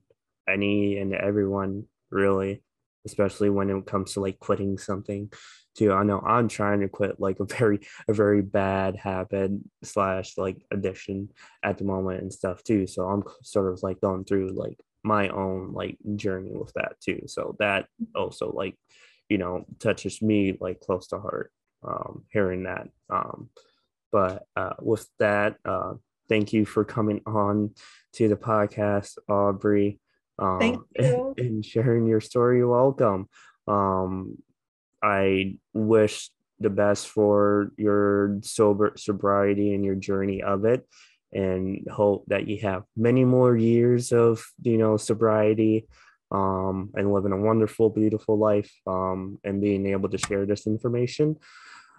any 0.50 0.98
and 0.98 1.14
everyone 1.14 1.84
really 2.10 2.62
especially 3.06 3.48
when 3.48 3.70
it 3.70 3.86
comes 3.86 4.12
to 4.12 4.20
like 4.20 4.38
quitting 4.38 4.76
something 4.76 5.32
too. 5.74 5.92
I 5.92 6.02
know 6.02 6.20
i'm 6.20 6.48
trying 6.48 6.80
to 6.80 6.88
quit 6.88 7.20
like 7.20 7.40
a 7.40 7.44
very 7.44 7.80
a 8.08 8.12
very 8.12 8.42
bad 8.42 8.96
habit 8.96 9.52
slash 9.82 10.36
like 10.36 10.64
addiction 10.70 11.30
at 11.62 11.78
the 11.78 11.84
moment 11.84 12.22
and 12.22 12.32
stuff 12.32 12.62
too. 12.62 12.86
So 12.86 13.08
i'm 13.08 13.22
sort 13.42 13.72
of 13.72 13.82
like 13.82 14.00
going 14.00 14.24
through 14.24 14.50
like 14.50 14.78
my 15.02 15.28
own 15.28 15.72
like 15.72 15.96
journey 16.16 16.52
with 16.52 16.72
that 16.74 17.00
too. 17.00 17.22
So 17.26 17.56
that 17.58 17.86
also 18.14 18.52
like 18.52 18.76
you 19.28 19.38
know 19.38 19.64
touches 19.78 20.20
me 20.20 20.56
like 20.60 20.80
close 20.80 21.06
to 21.08 21.18
heart 21.18 21.52
um 21.82 22.24
hearing 22.32 22.64
that 22.64 22.88
um. 23.08 23.48
But 24.12 24.44
uh 24.56 24.74
with 24.80 25.06
that 25.20 25.56
uh 25.64 25.94
thank 26.28 26.52
you 26.52 26.64
for 26.64 26.84
coming 26.84 27.22
on 27.26 27.70
to 28.14 28.28
the 28.28 28.36
podcast, 28.36 29.18
Aubrey. 29.28 30.00
Um, 30.40 30.58
Thank 30.60 30.82
you. 30.98 31.34
And 31.38 31.64
sharing 31.64 32.06
your 32.06 32.20
story. 32.20 32.58
You're 32.58 32.68
welcome. 32.68 33.28
Um, 33.68 34.42
I 35.02 35.56
wish 35.72 36.30
the 36.58 36.70
best 36.70 37.08
for 37.08 37.72
your 37.76 38.38
sober 38.42 38.92
sobriety 38.96 39.74
and 39.74 39.84
your 39.84 39.94
journey 39.94 40.42
of 40.42 40.64
it, 40.64 40.86
and 41.32 41.86
hope 41.90 42.24
that 42.28 42.48
you 42.48 42.58
have 42.60 42.84
many 42.96 43.24
more 43.24 43.56
years 43.56 44.12
of 44.12 44.44
you 44.62 44.76
know 44.76 44.96
sobriety 44.96 45.86
um, 46.30 46.90
and 46.94 47.12
living 47.12 47.32
a 47.32 47.36
wonderful, 47.36 47.90
beautiful 47.90 48.38
life 48.38 48.72
um, 48.86 49.38
and 49.44 49.60
being 49.60 49.86
able 49.86 50.08
to 50.08 50.18
share 50.18 50.46
this 50.46 50.66
information. 50.66 51.36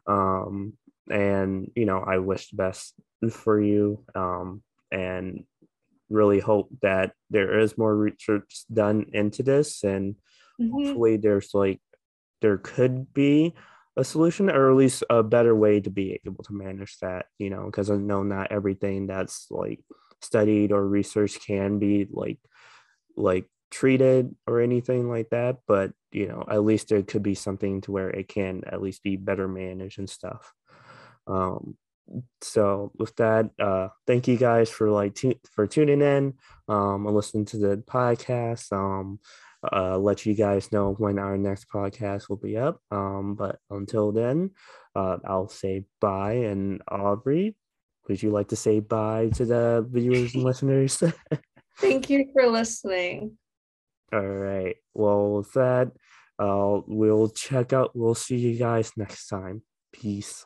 Um, 0.07 0.73
and 1.09 1.71
you 1.75 1.85
know, 1.85 1.99
I 1.99 2.19
wish 2.19 2.49
the 2.49 2.57
best 2.57 2.93
for 3.29 3.61
you 3.61 4.03
um, 4.15 4.63
and 4.91 5.43
really 6.11 6.39
hope 6.39 6.69
that 6.81 7.13
there 7.29 7.59
is 7.59 7.77
more 7.77 7.95
research 7.95 8.63
done 8.71 9.05
into 9.13 9.43
this 9.43 9.83
and 9.83 10.15
Mhm. 10.59 10.71
hopefully 10.71 11.17
there's 11.17 11.53
like 11.53 11.79
there 12.41 12.57
could 12.57 13.13
be 13.13 13.53
a 13.97 14.03
solution 14.03 14.49
or 14.49 14.69
at 14.69 14.75
least 14.77 15.03
a 15.09 15.23
better 15.23 15.55
way 15.55 15.79
to 15.79 15.89
be 15.89 16.19
able 16.25 16.43
to 16.43 16.53
manage 16.53 16.97
that 16.99 17.25
you 17.37 17.49
know 17.49 17.65
because 17.65 17.89
i 17.89 17.95
know 17.95 18.23
not 18.23 18.51
everything 18.51 19.07
that's 19.07 19.47
like 19.49 19.79
studied 20.21 20.71
or 20.71 20.87
researched 20.87 21.45
can 21.45 21.79
be 21.79 22.07
like 22.11 22.39
like 23.17 23.45
treated 23.69 24.35
or 24.47 24.59
anything 24.61 25.09
like 25.09 25.29
that 25.29 25.57
but 25.67 25.91
you 26.11 26.27
know 26.27 26.43
at 26.49 26.63
least 26.63 26.89
there 26.89 27.01
could 27.03 27.23
be 27.23 27.35
something 27.35 27.81
to 27.81 27.91
where 27.91 28.09
it 28.09 28.27
can 28.27 28.63
at 28.65 28.81
least 28.81 29.03
be 29.03 29.15
better 29.15 29.47
managed 29.47 29.99
and 29.99 30.09
stuff 30.09 30.53
um 31.27 31.77
so 32.41 32.91
with 32.97 33.15
that 33.15 33.49
uh 33.59 33.87
thank 34.05 34.27
you 34.27 34.37
guys 34.37 34.69
for 34.69 34.89
like 34.89 35.15
tu- 35.15 35.39
for 35.53 35.65
tuning 35.67 36.01
in 36.01 36.33
um 36.67 37.05
and 37.05 37.15
listening 37.15 37.45
to 37.45 37.57
the 37.57 37.77
podcast. 37.87 38.71
Um 38.73 39.19
uh 39.71 39.97
let 39.97 40.25
you 40.25 40.33
guys 40.33 40.71
know 40.71 40.93
when 40.93 41.19
our 41.19 41.37
next 41.37 41.69
podcast 41.69 42.29
will 42.29 42.37
be 42.37 42.57
up. 42.57 42.81
Um 42.91 43.35
but 43.35 43.59
until 43.69 44.11
then 44.11 44.51
uh 44.95 45.17
i'll 45.25 45.49
say 45.49 45.85
bye. 45.99 46.33
And 46.33 46.81
aubrey 46.87 47.55
would 48.07 48.21
you 48.21 48.31
like 48.31 48.49
to 48.49 48.55
say 48.55 48.79
bye 48.79 49.29
to 49.35 49.45
the 49.45 49.87
viewers 49.89 50.33
and 50.35 50.43
listeners? 50.43 51.01
Thank 51.77 52.09
you 52.09 52.29
for 52.33 52.47
listening. 52.47 53.37
all 54.11 54.19
right. 54.19 54.75
Well 54.93 55.33
with 55.33 55.53
that 55.53 55.91
uh 56.39 56.81
we'll 56.87 57.29
check 57.29 57.71
out 57.71 57.91
we'll 57.95 58.15
see 58.15 58.37
you 58.37 58.57
guys 58.57 58.91
next 58.97 59.27
time. 59.27 59.61
Peace 59.93 60.45